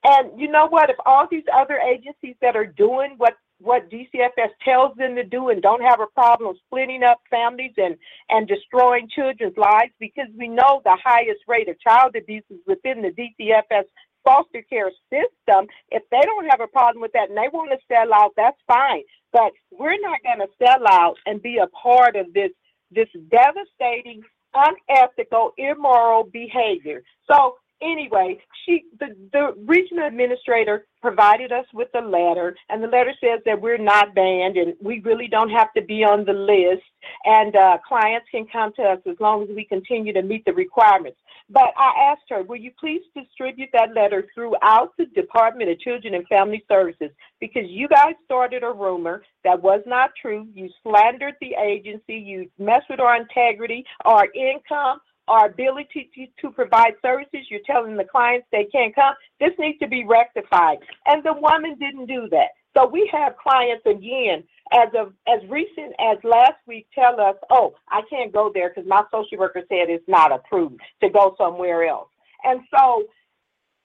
And 0.05 0.41
you 0.41 0.51
know 0.51 0.67
what? 0.67 0.89
If 0.89 0.97
all 1.05 1.27
these 1.31 1.45
other 1.55 1.79
agencies 1.79 2.37
that 2.41 2.57
are 2.57 2.67
doing 2.67 3.15
what 3.19 3.35
what 3.63 3.91
DCFS 3.91 4.51
tells 4.65 4.97
them 4.97 5.15
to 5.17 5.25
do 5.25 5.49
and 5.49 5.63
don't 5.63 5.83
have 5.83 6.01
a 6.01 6.07
problem 6.15 6.57
splitting 6.67 7.03
up 7.03 7.21
families 7.31 7.73
and 7.77 7.97
and 8.29 8.49
destroying 8.49 9.09
children's 9.15 9.57
lives 9.57 9.93
because 10.01 10.29
we 10.37 10.49
know 10.49 10.81
the 10.85 10.99
highest 11.03 11.41
rate 11.47 11.69
of 11.69 11.81
child 11.81 12.15
abuse 12.17 12.45
is 12.51 12.59
within 12.67 13.03
the 13.03 13.11
DCFS 13.11 13.85
foster 14.25 14.63
care 14.69 14.91
system, 15.11 15.67
if 15.91 16.03
they 16.11 16.21
don't 16.23 16.49
have 16.51 16.61
a 16.61 16.67
problem 16.67 17.03
with 17.03 17.13
that 17.13 17.29
and 17.29 17.37
they 17.37 17.49
want 17.53 17.71
to 17.71 17.79
sell 17.89 18.13
out, 18.15 18.33
that's 18.37 18.59
fine. 18.67 19.03
But 19.33 19.53
we're 19.71 20.01
not 20.01 20.21
going 20.23 20.47
to 20.47 20.65
sell 20.65 20.87
out 20.87 21.17
and 21.27 21.43
be 21.43 21.59
a 21.59 21.67
part 21.69 22.17
of 22.17 22.33
this 22.33 22.51
this 22.91 23.09
devastating, 23.31 24.23
unethical, 24.53 25.53
immoral 25.57 26.25
behavior. 26.25 27.03
So 27.31 27.57
anyway, 27.83 28.39
she 28.65 28.85
the, 28.99 29.17
the 29.33 29.55
regional 29.67 30.07
administrator 30.07 30.87
provided 31.01 31.51
us 31.53 31.67
with 31.75 31.89
a 31.95 32.01
letter, 32.01 32.57
and 32.69 32.83
the 32.83 32.89
letter 32.89 33.13
says 33.21 33.41
that 33.45 33.61
we're 33.61 33.79
not 33.79 34.15
banned 34.15 34.57
and 34.57 34.75
we 34.81 35.01
really 35.01 35.29
don't 35.29 35.51
have 35.51 35.73
to 35.75 35.83
be 35.83 36.05
on 36.05 36.25
the 36.25 36.33
list, 36.33 36.85
and 37.25 37.57
uh, 37.57 37.79
clients 37.87 38.27
can 38.31 38.47
come 38.47 38.73
to 38.77 38.83
us 38.83 38.99
as 39.11 39.17
long 39.21 39.43
as 39.43 39.49
we 39.55 39.65
continue 39.65 40.13
to 40.13 40.23
meet 40.23 40.45
the 40.45 40.53
requirements. 40.53 41.19
But 41.51 41.75
I 41.77 42.13
asked 42.13 42.31
her, 42.31 42.43
will 42.43 42.57
you 42.57 42.71
please 42.79 43.03
distribute 43.15 43.69
that 43.73 43.95
letter 43.95 44.25
throughout 44.35 44.93
the 44.97 45.07
Department 45.07 45.71
of 45.71 45.81
Children 45.81 46.15
and 46.15 46.27
Family 46.29 46.65
Services? 46.69 47.11
Because 47.41 47.65
you 47.67 47.89
guys 47.89 48.15
started 48.25 48.63
a 48.63 48.73
rumor 48.73 49.23
that 49.45 49.61
was 49.61 49.83
not 49.87 50.11
true. 50.21 50.47
You 50.55 50.71
slandered 50.83 51.35
the 51.41 51.55
agency, 51.63 52.15
you 52.15 52.49
messed 52.59 52.89
with 52.89 53.01
our 53.01 53.17
integrity, 53.17 53.85
our 54.05 54.29
income, 54.35 55.01
our 55.29 55.47
ability 55.47 56.11
to, 56.15 56.27
to 56.41 56.53
provide 56.53 56.95
services. 57.03 57.47
You're 57.49 57.61
telling 57.67 57.97
the 57.97 58.05
clients 58.05 58.47
they 58.51 58.65
can't 58.65 58.95
come. 58.95 59.15
This 59.41 59.53
needs 59.59 59.79
to 59.79 59.89
be 59.89 60.05
rectified. 60.05 60.79
And 61.07 61.23
the 61.25 61.35
woman 61.35 61.77
didn't 61.79 62.07
do 62.07 62.29
that. 62.31 62.49
So 62.77 62.87
we 62.87 63.09
have 63.13 63.37
clients 63.37 63.85
again 63.87 64.45
as 64.73 64.89
of 64.99 65.13
as 65.29 65.47
recent 65.49 65.95
as 66.01 66.17
last 66.25 66.57
week 66.67 66.87
tell 66.95 67.21
us, 67.21 67.37
oh, 67.51 67.75
I 67.89 68.01
can't 68.09 68.33
go 68.33 68.51
there 68.53 68.71
because 68.71 68.89
my 68.89 69.03
social 69.11 69.39
worker 69.39 69.63
said 69.69 69.91
it's 69.91 70.09
not 70.09 70.33
approved 70.33 70.81
to 71.03 71.11
go 71.11 71.35
somewhere 71.37 71.85
else. 71.85 72.09
And 72.45 72.61
so 72.75 73.05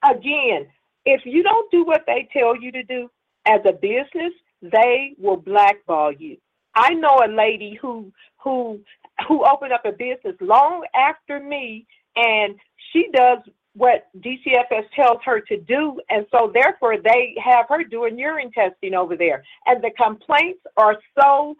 again, 0.09 0.67
if 1.05 1.21
you 1.25 1.43
don't 1.43 1.69
do 1.69 1.83
what 1.83 2.03
they 2.07 2.29
tell 2.31 2.55
you 2.55 2.71
to 2.71 2.83
do 2.83 3.09
as 3.45 3.59
a 3.65 3.73
business, 3.73 4.33
they 4.61 5.13
will 5.17 5.37
blackball 5.37 6.13
you. 6.13 6.37
I 6.75 6.93
know 6.93 7.21
a 7.25 7.31
lady 7.31 7.77
who 7.81 8.11
who 8.37 8.79
who 9.27 9.45
opened 9.45 9.73
up 9.73 9.85
a 9.85 9.91
business 9.91 10.35
long 10.39 10.85
after 10.95 11.39
me 11.39 11.85
and 12.15 12.55
she 12.91 13.09
does 13.13 13.39
what 13.73 14.07
DCFS 14.19 14.89
tells 14.95 15.19
her 15.23 15.39
to 15.39 15.57
do, 15.57 16.01
and 16.09 16.25
so 16.31 16.51
therefore 16.51 16.97
they 16.97 17.35
have 17.43 17.67
her 17.69 17.83
doing 17.83 18.17
urine 18.17 18.51
testing 18.51 18.95
over 18.95 19.15
there. 19.15 19.43
And 19.67 19.83
the 19.83 19.91
complaints 19.91 20.61
are 20.77 20.97
so, 21.19 21.55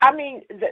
I 0.00 0.12
mean, 0.12 0.42
the, 0.48 0.66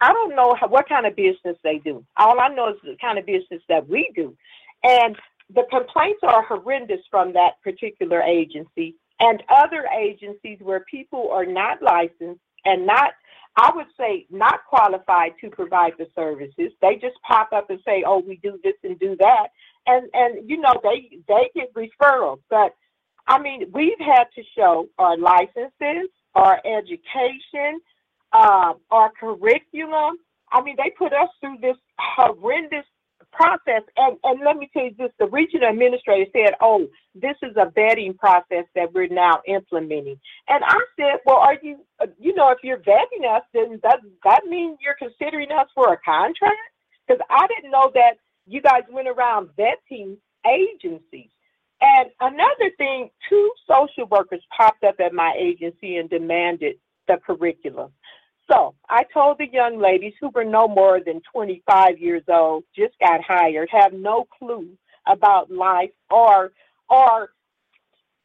I 0.00 0.12
don't 0.12 0.36
know 0.36 0.54
how, 0.58 0.68
what 0.68 0.88
kind 0.88 1.06
of 1.06 1.16
business 1.16 1.56
they 1.64 1.78
do. 1.78 2.04
All 2.16 2.38
I 2.40 2.48
know 2.48 2.68
is 2.68 2.76
the 2.84 2.96
kind 3.00 3.18
of 3.18 3.26
business 3.26 3.62
that 3.68 3.88
we 3.88 4.12
do. 4.14 4.36
And 4.84 5.16
the 5.52 5.64
complaints 5.68 6.20
are 6.22 6.44
horrendous 6.44 7.00
from 7.10 7.32
that 7.32 7.54
particular 7.64 8.22
agency 8.22 8.94
and 9.18 9.42
other 9.54 9.86
agencies 9.86 10.58
where 10.60 10.84
people 10.88 11.30
are 11.32 11.44
not 11.44 11.82
licensed 11.82 12.40
and 12.64 12.86
not 12.86 13.10
I 13.56 13.72
would 13.74 13.86
say 13.98 14.26
not 14.30 14.60
qualified 14.68 15.32
to 15.40 15.50
provide 15.50 15.92
the 15.98 16.06
services. 16.14 16.72
They 16.80 16.96
just 16.96 17.16
pop 17.26 17.52
up 17.52 17.70
and 17.70 17.80
say, 17.84 18.04
"Oh, 18.06 18.20
we 18.20 18.36
do 18.36 18.58
this 18.62 18.76
and 18.84 18.98
do 18.98 19.16
that," 19.16 19.48
and 19.86 20.08
and 20.14 20.48
you 20.48 20.58
know 20.58 20.74
they 20.82 21.18
they 21.28 21.50
get 21.54 21.74
referrals. 21.74 22.40
But 22.48 22.74
I 23.26 23.38
mean, 23.38 23.70
we've 23.72 23.98
had 23.98 24.24
to 24.36 24.42
show 24.56 24.88
our 24.98 25.16
licenses, 25.16 26.08
our 26.34 26.60
education, 26.64 27.80
uh, 28.32 28.74
our 28.90 29.10
curriculum. 29.18 30.16
I 30.52 30.62
mean, 30.62 30.76
they 30.76 30.90
put 30.90 31.12
us 31.12 31.28
through 31.40 31.58
this 31.60 31.76
horrendous 31.98 32.86
process. 33.32 33.82
And, 33.96 34.16
and 34.24 34.40
let 34.44 34.56
me 34.56 34.70
tell 34.72 34.84
you 34.84 34.94
this, 34.98 35.10
the 35.18 35.26
regional 35.26 35.70
administrator 35.70 36.30
said, 36.32 36.54
oh, 36.60 36.86
this 37.14 37.36
is 37.42 37.56
a 37.56 37.66
vetting 37.66 38.16
process 38.16 38.64
that 38.74 38.92
we're 38.92 39.08
now 39.08 39.40
implementing. 39.46 40.18
And 40.48 40.64
I 40.64 40.78
said, 40.96 41.20
well, 41.24 41.36
are 41.36 41.56
you, 41.62 41.84
you 42.18 42.34
know, 42.34 42.50
if 42.50 42.58
you're 42.62 42.78
vetting 42.78 43.28
us, 43.28 43.42
then 43.54 43.80
does 43.82 44.00
that 44.24 44.44
mean 44.46 44.76
you're 44.80 44.96
considering 44.98 45.50
us 45.52 45.68
for 45.74 45.92
a 45.92 45.98
contract? 46.04 46.58
Because 47.06 47.20
I 47.30 47.46
didn't 47.48 47.70
know 47.70 47.90
that 47.94 48.14
you 48.46 48.60
guys 48.60 48.82
went 48.90 49.08
around 49.08 49.50
vetting 49.58 50.16
agencies. 50.46 51.30
And 51.80 52.10
another 52.20 52.70
thing, 52.76 53.10
two 53.28 53.50
social 53.66 54.06
workers 54.10 54.42
popped 54.54 54.84
up 54.84 54.96
at 55.00 55.14
my 55.14 55.34
agency 55.38 55.96
and 55.96 56.10
demanded 56.10 56.76
the 57.08 57.16
curriculum. 57.24 57.92
So 58.50 58.74
I 58.88 59.04
told 59.14 59.38
the 59.38 59.48
young 59.50 59.80
ladies 59.80 60.14
who 60.20 60.30
were 60.34 60.44
no 60.44 60.66
more 60.66 61.00
than 61.04 61.22
25 61.32 61.98
years 61.98 62.22
old, 62.28 62.64
just 62.76 62.94
got 63.00 63.20
hired, 63.22 63.68
have 63.70 63.92
no 63.92 64.26
clue 64.38 64.70
about 65.06 65.50
life 65.50 65.90
or 66.10 66.52
or 66.88 67.30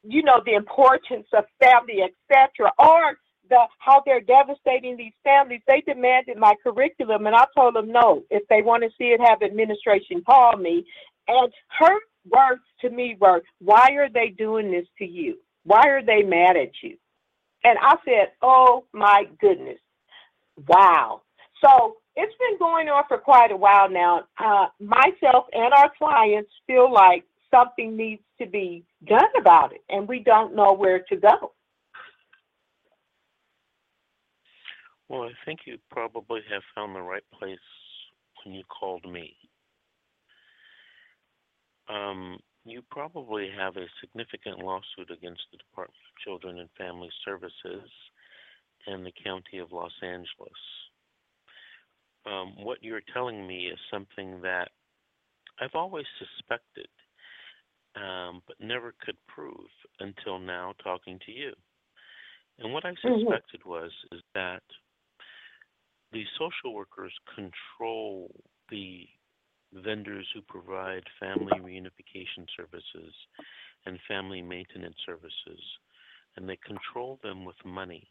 you 0.04 0.24
know 0.24 0.42
the 0.46 0.54
importance 0.54 1.28
of 1.34 1.46
family, 1.60 2.02
etc., 2.04 2.72
or 2.80 3.18
the 3.50 3.60
how 3.80 4.02
they're 4.06 4.22
devastating 4.22 4.98
these 4.98 5.14
families. 5.24 5.62
They 5.68 5.82
demanded 5.82 6.38
my 6.38 6.56
curriculum, 6.64 7.28
and 7.28 7.36
I 7.36 7.46
told 7.56 7.76
them 7.76 7.92
no. 7.92 8.24
If 8.32 8.48
they 8.50 8.62
want 8.62 8.84
to 8.84 8.90
see 8.98 9.10
it, 9.10 9.22
have 9.22 9.44
administration 9.44 10.24
call 10.26 10.58
me. 10.58 10.86
And 11.28 11.52
her 11.80 11.98
words 12.30 12.64
to 12.82 12.90
me 12.90 13.18
were, 13.20 13.44
"Why 13.60 13.92
are 13.94 14.10
they 14.10 14.30
doing 14.30 14.72
this 14.72 14.88
to 15.00 15.06
you? 15.06 15.38
Why 15.64 15.88
are 15.90 16.04
they 16.04 16.24
mad 16.24 16.58
at 16.58 16.72
you?" 16.82 16.98
And 17.64 17.78
I 17.80 17.96
said, 18.06 18.34
"Oh 18.42 18.86
my 18.94 19.26
goodness." 19.40 19.80
Wow. 20.68 21.22
So 21.64 21.98
it's 22.16 22.36
been 22.38 22.58
going 22.60 22.88
on 22.90 23.04
for 23.08 23.18
quite 23.18 23.52
a 23.52 23.58
while 23.58 23.90
now. 23.90 24.24
Uh, 24.38 24.68
myself 24.80 25.46
and 25.54 25.74
our 25.74 25.92
clients 25.98 26.52
feel 26.68 26.92
like 26.92 27.24
something 27.54 27.96
needs 27.96 28.22
to 28.40 28.48
be 28.48 28.84
done 29.06 29.30
about 29.40 29.74
it, 29.74 29.82
and 29.90 30.08
we 30.08 30.20
don't 30.20 30.56
know 30.56 30.74
where 30.74 31.00
to 31.10 31.16
go. 31.16 31.52
Well, 35.08 35.24
I 35.24 35.32
think 35.46 35.62
you 35.66 35.78
probably 35.92 36.42
have 36.52 36.64
found 36.74 36.96
the 36.96 37.02
right 37.02 37.24
place 37.38 37.60
when 38.44 38.56
you 38.56 38.64
called 38.64 39.10
me. 39.10 39.36
Um, 41.88 42.38
you 42.66 42.82
probably 42.90 43.50
have 43.56 43.78
a 43.78 43.86
significant 44.02 44.60
lawsuit 44.60 45.12
against 45.12 45.42
the 45.52 45.58
Department 45.58 46.02
of 46.10 46.24
Children 46.24 46.60
and 46.60 46.70
Family 46.78 47.10
Services 47.24 47.88
in 48.88 49.04
the 49.04 49.14
county 49.24 49.60
of 49.60 49.72
Los 49.72 49.94
Angeles. 50.02 50.62
Um, 52.26 52.56
what 52.58 52.80
you're 52.82 53.02
telling 53.14 53.46
me 53.46 53.68
is 53.68 53.80
something 53.92 54.42
that 54.42 54.70
I've 55.60 55.76
always 55.76 56.06
suspected, 56.20 56.88
um, 57.96 58.42
but 58.48 58.58
never 58.60 58.94
could 59.06 59.18
prove 59.28 59.70
until 60.00 60.40
now 60.40 60.74
talking 60.84 61.20
to 61.26 61.32
you. 61.32 61.54
And 62.60 62.74
what 62.74 62.86
I 62.86 62.92
mm-hmm. 62.92 63.20
suspected 63.20 63.62
mm-hmm. 63.62 63.70
was 63.70 63.92
is 64.12 64.22
that 64.34 64.64
the 66.12 66.24
social 66.40 66.74
workers 66.74 67.14
control 67.36 68.32
the 68.70 69.08
vendors 69.74 70.28
who 70.34 70.42
provide 70.42 71.04
family 71.20 71.60
reunification 71.60 72.46
services 72.56 73.14
and 73.86 74.00
family 74.08 74.42
maintenance 74.42 74.96
services, 75.06 75.62
and 76.38 76.48
they 76.48 76.58
control 76.66 77.20
them 77.22 77.46
with 77.46 77.58
money. 77.66 78.08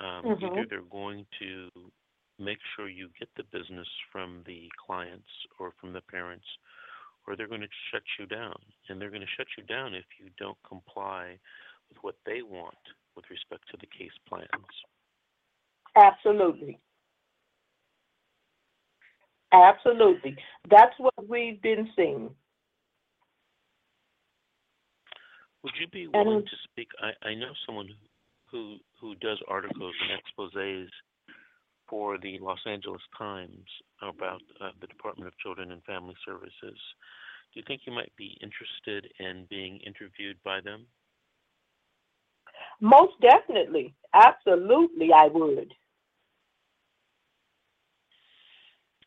Um, 0.00 0.24
mm-hmm. 0.24 0.44
Either 0.44 0.66
they're 0.68 0.90
going 0.90 1.26
to 1.38 1.68
make 2.38 2.58
sure 2.74 2.88
you 2.88 3.08
get 3.18 3.28
the 3.36 3.44
business 3.56 3.88
from 4.10 4.42
the 4.46 4.68
clients 4.84 5.28
or 5.58 5.72
from 5.80 5.92
the 5.92 6.00
parents, 6.00 6.46
or 7.26 7.36
they're 7.36 7.48
going 7.48 7.60
to 7.60 7.68
shut 7.92 8.02
you 8.18 8.26
down. 8.26 8.56
And 8.88 9.00
they're 9.00 9.10
going 9.10 9.22
to 9.22 9.34
shut 9.36 9.46
you 9.56 9.64
down 9.64 9.94
if 9.94 10.04
you 10.18 10.30
don't 10.38 10.58
comply 10.66 11.38
with 11.88 11.98
what 12.02 12.16
they 12.26 12.42
want 12.42 12.74
with 13.16 13.24
respect 13.30 13.64
to 13.70 13.76
the 13.80 13.86
case 13.86 14.12
plans. 14.28 14.48
Absolutely. 15.96 16.78
Absolutely. 19.52 20.36
That's 20.68 20.94
what 20.98 21.14
we've 21.28 21.62
been 21.62 21.88
seeing. 21.94 22.30
Would 25.62 25.72
you 25.80 25.86
be 25.88 26.08
willing 26.08 26.38
and, 26.38 26.44
to 26.44 26.56
speak? 26.64 26.88
I, 27.00 27.28
I 27.28 27.34
know 27.34 27.52
someone 27.64 27.88
who 28.54 28.76
who 29.00 29.16
does 29.16 29.38
articles 29.48 29.94
and 30.08 30.20
exposés 30.22 30.86
for 31.88 32.16
the 32.18 32.38
Los 32.40 32.60
Angeles 32.66 33.02
Times 33.18 33.66
about 34.00 34.40
uh, 34.60 34.70
the 34.80 34.86
Department 34.86 35.26
of 35.26 35.36
Children 35.38 35.72
and 35.72 35.82
Family 35.82 36.14
Services. 36.24 36.78
Do 37.52 37.60
you 37.60 37.64
think 37.66 37.82
you 37.84 37.92
might 37.92 38.12
be 38.16 38.38
interested 38.40 39.12
in 39.18 39.46
being 39.50 39.80
interviewed 39.84 40.36
by 40.44 40.60
them? 40.60 40.86
Most 42.80 43.14
definitely. 43.20 43.92
Absolutely, 44.14 45.10
I 45.12 45.26
would. 45.26 45.74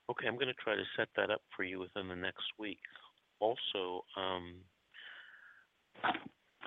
Okay, 0.09 0.27
I'm 0.27 0.35
going 0.35 0.47
to 0.47 0.53
try 0.53 0.75
to 0.75 0.83
set 0.97 1.07
that 1.15 1.31
up 1.31 1.41
for 1.55 1.63
you 1.63 1.79
within 1.79 2.07
the 2.07 2.15
next 2.15 2.45
week. 2.59 2.79
Also, 3.39 4.03
um, 4.17 4.55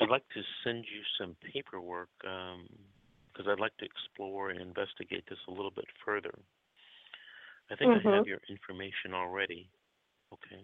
I'd 0.01 0.09
like 0.09 0.29
to 0.35 0.43
send 0.65 0.85
you 0.85 1.03
some 1.19 1.37
paperwork 1.53 2.09
because 2.21 3.47
um, 3.47 3.49
I'd 3.49 3.61
like 3.61 3.77
to 3.79 3.85
explore 3.85 4.51
and 4.51 4.61
investigate 4.61 5.25
this 5.29 5.39
a 5.49 5.51
little 5.51 5.71
bit 5.71 5.85
further. 6.05 6.33
I 7.71 7.77
think 7.77 7.93
mm-hmm. 7.93 8.09
I 8.09 8.17
have 8.17 8.27
your 8.27 8.41
information 8.49 9.15
already. 9.15 9.69
Okay. 10.33 10.63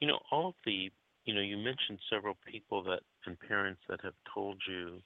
You 0.00 0.08
know, 0.08 0.18
all 0.30 0.48
of 0.48 0.54
the, 0.64 0.90
you 1.24 1.34
know, 1.34 1.40
you 1.40 1.56
mentioned 1.56 1.98
several 2.10 2.36
people 2.50 2.82
that 2.84 3.00
and 3.26 3.38
parents 3.38 3.82
that 3.88 4.00
have 4.02 4.14
told 4.32 4.56
you 4.66 5.00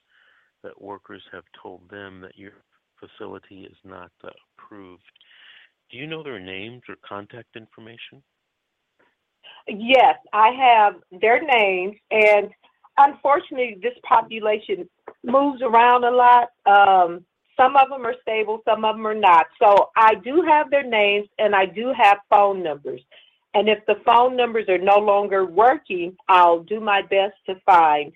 that 0.63 0.81
workers 0.81 1.21
have 1.31 1.43
told 1.61 1.89
them 1.89 2.21
that 2.21 2.37
your 2.37 2.53
facility 2.99 3.65
is 3.69 3.77
not 3.83 4.11
uh, 4.23 4.29
approved. 4.57 5.03
Do 5.91 5.97
you 5.97 6.07
know 6.07 6.23
their 6.23 6.39
names 6.39 6.81
or 6.89 6.95
contact 7.07 7.55
information? 7.55 8.23
Yes, 9.67 10.15
I 10.31 10.49
have 10.51 10.95
their 11.21 11.41
names, 11.41 11.95
and 12.11 12.49
unfortunately, 12.97 13.77
this 13.81 13.97
population 14.03 14.87
moves 15.23 15.61
around 15.61 16.03
a 16.03 16.11
lot. 16.11 16.49
Um, 16.65 17.25
some 17.57 17.75
of 17.75 17.89
them 17.89 18.05
are 18.05 18.15
stable, 18.21 18.61
some 18.65 18.85
of 18.85 18.95
them 18.95 19.07
are 19.07 19.15
not. 19.15 19.47
So 19.61 19.89
I 19.95 20.15
do 20.15 20.43
have 20.47 20.69
their 20.69 20.83
names, 20.83 21.27
and 21.39 21.55
I 21.55 21.65
do 21.65 21.93
have 21.97 22.17
phone 22.29 22.61
numbers. 22.63 23.01
And 23.53 23.69
if 23.69 23.79
the 23.87 23.95
phone 24.05 24.35
numbers 24.35 24.67
are 24.67 24.77
no 24.77 24.97
longer 24.97 25.45
working, 25.45 26.15
I'll 26.27 26.63
do 26.63 26.79
my 26.81 27.01
best 27.01 27.35
to 27.47 27.55
find 27.65 28.11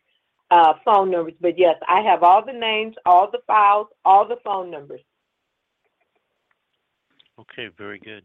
uh, 0.52 0.74
phone 0.84 1.10
numbers. 1.10 1.36
But 1.40 1.58
yes, 1.58 1.76
I 1.88 2.02
have 2.02 2.24
all 2.24 2.46
the 2.46 2.54
names, 2.54 2.96
all 3.06 3.30
the 3.32 3.40
files, 3.48 3.88
all 4.04 4.28
the 4.28 4.38
phone 4.44 4.70
numbers. 4.70 5.02
Okay, 7.40 7.70
very 7.78 8.00
good. 8.00 8.24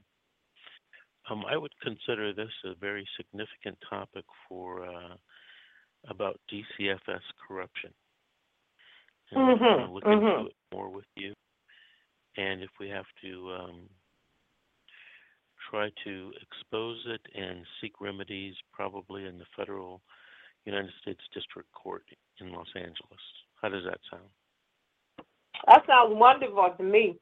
Um, 1.30 1.44
I 1.48 1.56
would 1.56 1.72
consider 1.82 2.32
this 2.32 2.50
a 2.64 2.74
very 2.74 3.06
significant 3.16 3.78
topic 3.88 4.24
for 4.48 4.84
uh, 4.84 5.14
about 6.08 6.40
DCFS 6.52 7.22
corruption. 7.46 7.90
And 9.30 9.58
mm-hmm. 9.58 9.92
look 9.92 10.04
mm-hmm. 10.04 10.26
into 10.26 10.46
it 10.48 10.56
more 10.72 10.90
with 10.90 11.06
you. 11.16 11.32
And 12.36 12.62
if 12.62 12.70
we 12.78 12.88
have 12.88 13.06
to 13.22 13.52
um, 13.52 13.88
try 15.70 15.90
to 16.04 16.32
expose 16.42 16.98
it 17.06 17.20
and 17.34 17.64
seek 17.80 18.00
remedies, 18.00 18.54
probably 18.72 19.24
in 19.24 19.38
the 19.38 19.46
federal 19.56 20.02
United 20.66 20.90
States 21.00 21.20
District 21.32 21.70
Court 21.72 22.04
in 22.40 22.52
Los 22.52 22.68
Angeles. 22.76 23.24
How 23.60 23.68
does 23.68 23.84
that 23.84 23.98
sound? 24.10 24.28
That 25.66 25.84
sounds 25.86 26.14
wonderful 26.14 26.74
to 26.76 26.82
me. 26.82 27.16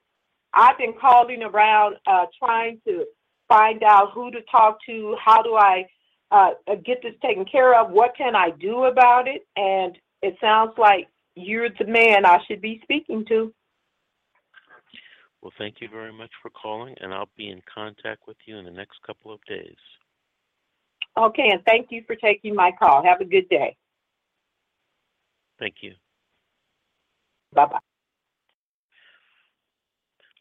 I've 0.54 0.78
been 0.78 0.94
calling 1.00 1.42
around 1.42 1.96
uh, 2.06 2.26
trying 2.38 2.80
to 2.86 3.04
find 3.52 3.82
out 3.82 4.12
who 4.14 4.30
to 4.30 4.40
talk 4.50 4.78
to, 4.86 5.14
how 5.22 5.42
do 5.42 5.54
I 5.54 5.86
uh, 6.30 6.50
get 6.84 7.02
this 7.02 7.12
taken 7.22 7.44
care 7.44 7.78
of, 7.78 7.90
what 7.90 8.16
can 8.16 8.34
I 8.34 8.50
do 8.50 8.84
about 8.84 9.28
it, 9.28 9.46
and 9.56 9.96
it 10.22 10.36
sounds 10.40 10.72
like 10.78 11.08
you're 11.34 11.68
the 11.68 11.86
man 11.86 12.24
I 12.24 12.38
should 12.48 12.62
be 12.62 12.80
speaking 12.82 13.24
to. 13.28 13.52
Well, 15.42 15.52
thank 15.58 15.76
you 15.80 15.88
very 15.88 16.12
much 16.12 16.30
for 16.40 16.50
calling, 16.50 16.94
and 17.00 17.12
I'll 17.12 17.28
be 17.36 17.50
in 17.50 17.60
contact 17.72 18.22
with 18.26 18.36
you 18.46 18.56
in 18.56 18.64
the 18.64 18.70
next 18.70 18.98
couple 19.06 19.32
of 19.32 19.40
days. 19.46 19.76
Okay, 21.18 21.50
and 21.50 21.62
thank 21.66 21.88
you 21.90 22.02
for 22.06 22.16
taking 22.16 22.54
my 22.54 22.70
call. 22.78 23.04
Have 23.04 23.20
a 23.20 23.24
good 23.24 23.48
day. 23.50 23.76
Thank 25.58 25.76
you. 25.82 25.92
Bye 27.52 27.66
bye. 27.66 27.78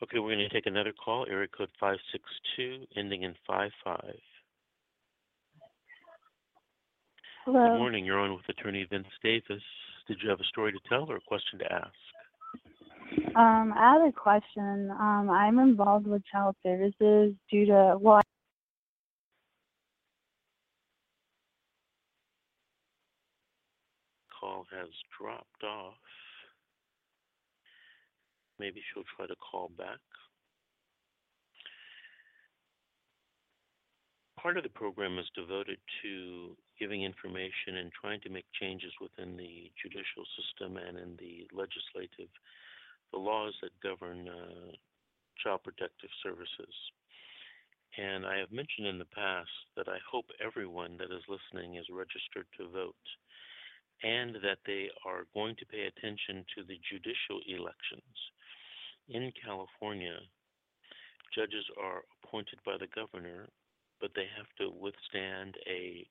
Okay, 0.03 0.17
we're 0.17 0.33
going 0.35 0.39
to 0.39 0.49
take 0.49 0.65
another 0.65 0.93
call, 0.93 1.27
area 1.29 1.47
code 1.55 1.69
562, 1.79 2.87
ending 2.97 3.21
in 3.21 3.35
55. 3.45 4.01
Hello. 7.45 7.69
Good 7.69 7.77
morning. 7.77 8.03
You're 8.03 8.17
on 8.17 8.33
with 8.33 8.41
Attorney 8.49 8.87
Vince 8.89 9.05
Davis. 9.23 9.61
Did 10.07 10.17
you 10.23 10.29
have 10.29 10.39
a 10.39 10.43
story 10.45 10.71
to 10.71 10.79
tell 10.89 11.03
or 11.03 11.17
a 11.17 11.21
question 11.21 11.59
to 11.59 11.71
ask? 11.71 11.93
Um, 13.35 13.73
I 13.77 13.99
had 13.99 14.09
a 14.09 14.11
question. 14.11 14.89
Um, 14.89 15.29
I'm 15.29 15.59
involved 15.59 16.07
with 16.07 16.23
child 16.31 16.55
services 16.63 17.35
due 17.51 17.67
to 17.67 17.97
well, 17.99 18.21
Call 24.39 24.65
has 24.71 24.89
dropped 25.19 25.63
off. 25.63 25.93
Maybe 28.61 28.83
she'll 28.93 29.09
try 29.17 29.25
to 29.25 29.33
call 29.41 29.71
back. 29.75 29.97
Part 34.37 34.57
of 34.57 34.61
the 34.61 34.69
program 34.69 35.17
is 35.17 35.25
devoted 35.33 35.79
to 36.03 36.55
giving 36.79 37.01
information 37.01 37.81
and 37.81 37.89
trying 37.89 38.21
to 38.21 38.29
make 38.29 38.45
changes 38.61 38.93
within 39.01 39.35
the 39.35 39.71
judicial 39.81 40.25
system 40.37 40.77
and 40.77 40.97
in 40.97 41.17
the 41.17 41.49
legislative, 41.49 42.29
the 43.11 43.17
laws 43.17 43.53
that 43.63 43.73
govern 43.81 44.29
uh, 44.29 44.77
child 45.41 45.61
protective 45.63 46.13
services. 46.21 46.73
And 47.97 48.25
I 48.25 48.37
have 48.37 48.51
mentioned 48.51 48.85
in 48.85 48.99
the 49.01 49.09
past 49.09 49.49
that 49.75 49.89
I 49.89 49.97
hope 50.05 50.25
everyone 50.37 50.97
that 50.97 51.09
is 51.09 51.25
listening 51.25 51.81
is 51.81 51.89
registered 51.89 52.45
to 52.57 52.69
vote 52.69 53.07
and 54.03 54.35
that 54.41 54.61
they 54.65 54.89
are 55.05 55.25
going 55.33 55.55
to 55.57 55.65
pay 55.65 55.85
attention 55.85 56.45
to 56.57 56.63
the 56.63 56.79
judicial 56.89 57.41
elections. 57.45 58.17
In 59.09 59.31
California, 59.43 60.17
judges 61.35 61.65
are 61.81 62.03
appointed 62.23 62.59
by 62.65 62.77
the 62.77 62.87
governor, 62.93 63.47
but 63.99 64.11
they 64.15 64.27
have 64.37 64.47
to 64.59 64.71
withstand 64.71 65.55
a 65.67 66.05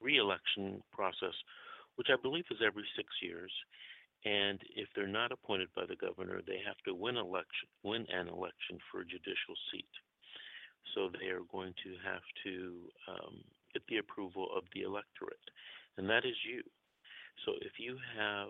re-election 0.00 0.82
process, 0.92 1.34
which 1.96 2.08
I 2.10 2.20
believe 2.20 2.44
is 2.50 2.58
every 2.64 2.84
six 2.96 3.08
years. 3.22 3.52
And 4.24 4.60
if 4.74 4.88
they're 4.94 5.06
not 5.06 5.32
appointed 5.32 5.68
by 5.76 5.86
the 5.86 5.96
governor, 5.96 6.40
they 6.46 6.60
have 6.66 6.78
to 6.86 6.94
win 6.94 7.16
election, 7.16 7.68
win 7.82 8.06
an 8.10 8.28
election 8.28 8.78
for 8.90 9.00
a 9.00 9.04
judicial 9.06 9.54
seat. 9.70 9.90
So 10.94 11.10
they 11.20 11.28
are 11.28 11.46
going 11.52 11.74
to 11.84 11.90
have 12.02 12.22
to 12.44 12.54
um, 13.06 13.44
get 13.72 13.82
the 13.88 13.98
approval 13.98 14.48
of 14.56 14.64
the 14.74 14.82
electorate, 14.82 15.46
and 15.96 16.08
that 16.08 16.24
is 16.24 16.34
you. 16.48 16.62
So 17.44 17.52
if 17.60 17.78
you 17.78 17.96
have 18.16 18.48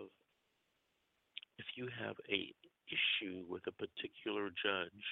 if 1.59 1.65
you 1.75 1.89
have 2.01 2.15
a 2.31 2.55
issue 2.89 3.43
with 3.47 3.63
a 3.67 3.71
particular 3.71 4.49
judge, 4.49 5.05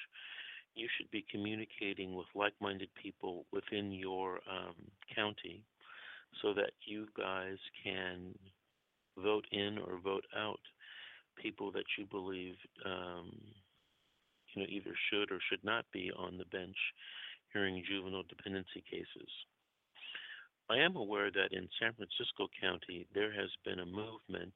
you 0.75 0.87
should 0.97 1.09
be 1.11 1.25
communicating 1.31 2.15
with 2.15 2.27
like-minded 2.35 2.89
people 3.01 3.45
within 3.51 3.91
your 3.91 4.39
um, 4.49 4.75
county 5.13 5.63
so 6.41 6.53
that 6.53 6.71
you 6.85 7.07
guys 7.17 7.57
can 7.83 8.35
vote 9.17 9.45
in 9.51 9.77
or 9.79 9.99
vote 10.03 10.25
out 10.37 10.59
people 11.41 11.71
that 11.71 11.85
you 11.97 12.05
believe 12.05 12.55
um, 12.85 13.31
you 14.53 14.61
know 14.61 14.67
either 14.69 14.93
should 15.09 15.31
or 15.31 15.39
should 15.49 15.63
not 15.63 15.85
be 15.91 16.11
on 16.17 16.37
the 16.37 16.45
bench 16.45 16.77
hearing 17.53 17.83
juvenile 17.87 18.23
dependency 18.27 18.83
cases. 18.89 19.29
I 20.69 20.77
am 20.77 20.95
aware 20.95 21.31
that 21.31 21.53
in 21.53 21.69
San 21.79 21.93
Francisco 21.93 22.47
County 22.59 23.07
there 23.13 23.31
has 23.31 23.49
been 23.63 23.79
a 23.79 23.85
movement, 23.85 24.53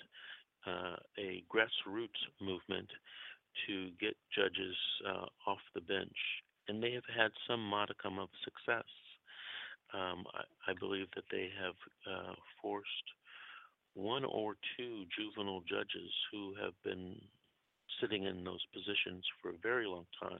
a 0.68 1.44
grassroots 1.50 2.22
movement, 2.40 2.90
to 3.68 3.90
get 4.00 4.16
judges 4.34 4.76
uh, 5.08 5.26
off 5.50 5.60
the 5.76 5.82
bench, 5.82 6.16
and 6.68 6.82
they 6.82 6.92
have 6.92 7.08
had 7.16 7.32
some 7.48 7.60
modicum 7.60 8.20
of 8.20 8.30
success. 8.44 8.88
Um, 9.94 10.24
I, 10.34 10.72
I, 10.72 10.74
believe 10.80 11.08
that 11.16 11.28
they 11.30 11.50
have 11.60 11.76
uh, 12.08 12.34
forced 12.62 13.08
one 13.94 14.24
or 14.24 14.56
two 14.78 15.04
juvenile 15.12 15.64
judges 15.68 16.12
who 16.32 16.54
have 16.64 16.72
been 16.84 17.20
sitting 18.00 18.24
in 18.24 18.44
those 18.46 18.64
positions 18.72 19.26
for 19.42 19.50
a 19.50 19.62
very 19.62 19.86
long 19.86 20.06
time 20.16 20.40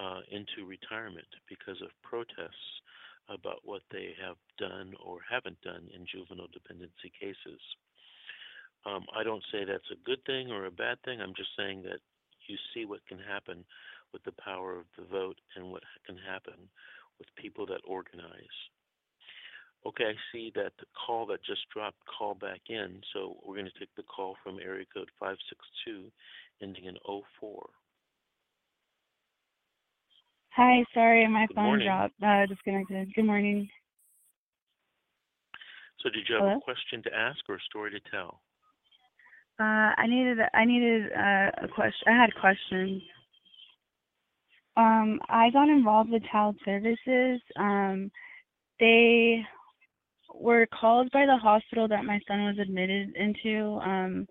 uh, 0.00 0.20
into 0.30 0.66
retirement 0.66 1.28
because 1.48 1.80
of 1.80 1.94
protests 2.02 2.82
about 3.28 3.60
what 3.64 3.82
they 3.90 4.14
have 4.18 4.36
done 4.58 4.94
or 5.04 5.18
haven't 5.30 5.60
done 5.62 5.88
in 5.94 6.06
juvenile 6.10 6.50
dependency 6.52 7.10
cases. 7.18 7.60
Um, 8.86 9.04
I 9.14 9.24
don't 9.24 9.42
say 9.50 9.64
that's 9.64 9.90
a 9.90 10.04
good 10.04 10.24
thing 10.26 10.52
or 10.52 10.66
a 10.66 10.70
bad 10.70 10.98
thing. 11.04 11.20
I'm 11.20 11.34
just 11.36 11.50
saying 11.58 11.82
that 11.82 11.98
you 12.46 12.56
see 12.72 12.84
what 12.84 13.04
can 13.08 13.18
happen 13.18 13.64
with 14.12 14.22
the 14.22 14.32
power 14.42 14.78
of 14.78 14.86
the 14.96 15.04
vote 15.04 15.36
and 15.56 15.72
what 15.72 15.82
can 16.06 16.16
happen 16.16 16.54
with 17.18 17.26
people 17.36 17.66
that 17.66 17.80
organize. 17.84 18.56
Okay, 19.84 20.04
I 20.04 20.14
see 20.32 20.52
that 20.54 20.72
the 20.78 20.86
call 20.94 21.26
that 21.26 21.44
just 21.44 21.68
dropped 21.72 21.98
call 22.06 22.34
back 22.34 22.60
in, 22.68 23.00
so 23.12 23.36
we're 23.44 23.56
going 23.56 23.70
to 23.70 23.78
take 23.78 23.94
the 23.96 24.02
call 24.04 24.36
from 24.42 24.58
area 24.58 24.84
code 24.92 25.10
562 25.18 26.10
ending 26.62 26.84
in 26.86 26.96
04. 27.40 27.66
Hi, 30.50 30.84
sorry, 30.94 31.28
my 31.28 31.46
Good 31.46 31.54
phone 31.54 31.64
morning. 31.64 31.86
dropped. 31.86 32.14
Uh, 32.22 32.46
disconnected. 32.46 33.14
Good 33.14 33.26
morning. 33.26 33.68
So 36.02 36.08
did 36.10 36.26
you 36.28 36.36
have 36.36 36.44
Hello? 36.44 36.56
a 36.56 36.60
question 36.60 37.02
to 37.02 37.14
ask 37.14 37.38
or 37.48 37.56
a 37.56 37.60
story 37.68 37.90
to 37.90 38.00
tell? 38.10 38.40
Uh, 39.58 39.92
I 39.96 40.06
needed 40.06 40.38
I 40.52 40.64
needed 40.64 41.12
uh, 41.12 41.50
a 41.64 41.68
question. 41.74 42.08
I 42.08 42.20
had 42.20 42.34
questions. 42.34 43.02
Um, 44.76 45.20
I 45.30 45.48
got 45.50 45.68
involved 45.70 46.10
with 46.10 46.22
child 46.30 46.56
services. 46.64 47.40
Um, 47.58 48.10
they 48.78 49.42
were 50.34 50.66
called 50.78 51.10
by 51.12 51.24
the 51.24 51.36
hospital 51.38 51.88
that 51.88 52.04
my 52.04 52.20
son 52.28 52.44
was 52.44 52.58
admitted 52.58 53.16
into. 53.16 53.80
Um, 53.82 54.26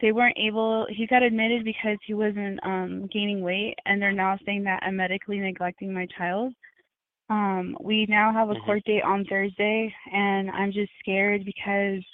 they 0.00 0.12
weren't 0.12 0.38
able. 0.38 0.86
He 0.88 1.06
got 1.08 1.24
admitted 1.24 1.64
because 1.64 1.98
he 2.06 2.14
wasn't 2.14 2.60
um, 2.64 3.08
gaining 3.12 3.42
weight, 3.42 3.74
and 3.86 4.00
they're 4.00 4.12
now 4.12 4.38
saying 4.46 4.62
that 4.64 4.82
I'm 4.84 4.96
medically 4.96 5.40
neglecting 5.40 5.92
my 5.92 6.06
child. 6.16 6.54
Um, 7.28 7.76
we 7.80 8.06
now 8.08 8.32
have 8.32 8.50
a 8.50 8.54
Mhm. 8.54 8.64
court 8.64 8.84
date 8.84 9.02
on 9.02 9.24
Thursday, 9.24 9.94
and 10.12 10.50
I'm 10.50 10.72
just 10.72 10.92
scared 11.00 11.44
because 11.44 12.04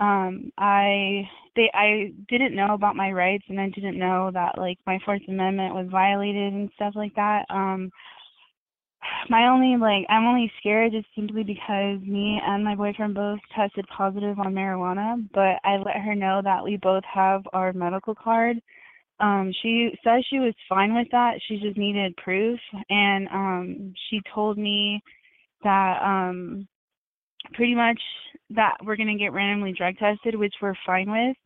um 0.00 0.50
i 0.58 1.22
they 1.56 1.70
i 1.74 2.12
didn't 2.28 2.54
know 2.56 2.74
about 2.74 2.96
my 2.96 3.12
rights 3.12 3.44
and 3.48 3.60
i 3.60 3.68
didn't 3.70 3.98
know 3.98 4.30
that 4.32 4.58
like 4.58 4.78
my 4.86 4.98
fourth 5.04 5.22
amendment 5.28 5.74
was 5.74 5.86
violated 5.90 6.52
and 6.52 6.70
stuff 6.74 6.94
like 6.96 7.14
that. 7.14 7.44
Um 7.50 7.90
my 9.28 9.48
only 9.48 9.76
like 9.76 10.06
i'm 10.08 10.24
only 10.26 10.50
scared 10.58 10.92
just 10.92 11.06
simply 11.14 11.42
because 11.42 12.00
me 12.02 12.40
and 12.44 12.64
my 12.64 12.74
boyfriend 12.74 13.14
both 13.14 13.38
tested 13.54 13.86
positive 13.96 14.38
on 14.38 14.54
marijuana 14.54 15.16
but 15.32 15.58
i 15.64 15.76
let 15.76 15.96
her 15.96 16.14
know 16.14 16.40
that 16.42 16.64
we 16.64 16.76
both 16.78 17.04
have 17.04 17.42
our 17.52 17.72
medical 17.72 18.14
card. 18.14 18.56
Um 19.20 19.52
she 19.62 19.90
says 20.02 20.24
she 20.28 20.38
was 20.40 20.54
fine 20.68 20.94
with 20.94 21.08
that 21.12 21.34
she 21.46 21.58
just 21.58 21.76
needed 21.76 22.16
proof 22.16 22.58
and 22.90 23.28
um 23.28 23.94
she 24.08 24.20
told 24.34 24.58
me 24.58 25.02
that 25.62 26.00
um 26.02 26.66
pretty 27.52 27.74
much 27.74 28.00
that 28.50 28.76
we're 28.84 28.96
going 28.96 29.08
to 29.08 29.22
get 29.22 29.32
randomly 29.32 29.72
drug 29.72 29.96
tested, 29.98 30.34
which 30.34 30.54
we're 30.60 30.74
fine 30.86 31.10
with. 31.10 31.36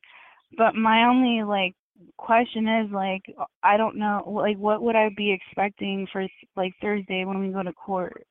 But 0.56 0.74
my 0.74 1.04
only 1.04 1.42
like 1.42 1.74
question 2.16 2.68
is 2.68 2.90
like 2.92 3.22
I 3.62 3.76
don't 3.76 3.96
know 3.96 4.22
like 4.26 4.56
what 4.56 4.82
would 4.82 4.96
I 4.96 5.10
be 5.16 5.32
expecting 5.32 6.06
for 6.12 6.26
like 6.56 6.72
Thursday 6.80 7.24
when 7.24 7.40
we 7.40 7.52
go 7.52 7.62
to 7.62 7.72
court? 7.72 8.26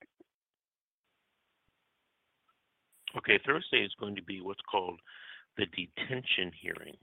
Okay, 3.18 3.39
Thursday 3.45 3.84
is 3.84 3.93
going 3.99 4.15
to 4.15 4.24
be 4.24 4.41
what's 4.41 4.61
called 4.70 4.99
the 5.57 5.65
detention 5.65 6.51
hearing, 6.59 6.95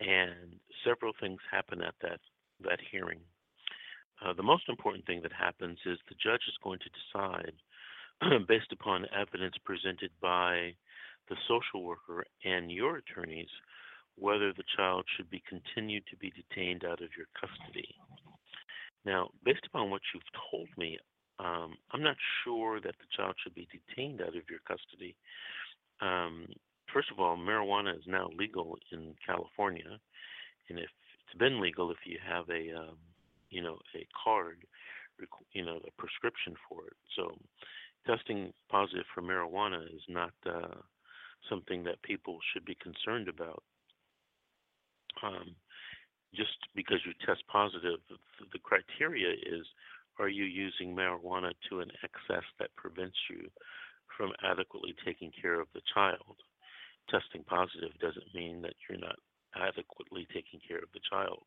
and 0.00 0.58
several 0.84 1.12
things 1.20 1.40
happen 1.50 1.82
at 1.82 1.94
that 2.02 2.20
that 2.62 2.78
hearing. 2.90 3.20
Uh, 4.24 4.32
the 4.32 4.42
most 4.42 4.68
important 4.68 5.04
thing 5.04 5.20
that 5.22 5.32
happens 5.32 5.78
is 5.84 5.98
the 6.08 6.14
judge 6.22 6.42
is 6.46 6.54
going 6.62 6.78
to 6.78 6.90
decide, 6.90 7.52
based 8.48 8.72
upon 8.72 9.06
evidence 9.18 9.54
presented 9.64 10.10
by 10.20 10.74
the 11.28 11.36
social 11.48 11.84
worker 11.84 12.24
and 12.44 12.70
your 12.70 12.96
attorneys, 12.98 13.48
whether 14.16 14.52
the 14.52 14.64
child 14.76 15.04
should 15.16 15.30
be 15.30 15.42
continued 15.48 16.04
to 16.10 16.16
be 16.16 16.30
detained 16.30 16.84
out 16.84 17.02
of 17.02 17.08
your 17.16 17.26
custody. 17.38 17.94
Now, 19.04 19.30
based 19.44 19.66
upon 19.66 19.90
what 19.90 20.02
you've 20.12 20.22
told 20.50 20.68
me, 20.76 20.98
um, 21.38 21.74
I'm 21.90 22.02
not 22.02 22.16
sure 22.44 22.80
that 22.80 22.94
the 22.98 23.16
child 23.16 23.34
should 23.42 23.54
be 23.54 23.68
detained 23.72 24.20
out 24.20 24.36
of 24.36 24.48
your 24.48 24.60
custody. 24.66 25.16
Um, 26.00 26.46
first 26.92 27.10
of 27.10 27.18
all, 27.18 27.36
marijuana 27.36 27.96
is 27.96 28.04
now 28.06 28.28
legal 28.36 28.76
in 28.92 29.14
California, 29.26 29.98
and 30.68 30.78
if 30.78 30.90
it's 31.26 31.38
been 31.38 31.60
legal, 31.60 31.90
if 31.90 31.98
you 32.04 32.18
have 32.26 32.48
a 32.48 32.76
um, 32.76 32.96
you 33.50 33.62
know 33.62 33.78
a 33.94 34.06
card, 34.22 34.58
you 35.52 35.64
know 35.64 35.80
a 35.86 36.00
prescription 36.00 36.54
for 36.68 36.86
it. 36.86 36.96
So, 37.16 37.34
testing 38.06 38.52
positive 38.70 39.04
for 39.14 39.22
marijuana 39.22 39.84
is 39.84 40.02
not 40.08 40.32
uh, 40.46 40.74
something 41.48 41.84
that 41.84 42.02
people 42.02 42.38
should 42.52 42.64
be 42.64 42.76
concerned 42.76 43.28
about. 43.28 43.62
Um, 45.22 45.54
just 46.34 46.56
because 46.74 46.98
you 47.04 47.12
test 47.26 47.42
positive, 47.48 48.00
the 48.52 48.58
criteria 48.58 49.30
is 49.30 49.66
are 50.18 50.28
you 50.28 50.44
using 50.44 50.94
marijuana 50.94 51.52
to 51.68 51.80
an 51.80 51.90
excess 52.04 52.44
that 52.58 52.74
prevents 52.76 53.16
you 53.30 53.48
from 54.16 54.32
adequately 54.44 54.94
taking 55.04 55.30
care 55.40 55.60
of 55.60 55.68
the 55.74 55.80
child? 55.94 56.36
Testing 57.10 57.44
positive 57.44 57.90
doesn't 58.00 58.34
mean 58.34 58.62
that 58.62 58.74
you're 58.88 58.98
not 58.98 59.16
adequately 59.56 60.26
taking 60.32 60.60
care 60.66 60.78
of 60.78 60.92
the 60.94 61.00
child. 61.10 61.42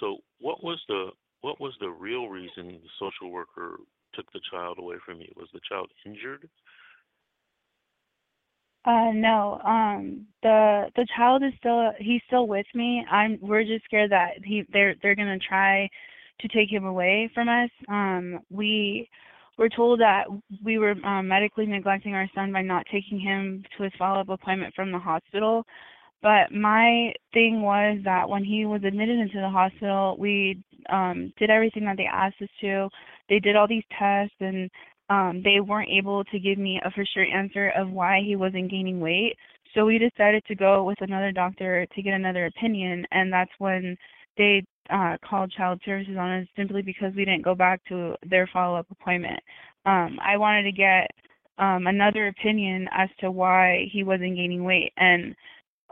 So, 0.00 0.18
what 0.40 0.62
was 0.62 0.80
the 0.88 1.10
what 1.40 1.60
was 1.60 1.72
the 1.80 1.90
real 1.90 2.28
reason 2.28 2.66
the 2.68 2.80
social 2.98 3.30
worker 3.30 3.78
took 4.14 4.30
the 4.32 4.40
child 4.50 4.78
away 4.78 4.96
from 5.04 5.20
you? 5.20 5.28
Was 5.36 5.48
the 5.52 5.60
child 5.68 5.90
injured? 6.04 6.48
Uh 8.84 9.12
no. 9.12 9.60
Um 9.64 10.26
the 10.42 10.90
the 10.96 11.06
child 11.16 11.42
is 11.42 11.52
still 11.58 11.92
he's 11.98 12.22
still 12.26 12.46
with 12.46 12.66
me. 12.74 13.04
I'm 13.10 13.38
we're 13.40 13.64
just 13.64 13.84
scared 13.84 14.12
that 14.12 14.44
he 14.44 14.64
they're 14.72 14.94
they're 15.02 15.16
gonna 15.16 15.38
try 15.38 15.88
to 16.40 16.48
take 16.48 16.70
him 16.70 16.84
away 16.84 17.30
from 17.34 17.48
us. 17.48 17.70
Um 17.88 18.40
we 18.50 19.08
were 19.58 19.68
told 19.68 20.00
that 20.00 20.24
we 20.64 20.78
were 20.78 20.94
um, 21.04 21.28
medically 21.28 21.66
neglecting 21.66 22.14
our 22.14 22.30
son 22.34 22.52
by 22.52 22.62
not 22.62 22.86
taking 22.90 23.18
him 23.18 23.64
to 23.76 23.82
his 23.82 23.92
follow 23.98 24.20
up 24.20 24.28
appointment 24.28 24.72
from 24.74 24.92
the 24.92 24.98
hospital. 24.98 25.64
But 26.22 26.52
my 26.52 27.12
thing 27.32 27.62
was 27.62 27.98
that 28.04 28.28
when 28.28 28.44
he 28.44 28.64
was 28.64 28.82
admitted 28.84 29.18
into 29.18 29.40
the 29.40 29.48
hospital, 29.48 30.16
we 30.18 30.62
um, 30.90 31.32
did 31.38 31.50
everything 31.50 31.84
that 31.84 31.96
they 31.96 32.06
asked 32.06 32.40
us 32.40 32.48
to. 32.60 32.88
They 33.28 33.38
did 33.38 33.56
all 33.56 33.68
these 33.68 33.84
tests 33.98 34.34
and 34.40 34.70
um, 35.10 35.42
they 35.42 35.60
weren't 35.60 35.90
able 35.90 36.24
to 36.24 36.38
give 36.38 36.58
me 36.58 36.80
a 36.84 36.90
for 36.90 37.04
sure 37.14 37.24
answer 37.24 37.70
of 37.76 37.90
why 37.90 38.20
he 38.24 38.36
wasn't 38.36 38.70
gaining 38.70 39.00
weight. 39.00 39.36
So 39.74 39.84
we 39.84 39.98
decided 39.98 40.44
to 40.46 40.54
go 40.54 40.84
with 40.84 41.00
another 41.00 41.32
doctor 41.32 41.86
to 41.94 42.02
get 42.02 42.14
another 42.14 42.46
opinion, 42.46 43.06
and 43.10 43.32
that's 43.32 43.50
when 43.58 43.96
they 44.36 44.64
uh, 44.90 45.16
called 45.28 45.52
child 45.52 45.80
services 45.84 46.16
on 46.18 46.40
us 46.40 46.46
simply 46.56 46.82
because 46.82 47.12
we 47.14 47.24
didn't 47.24 47.44
go 47.44 47.54
back 47.54 47.80
to 47.88 48.14
their 48.28 48.48
follow 48.52 48.78
up 48.78 48.86
appointment. 48.90 49.40
Um, 49.84 50.18
I 50.24 50.36
wanted 50.36 50.62
to 50.64 50.72
get 50.72 51.10
um, 51.58 51.86
another 51.86 52.28
opinion 52.28 52.88
as 52.92 53.08
to 53.20 53.30
why 53.30 53.88
he 53.92 54.04
wasn't 54.04 54.36
gaining 54.36 54.64
weight, 54.64 54.92
and 54.96 55.34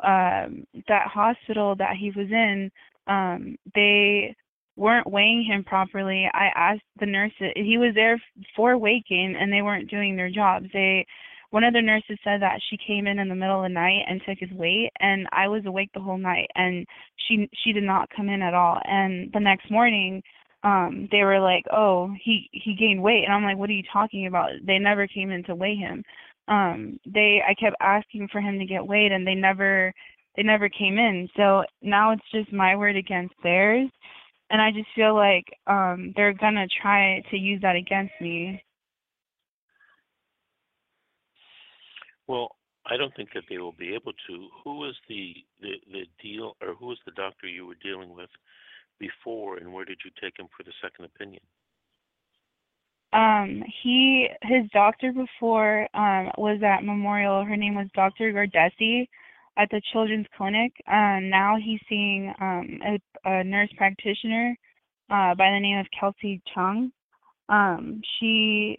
um, 0.03 0.67
that 0.89 1.07
hospital 1.07 1.75
that 1.77 1.97
he 1.99 2.11
was 2.11 2.29
in, 2.31 2.71
um, 3.07 3.57
they 3.75 4.35
weren't 4.77 5.11
weighing 5.11 5.45
him 5.45 5.65
properly. 5.65 6.29
I 6.33 6.51
asked 6.55 6.83
the 7.01 7.07
nurses. 7.07 7.53
He 7.57 7.79
was 7.79 7.95
there 7.95 8.21
for 8.55 8.79
gain, 8.79 9.37
and 9.39 9.53
they 9.53 9.63
weren't 9.63 9.91
doing 9.91 10.17
their 10.17 10.31
jobs. 10.31 10.67
They, 10.73 11.07
one 11.51 11.65
of 11.65 11.73
the 11.73 11.83
nurses 11.83 12.19
said 12.23 12.43
that 12.43 12.61
she 12.69 12.77
came 12.87 13.07
in 13.07 13.19
in 13.19 13.29
the 13.29 13.35
middle 13.35 13.65
of 13.65 13.71
the 13.71 13.75
night 13.75 14.05
and 14.09 14.21
took 14.27 14.39
his 14.39 14.51
weight, 14.51 14.91
and 15.01 15.27
I 15.33 15.49
was 15.49 15.65
awake 15.65 15.91
the 15.95 16.01
whole 16.01 16.19
night, 16.19 16.49
and 16.55 16.87
she 17.27 17.49
she 17.65 17.73
did 17.73 17.85
not 17.85 18.11
come 18.15 18.29
in 18.29 18.43
at 18.43 18.55
all. 18.55 18.81
And 18.85 19.31
the 19.33 19.41
next 19.41 19.71
morning, 19.71 20.23
um, 20.63 21.09
they 21.11 21.23
were 21.23 21.41
like, 21.41 21.65
"Oh, 21.73 22.15
he 22.23 22.49
he 22.53 22.75
gained 22.75 23.03
weight," 23.03 23.25
and 23.25 23.33
I'm 23.33 23.45
like, 23.45 23.57
"What 23.57 23.71
are 23.71 23.75
you 23.75 23.85
talking 23.93 24.27
about?" 24.27 24.51
They 24.65 24.79
never 24.79 25.07
came 25.07 25.31
in 25.31 25.43
to 25.45 25.55
weigh 25.55 25.77
him. 25.77 26.03
Um, 26.49 27.01
they 27.07 27.43
I 27.49 27.55
kept 27.55 27.77
asking 27.81 28.29
for 28.29 28.41
him 28.41 28.59
to 28.59 28.67
get 28.67 28.87
weighed, 28.87 29.13
and 29.13 29.27
they 29.27 29.35
never 29.35 29.93
they 30.37 30.43
never 30.43 30.69
came 30.69 30.99
in. 30.99 31.29
So 31.37 31.65
now 31.83 32.13
it's 32.13 32.31
just 32.33 32.53
my 32.53 32.77
word 32.77 32.97
against 32.97 33.35
theirs 33.43 33.89
and 34.51 34.61
I 34.61 34.71
just 34.71 34.89
feel 34.95 35.15
like 35.15 35.45
um 35.67 36.13
they're 36.17 36.33
gonna 36.33 36.67
try 36.83 37.23
to 37.31 37.37
use 37.37 37.61
that 37.63 37.77
against 37.77 38.13
me. 38.21 38.63
Well, 42.27 42.57
I 42.87 42.97
don't 42.97 43.15
think 43.15 43.31
that 43.35 43.45
they 43.49 43.59
will 43.59 43.73
be 43.73 43.95
able 43.95 44.13
to. 44.29 44.49
Who 44.65 44.79
was 44.79 44.95
the 45.09 45.35
the 45.61 45.75
the 45.93 46.07
deal, 46.23 46.57
or 46.61 46.75
who 46.75 46.87
was 46.87 46.99
the 47.05 47.13
doctor 47.13 47.47
you 47.47 47.67
were 47.67 47.77
dealing 47.83 48.15
with 48.15 48.31
before, 48.99 49.59
and 49.59 49.73
where 49.73 49.85
did 49.85 49.99
you 50.05 50.11
take 50.21 50.39
him 50.39 50.47
for 50.57 50.63
the 50.63 50.73
second 50.83 51.05
opinion? 51.05 51.43
Um, 53.13 53.63
he 53.83 54.29
his 54.43 54.69
doctor 54.73 55.13
before 55.13 55.89
um 55.95 56.31
was 56.39 56.61
at 56.63 56.85
Memorial. 56.85 57.45
Her 57.45 57.57
name 57.57 57.75
was 57.75 57.89
Dr. 57.95 58.33
Gardesi 58.33 59.09
at 59.57 59.69
the 59.71 59.81
children's 59.93 60.27
clinic. 60.37 60.73
Um, 60.87 61.31
now 61.31 61.57
he's 61.63 61.81
seeing 61.89 62.33
um, 62.41 62.81
a, 62.85 63.31
a 63.31 63.45
nurse 63.45 63.71
practitioner 63.77 64.57
uh, 65.11 65.35
by 65.35 65.51
the 65.51 65.61
name 65.61 65.79
of 65.79 65.87
Kelsey 65.99 66.43
Chung. 66.55 66.93
Um, 67.49 68.01
she 68.19 68.77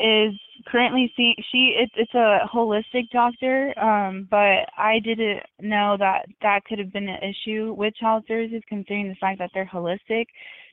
is 0.00 0.34
currently 0.66 1.12
seeing 1.16 1.34
she 1.52 1.76
it, 1.78 1.90
it's 1.94 2.14
a 2.14 2.38
holistic 2.52 3.08
doctor 3.12 3.72
um 3.78 4.26
but 4.28 4.66
i 4.76 4.98
didn't 5.04 5.40
know 5.60 5.96
that 5.98 6.26
that 6.42 6.64
could 6.64 6.80
have 6.80 6.92
been 6.92 7.08
an 7.08 7.20
issue 7.22 7.72
with 7.78 7.94
child 7.94 8.24
services 8.26 8.60
considering 8.68 9.08
the 9.08 9.14
fact 9.20 9.38
that 9.38 9.50
they're 9.54 9.70
holistic 9.72 10.26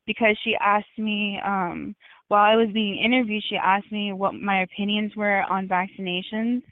because 0.08 0.36
she 0.44 0.56
asked 0.60 0.98
me 0.98 1.40
um 1.46 1.96
while 2.30 2.44
i 2.44 2.56
was 2.56 2.70
being 2.74 2.98
interviewed 2.98 3.44
she 3.48 3.56
asked 3.56 3.92
me 3.92 4.12
what 4.12 4.34
my 4.34 4.64
opinions 4.64 5.16
were 5.16 5.44
on 5.44 5.68
vaccinations 5.68 6.64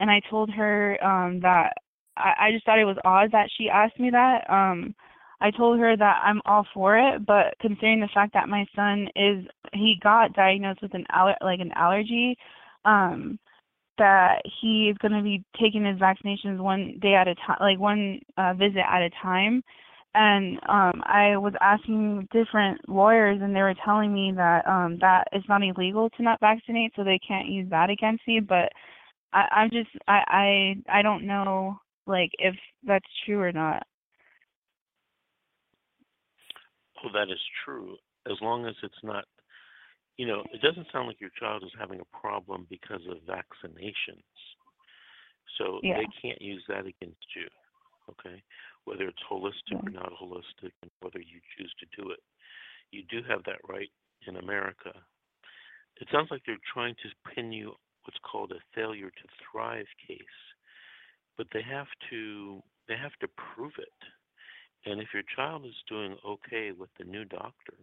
and 0.00 0.10
I 0.10 0.20
told 0.30 0.50
her 0.50 0.98
um 1.04 1.40
that 1.40 1.74
I, 2.16 2.48
I 2.48 2.52
just 2.52 2.64
thought 2.66 2.78
it 2.78 2.84
was 2.84 2.98
odd 3.04 3.32
that 3.32 3.48
she 3.56 3.68
asked 3.68 3.98
me 3.98 4.10
that. 4.10 4.48
Um 4.50 4.94
I 5.40 5.50
told 5.52 5.78
her 5.78 5.96
that 5.96 6.20
I'm 6.24 6.40
all 6.46 6.66
for 6.74 6.98
it, 6.98 7.24
but 7.24 7.54
considering 7.60 8.00
the 8.00 8.08
fact 8.12 8.32
that 8.34 8.48
my 8.48 8.66
son 8.74 9.08
is 9.14 9.44
he 9.72 9.96
got 10.02 10.32
diagnosed 10.32 10.82
with 10.82 10.94
an 10.94 11.06
aller 11.14 11.36
like 11.42 11.60
an 11.60 11.72
allergy, 11.76 12.36
um 12.84 13.38
that 13.98 14.42
he 14.60 14.88
is 14.90 14.96
going 14.98 15.12
to 15.12 15.22
be 15.22 15.42
taking 15.60 15.84
his 15.84 15.98
vaccinations 15.98 16.58
one 16.58 16.98
day 17.02 17.14
at 17.14 17.26
a 17.28 17.34
time, 17.34 17.56
like 17.60 17.80
one 17.80 18.20
uh, 18.36 18.54
visit 18.54 18.82
at 18.88 19.02
a 19.02 19.10
time. 19.22 19.62
And 20.14 20.56
um 20.68 21.02
I 21.04 21.36
was 21.36 21.52
asking 21.60 22.28
different 22.32 22.88
lawyers, 22.88 23.40
and 23.42 23.54
they 23.54 23.62
were 23.62 23.74
telling 23.84 24.12
me 24.14 24.32
that 24.36 24.66
um 24.66 24.98
that 25.00 25.28
it's 25.32 25.48
not 25.48 25.62
illegal 25.62 26.08
to 26.10 26.22
not 26.22 26.40
vaccinate, 26.40 26.92
so 26.96 27.04
they 27.04 27.18
can't 27.26 27.48
use 27.48 27.68
that 27.70 27.90
against 27.90 28.26
me. 28.26 28.40
But 28.40 28.72
I, 29.32 29.46
I'm 29.50 29.70
just 29.70 29.90
I, 30.06 30.74
I 30.88 30.98
I 30.98 31.02
don't 31.02 31.26
know 31.26 31.78
like 32.06 32.30
if 32.38 32.54
that's 32.84 33.06
true 33.24 33.40
or 33.40 33.52
not. 33.52 33.86
Oh, 37.04 37.08
that 37.12 37.30
is 37.30 37.40
true. 37.64 37.96
As 38.26 38.36
long 38.42 38.66
as 38.66 38.74
it's 38.82 39.02
not, 39.04 39.24
you 40.16 40.26
know, 40.26 40.42
it 40.52 40.60
doesn't 40.62 40.88
sound 40.92 41.06
like 41.06 41.20
your 41.20 41.30
child 41.38 41.62
is 41.64 41.70
having 41.78 42.00
a 42.00 42.16
problem 42.16 42.66
because 42.68 43.02
of 43.08 43.18
vaccinations. 43.18 44.24
So 45.56 45.80
yeah. 45.82 45.98
they 45.98 46.06
can't 46.20 46.40
use 46.42 46.62
that 46.68 46.86
against 46.86 47.26
you. 47.36 47.46
Okay, 48.08 48.42
whether 48.84 49.04
it's 49.04 49.22
holistic 49.30 49.52
yeah. 49.72 49.78
or 49.84 49.90
not 49.90 50.12
holistic, 50.20 50.72
and 50.82 50.90
whether 51.00 51.18
you 51.18 51.40
choose 51.56 51.72
to 51.78 52.02
do 52.02 52.10
it, 52.10 52.20
you 52.90 53.02
do 53.10 53.20
have 53.28 53.44
that 53.44 53.60
right 53.68 53.90
in 54.26 54.36
America. 54.36 54.92
It 56.00 56.08
sounds 56.10 56.28
like 56.30 56.40
they're 56.46 56.56
trying 56.72 56.94
to 57.02 57.34
pin 57.34 57.52
you 57.52 57.74
what's 58.08 58.24
called 58.24 58.52
a 58.52 58.64
failure 58.74 59.10
to 59.10 59.34
thrive 59.44 59.84
case, 60.08 60.40
but 61.36 61.46
they 61.52 61.60
have 61.60 61.92
to 62.08 62.62
they 62.88 62.96
have 62.96 63.12
to 63.20 63.28
prove 63.36 63.74
it. 63.76 64.00
And 64.88 64.98
if 64.98 65.08
your 65.12 65.24
child 65.36 65.66
is 65.66 65.76
doing 65.90 66.16
okay 66.24 66.72
with 66.72 66.88
the 66.98 67.04
new 67.04 67.26
doctor, 67.26 67.76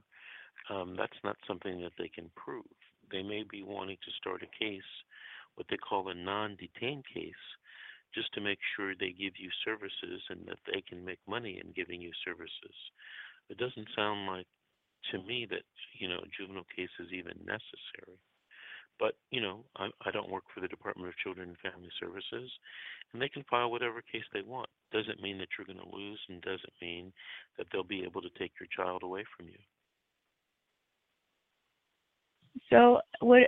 um, 0.71 0.95
that's 0.97 1.21
not 1.23 1.37
something 1.47 1.79
that 1.81 1.93
they 1.99 2.09
can 2.09 2.31
prove. 2.35 2.65
They 3.11 3.21
may 3.21 3.43
be 3.43 3.61
wanting 3.61 3.97
to 4.01 4.17
start 4.17 4.41
a 4.41 4.49
case, 4.63 4.89
what 5.53 5.67
they 5.69 5.77
call 5.77 6.09
a 6.09 6.15
non-detained 6.15 7.05
case, 7.13 7.45
just 8.15 8.33
to 8.33 8.41
make 8.41 8.57
sure 8.75 8.95
they 8.95 9.13
give 9.13 9.37
you 9.37 9.49
services 9.63 10.25
and 10.31 10.41
that 10.47 10.57
they 10.65 10.81
can 10.81 11.05
make 11.05 11.19
money 11.27 11.61
in 11.63 11.71
giving 11.75 12.01
you 12.01 12.09
services. 12.25 12.77
It 13.51 13.59
doesn't 13.59 13.93
sound 13.95 14.25
like 14.25 14.47
to 15.11 15.21
me 15.21 15.45
that 15.51 15.69
you 15.99 16.09
know 16.09 16.17
a 16.17 16.33
juvenile 16.35 16.65
case 16.75 16.89
is 16.97 17.13
even 17.13 17.37
necessary. 17.45 18.17
But 18.99 19.15
you 19.31 19.41
know, 19.41 19.59
I, 19.77 19.87
I 20.05 20.11
don't 20.11 20.31
work 20.31 20.43
for 20.53 20.61
the 20.61 20.67
Department 20.67 21.09
of 21.09 21.17
Children 21.17 21.49
and 21.49 21.71
Family 21.71 21.89
Services, 21.99 22.49
and 23.13 23.21
they 23.21 23.29
can 23.29 23.43
file 23.49 23.71
whatever 23.71 24.01
case 24.01 24.23
they 24.33 24.41
want. 24.41 24.69
Doesn't 24.93 25.21
mean 25.21 25.37
that 25.39 25.47
you're 25.57 25.67
going 25.67 25.83
to 25.83 25.95
lose, 25.95 26.19
and 26.29 26.41
doesn't 26.41 26.73
mean 26.81 27.11
that 27.57 27.67
they'll 27.71 27.83
be 27.83 28.03
able 28.03 28.21
to 28.21 28.29
take 28.39 28.53
your 28.59 28.69
child 28.75 29.03
away 29.03 29.23
from 29.35 29.47
you. 29.47 29.59
So 32.69 32.99
what 33.19 33.43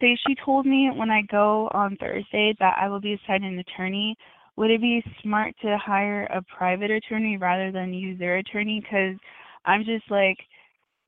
they 0.00 0.16
she 0.26 0.34
told 0.44 0.66
me 0.66 0.90
when 0.94 1.10
I 1.10 1.22
go 1.22 1.68
on 1.72 1.96
Thursday 1.96 2.54
that 2.60 2.76
I 2.80 2.88
will 2.88 3.00
be 3.00 3.14
assigned 3.14 3.44
an 3.44 3.58
attorney. 3.58 4.16
Would 4.56 4.70
it 4.70 4.80
be 4.80 5.02
smart 5.22 5.54
to 5.62 5.76
hire 5.78 6.24
a 6.26 6.40
private 6.56 6.90
attorney 6.90 7.36
rather 7.36 7.72
than 7.72 7.92
use 7.92 8.18
their 8.18 8.36
attorney? 8.36 8.80
Because 8.80 9.16
I'm 9.64 9.84
just 9.84 10.08
like 10.10 10.38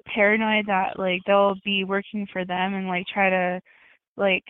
paranoid 0.06 0.66
that 0.66 0.98
like 0.98 1.20
they'll 1.26 1.54
be 1.64 1.84
working 1.84 2.26
for 2.32 2.44
them 2.44 2.74
and 2.74 2.88
like 2.88 3.04
try 3.12 3.30
to 3.30 3.60
like 4.16 4.44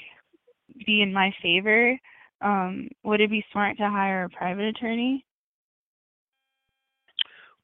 be 0.87 1.03
in 1.03 1.13
my 1.13 1.33
favor. 1.43 1.99
Um, 2.41 2.89
would 3.05 3.21
it 3.21 3.31
be 3.31 3.45
smart 3.53 3.77
to 3.79 3.89
hire 3.89 4.25
a 4.25 4.31
private 4.31 4.67
attorney? 4.67 5.25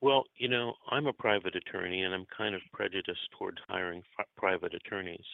Well, 0.01 0.25
you 0.37 0.49
know, 0.49 0.75
I'm 0.91 1.07
a 1.07 1.13
private 1.13 1.55
attorney 1.55 2.03
and 2.03 2.13
I'm 2.13 2.27
kind 2.37 2.55
of 2.55 2.61
prejudiced 2.73 3.31
towards 3.39 3.59
hiring 3.69 4.03
f- 4.19 4.27
private 4.37 4.75
attorneys. 4.75 5.25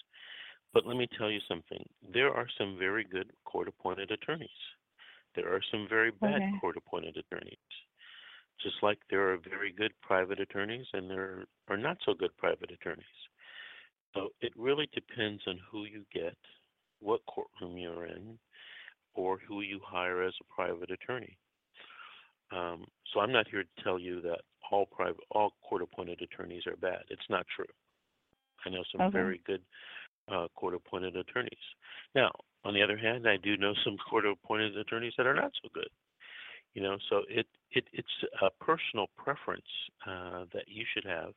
But 0.75 0.85
let 0.87 0.97
me 0.99 1.09
tell 1.16 1.31
you 1.31 1.41
something. 1.49 1.83
There 2.12 2.33
are 2.35 2.47
some 2.59 2.77
very 2.79 3.05
good 3.05 3.31
court 3.45 3.69
appointed 3.69 4.11
attorneys. 4.11 4.51
There 5.35 5.49
are 5.55 5.62
some 5.71 5.87
very 5.89 6.11
bad 6.11 6.43
Okay. 6.43 6.53
court 6.61 6.77
appointed 6.77 7.16
attorneys. 7.16 7.57
Just 8.62 8.77
like 8.83 8.99
there 9.09 9.33
are 9.33 9.39
very 9.39 9.73
good 9.73 9.93
private 10.03 10.41
attorneys 10.41 10.87
and 10.93 11.09
there 11.09 11.47
are 11.69 11.77
not 11.79 11.97
so 12.05 12.12
good 12.12 12.37
private 12.37 12.71
attorneys. 12.71 13.07
So 14.14 14.31
it 14.41 14.53
really 14.57 14.89
depends 14.93 15.43
on 15.47 15.59
who 15.71 15.85
you 15.85 16.05
get, 16.12 16.37
what 17.01 17.20
courtroom 17.26 17.76
you're 17.78 18.07
in, 18.07 18.38
or 19.14 19.38
who 19.46 19.61
you 19.61 19.80
hire 19.84 20.22
as 20.22 20.34
a 20.40 20.55
private 20.55 20.90
attorney. 20.90 21.36
Um, 22.51 22.86
so 23.12 23.20
I'm 23.20 23.32
not 23.32 23.49
here 23.49 23.62
to 23.62 23.84
tell 23.84 23.99
you 23.99 24.20
that 24.22 24.40
all 24.70 24.86
private, 24.86 25.20
all 25.30 25.53
court-appointed 25.68 26.20
attorneys 26.22 26.66
are 26.66 26.76
bad. 26.76 27.03
It's 27.09 27.28
not 27.28 27.46
true. 27.55 27.66
I 28.66 28.70
know 28.70 28.84
some 28.92 29.03
Okay. 29.03 29.18
very 29.18 29.40
good 29.46 29.62
uh, 30.30 30.49
court-appointed 30.55 31.16
attorneys. 31.16 31.53
Now, 32.14 32.30
on 32.64 32.74
the 32.74 32.82
other 32.82 32.96
hand, 32.96 33.28
I 33.28 33.36
do 33.36 33.57
know 33.57 33.74
some 33.84 33.96
court-appointed 34.11 34.76
attorneys 34.76 35.14
that 35.16 35.26
are 35.26 35.34
not 35.34 35.53
so 35.62 35.68
good. 35.74 35.88
You 36.74 36.82
know, 36.82 36.99
so 37.09 37.22
it, 37.28 37.46
it 37.72 37.84
it's 37.92 38.24
a 38.42 38.51
personal 38.62 39.07
preference 39.16 39.66
uh, 40.07 40.44
that 40.53 40.64
you 40.68 40.84
should 40.92 41.05
have. 41.05 41.32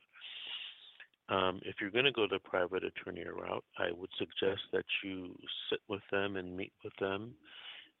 Um, 1.32 1.60
if 1.64 1.76
you're 1.80 1.90
going 1.90 2.04
to 2.04 2.12
go 2.12 2.26
the 2.30 2.38
private 2.38 2.84
attorney 2.84 3.24
route, 3.24 3.64
I 3.78 3.90
would 3.96 4.10
suggest 4.18 4.60
that 4.72 4.84
you 5.02 5.34
sit 5.70 5.78
with 5.88 6.02
them 6.10 6.36
and 6.36 6.54
meet 6.54 6.72
with 6.84 6.92
them 7.00 7.32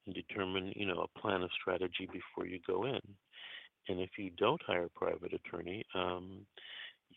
and 0.04 0.14
determine, 0.14 0.72
you 0.76 0.84
know, 0.84 1.06
a 1.06 1.18
plan 1.18 1.42
of 1.42 1.50
strategy 1.58 2.06
before 2.12 2.46
you 2.46 2.58
go 2.66 2.84
in. 2.84 3.00
And 3.88 4.00
if 4.00 4.10
you 4.18 4.30
don't 4.36 4.60
hire 4.66 4.84
a 4.84 4.98
private 4.98 5.32
attorney, 5.32 5.82
um, 5.94 6.44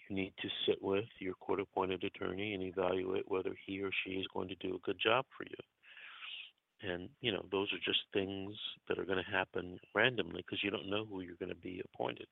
you 0.08 0.16
need 0.16 0.34
to 0.42 0.48
sit 0.66 0.82
with 0.82 1.06
your 1.20 1.34
court-appointed 1.36 2.04
attorney 2.04 2.54
and 2.54 2.64
evaluate 2.64 3.30
whether 3.30 3.54
he 3.66 3.82
or 3.82 3.92
she 4.04 4.12
is 4.14 4.26
going 4.34 4.48
to 4.48 4.56
do 4.56 4.76
a 4.76 4.86
good 4.86 4.98
job 5.04 5.26
for 5.38 5.44
you. 5.44 6.90
And 6.90 7.10
you 7.22 7.32
know, 7.32 7.46
those 7.52 7.68
are 7.74 7.84
just 7.86 8.00
things 8.14 8.56
that 8.88 9.00
are 9.00 9.06
going 9.06 9.24
to 9.24 9.32
happen 9.32 9.80
randomly 9.94 10.44
because 10.46 10.64
you 10.64 10.72
don't 10.72 10.90
know 10.90 11.06
who 11.06 11.22
you're 11.22 11.40
going 11.40 11.50
to 11.50 11.56
be 11.56 11.82
appointed, 11.94 12.28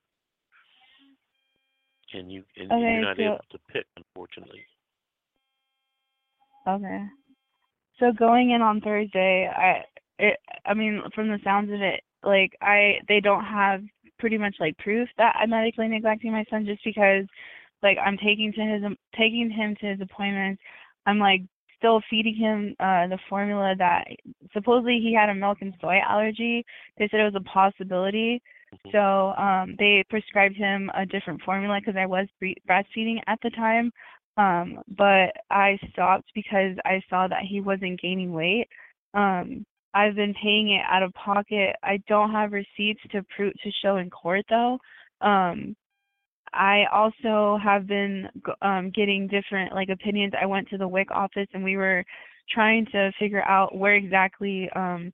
and 2.14 2.32
you 2.32 2.44
and 2.58 2.72
Okay, 2.72 2.80
you're 2.80 3.02
not 3.02 3.18
so- 3.18 3.24
able 3.24 3.46
to 3.52 3.60
pick, 3.72 3.86
unfortunately. 3.98 4.66
Okay. 6.68 7.06
So 8.00 8.12
going 8.12 8.52
in 8.52 8.62
on 8.62 8.82
Thursday, 8.82 9.48
I 9.48 9.84
it 10.20 10.38
I 10.66 10.74
mean 10.74 11.02
from 11.14 11.28
the 11.30 11.40
sounds 11.44 11.72
of 11.72 11.82
it, 11.82 12.02
like 12.24 12.56
I 12.62 13.00
they 13.08 13.20
don't 13.20 13.44
have 13.44 13.82
pretty 14.20 14.38
much 14.38 14.56
like 14.60 14.78
proof 14.78 15.10
that 15.18 15.36
I'm 15.40 15.50
medically 15.50 15.88
neglecting 15.88 16.32
my 16.32 16.46
son 16.50 16.66
just 16.66 16.84
because 16.84 17.26
like 17.82 17.98
I'm 18.04 18.18
taking 18.18 18.52
to 18.54 18.62
his 18.62 18.84
taking 19.16 19.52
him 19.52 19.76
to 19.82 19.86
his 19.88 20.02
appointments. 20.02 20.62
I'm 21.06 21.20
like 21.20 21.42
still 21.78 22.02
feeding 22.10 22.36
him 22.36 22.76
uh 22.80 23.08
the 23.08 23.20
formula 23.30 23.76
that 23.78 24.06
supposedly 24.54 25.00
he 25.02 25.14
had 25.14 25.30
a 25.30 25.36
milk 25.36 25.58
and 25.62 25.74
soy 25.82 26.00
allergy. 26.08 26.66
They 26.98 27.08
said 27.10 27.20
it 27.20 27.34
was 27.34 27.36
a 27.36 27.42
possibility. 27.50 28.42
So 28.92 29.34
um 29.38 29.76
they 29.80 30.04
prescribed 30.10 30.56
him 30.56 30.92
a 30.96 31.06
different 31.06 31.42
formula 31.42 31.80
because 31.80 31.98
I 31.98 32.06
was 32.06 32.28
bre- 32.40 32.60
breastfeeding 32.70 33.20
at 33.28 33.40
the 33.44 33.50
time. 33.52 33.92
Um, 34.36 34.80
but 34.98 35.32
I 35.52 35.78
stopped 35.92 36.32
because 36.34 36.76
I 36.86 37.02
saw 37.10 37.28
that 37.28 37.44
he 37.48 37.62
wasn't 37.62 38.02
gaining 38.02 38.34
weight. 38.34 38.68
Um, 39.14 39.64
I've 39.94 40.16
been 40.16 40.34
paying 40.42 40.72
it 40.72 40.82
out 40.90 41.04
of 41.04 41.14
pocket. 41.14 41.76
I 41.84 42.02
don't 42.08 42.32
have 42.32 42.52
receipts 42.52 43.02
to 43.12 43.24
prove 43.36 43.54
to 43.64 43.72
show 43.84 43.98
in 43.98 44.10
court 44.10 44.46
though. 44.50 44.80
Um, 45.22 45.76
I 46.54 46.86
also 46.92 47.58
have 47.64 47.88
been 47.88 48.30
um, 48.62 48.92
getting 48.94 49.28
different 49.28 49.74
like 49.74 49.90
opinions. 49.90 50.34
I 50.40 50.46
went 50.46 50.70
to 50.70 50.78
the 50.78 50.88
WIC 50.88 51.12
office 51.12 51.48
and 51.54 51.64
we 51.64 51.78
were 51.78 52.04
trying 52.50 52.86
to 52.88 53.12
figure 53.20 53.44
out 53.44 53.76
where 53.76 53.96
exactly. 53.96 54.70
Um, 54.76 55.12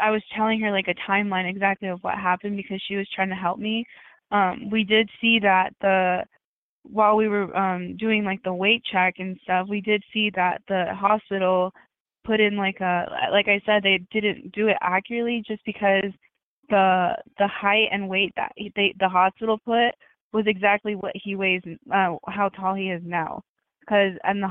I 0.00 0.10
was 0.10 0.22
telling 0.36 0.60
her 0.60 0.70
like 0.70 0.88
a 0.88 1.10
timeline 1.10 1.48
exactly 1.48 1.88
of 1.88 2.00
what 2.02 2.14
happened 2.14 2.56
because 2.56 2.82
she 2.86 2.96
was 2.96 3.08
trying 3.14 3.28
to 3.30 3.34
help 3.34 3.58
me. 3.58 3.84
Um, 4.30 4.70
we 4.70 4.84
did 4.84 5.08
see 5.20 5.38
that 5.40 5.70
the 5.80 6.24
while 6.82 7.16
we 7.16 7.28
were 7.28 7.54
um 7.56 7.96
doing 7.96 8.24
like 8.24 8.42
the 8.42 8.52
weight 8.52 8.82
check 8.90 9.14
and 9.18 9.38
stuff, 9.42 9.66
we 9.68 9.80
did 9.80 10.02
see 10.12 10.30
that 10.34 10.62
the 10.68 10.86
hospital 10.94 11.72
put 12.24 12.40
in 12.40 12.56
like 12.56 12.80
a 12.80 13.06
like 13.32 13.48
I 13.48 13.60
said 13.64 13.82
they 13.82 14.00
didn't 14.12 14.52
do 14.52 14.68
it 14.68 14.76
accurately 14.82 15.42
just 15.46 15.64
because 15.64 16.12
the 16.68 17.14
the 17.38 17.48
height 17.48 17.88
and 17.90 18.08
weight 18.08 18.32
that 18.36 18.52
they 18.76 18.94
the 19.00 19.08
hospital 19.08 19.58
put 19.64 19.92
was 20.32 20.44
exactly 20.46 20.94
what 20.94 21.12
he 21.14 21.34
weighs 21.36 21.62
uh 21.92 22.16
how 22.26 22.50
tall 22.50 22.74
he 22.74 22.90
is 22.90 23.02
now 23.04 23.40
because 23.80 24.12
in 24.30 24.40
the 24.40 24.50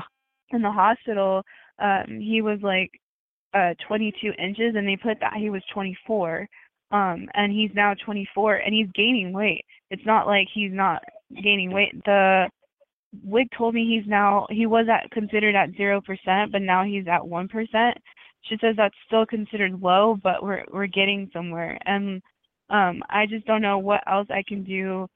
in 0.50 0.62
the 0.62 0.70
hospital 0.70 1.42
um 1.78 2.18
he 2.20 2.42
was 2.42 2.58
like 2.62 2.90
uh 3.54 3.74
22 3.86 4.32
inches 4.38 4.74
and 4.76 4.86
they 4.86 4.96
put 4.96 5.18
that 5.20 5.34
he 5.34 5.50
was 5.50 5.62
24 5.72 6.46
um 6.90 7.28
and 7.34 7.52
he's 7.52 7.70
now 7.74 7.94
24 8.04 8.56
and 8.56 8.74
he's 8.74 8.88
gaining 8.94 9.32
weight. 9.32 9.64
It's 9.90 10.06
not 10.06 10.26
like 10.26 10.48
he's 10.52 10.72
not 10.72 11.02
gaining 11.42 11.72
weight. 11.72 11.92
The 12.04 12.48
WIC 13.24 13.48
told 13.56 13.74
me 13.74 13.86
he's 13.86 14.08
now 14.08 14.46
he 14.50 14.66
was 14.66 14.86
at 14.92 15.10
considered 15.10 15.54
at 15.54 15.74
zero 15.76 16.00
percent 16.00 16.52
but 16.52 16.62
now 16.62 16.84
he's 16.84 17.06
at 17.08 17.26
one 17.26 17.48
percent. 17.48 17.96
She 18.42 18.56
says 18.60 18.76
that's 18.76 18.94
still 19.06 19.26
considered 19.26 19.80
low 19.80 20.16
but 20.22 20.42
we're 20.42 20.64
we're 20.72 20.86
getting 20.86 21.30
somewhere. 21.32 21.78
And 21.86 22.22
um 22.70 23.02
i 23.08 23.26
just 23.26 23.46
don't 23.46 23.62
know 23.62 23.78
what 23.78 24.02
else 24.06 24.26
i 24.30 24.42
can 24.46 24.62
do 24.62 25.06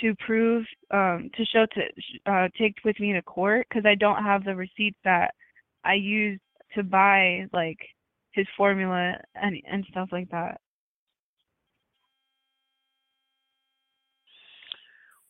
to 0.00 0.14
prove 0.26 0.64
um 0.90 1.30
to 1.36 1.44
show 1.44 1.66
to 1.74 1.82
uh 2.30 2.48
take 2.58 2.74
with 2.84 2.98
me 3.00 3.12
to 3.12 3.22
court 3.22 3.66
because 3.68 3.84
i 3.86 3.94
don't 3.94 4.22
have 4.22 4.44
the 4.44 4.54
receipts 4.54 4.98
that 5.04 5.34
i 5.84 5.94
used 5.94 6.40
to 6.74 6.82
buy 6.82 7.46
like 7.52 7.78
his 8.32 8.46
formula 8.56 9.14
and 9.34 9.56
and 9.70 9.84
stuff 9.90 10.08
like 10.12 10.30
that 10.30 10.60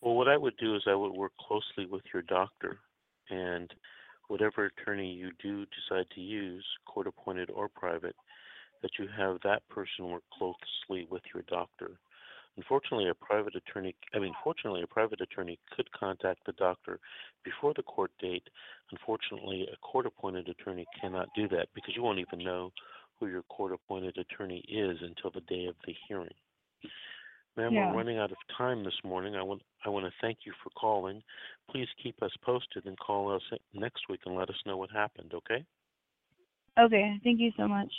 Well, 0.03 0.15
what 0.15 0.29
I 0.29 0.37
would 0.37 0.57
do 0.57 0.75
is 0.75 0.83
I 0.89 0.97
would 0.97 1.13
work 1.13 1.33
closely 1.41 1.87
with 1.87 2.03
your 2.13 2.23
doctor, 2.23 2.79
and 3.31 3.73
whatever 4.27 4.65
attorney 4.65 5.13
you 5.13 5.31
do 5.41 5.65
decide 5.67 6.07
to 6.15 6.21
use, 6.21 6.67
court 6.87 7.07
appointed 7.07 7.51
or 7.51 7.69
private, 7.69 8.17
that 8.83 8.91
you 8.99 9.07
have 9.17 9.39
that 9.45 9.63
person 9.69 10.11
work 10.11 10.25
closely 10.37 11.07
with 11.09 11.23
your 11.33 11.45
doctor. 11.49 11.93
Unfortunately, 12.57 13.09
a 13.09 13.15
private 13.15 13.55
attorney, 13.57 13.95
I 14.15 14.19
mean, 14.19 14.35
fortunately, 14.45 14.83
a 14.83 14.87
private 14.87 15.21
attorney 15.23 15.59
could 15.75 15.91
contact 15.93 16.45
the 16.45 16.53
doctor 16.53 17.01
before 17.45 17.73
the 17.75 17.83
court 17.83 18.11
date. 18.21 18.47
Unfortunately, 18.91 19.67
a 19.73 19.77
court 19.79 20.07
appointed 20.07 20.49
attorney 20.49 20.87
cannot 21.01 21.29
do 21.35 21.49
that 21.49 21.69
because 21.75 21.97
you 21.97 22.03
won't 22.03 22.19
even 22.19 22.45
know 22.45 22.71
who 23.19 23.29
your 23.29 23.43
court 23.45 23.73
appointed 23.73 24.19
attorney 24.19 24.63
is 24.69 24.99
until 25.01 25.31
the 25.31 25.41
day 25.43 25.65
of 25.65 25.77
the 25.87 25.95
hearing. 26.07 26.35
Ma'am, 27.57 27.73
Yeah. 27.73 27.91
we're 27.91 27.97
running 27.97 28.19
out 28.19 28.33
of 28.33 28.39
time 28.49 28.85
this 28.85 29.03
morning. 29.05 29.37
I 29.37 29.43
want 29.43 29.63
I 29.85 29.89
want 29.89 30.07
to 30.07 30.13
thank 30.21 30.47
you 30.47 30.53
for 30.63 30.71
calling. 30.71 31.23
Please 31.71 31.89
keep 32.03 32.23
us 32.23 32.35
posted 32.43 32.87
and 32.87 32.99
call 32.99 33.31
us 33.31 33.43
next 33.73 34.09
week 34.09 34.21
and 34.27 34.35
let 34.35 34.49
us 34.49 34.57
know 34.67 34.77
what 34.77 34.91
happened, 34.91 35.33
okay? 35.35 35.65
okay 36.79 37.21
thank 37.23 37.39
you 37.41 37.53
so 37.57 37.69
much 37.69 37.93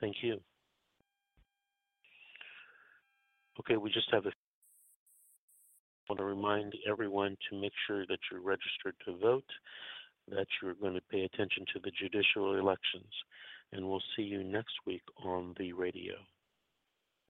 Thank 0.00 0.22
you. 0.22 0.40
Okay, 3.60 3.76
we 3.76 3.90
just 3.90 4.08
have 4.10 4.24
a 4.24 4.30
want 6.08 6.18
to 6.18 6.24
remind 6.24 6.72
everyone 6.90 7.36
to 7.50 7.60
make 7.60 7.74
sure 7.86 8.06
that 8.06 8.18
you're 8.32 8.40
registered 8.40 8.94
to 9.04 9.18
vote, 9.18 9.44
that 10.28 10.46
you're 10.62 10.74
going 10.74 10.94
to 10.94 11.02
pay 11.10 11.24
attention 11.24 11.66
to 11.74 11.78
the 11.84 11.90
judicial 11.90 12.58
elections, 12.58 13.12
and 13.72 13.86
we'll 13.86 14.02
see 14.16 14.22
you 14.22 14.42
next 14.42 14.72
week 14.86 15.02
on 15.24 15.54
the 15.58 15.74
radio. 15.74 16.14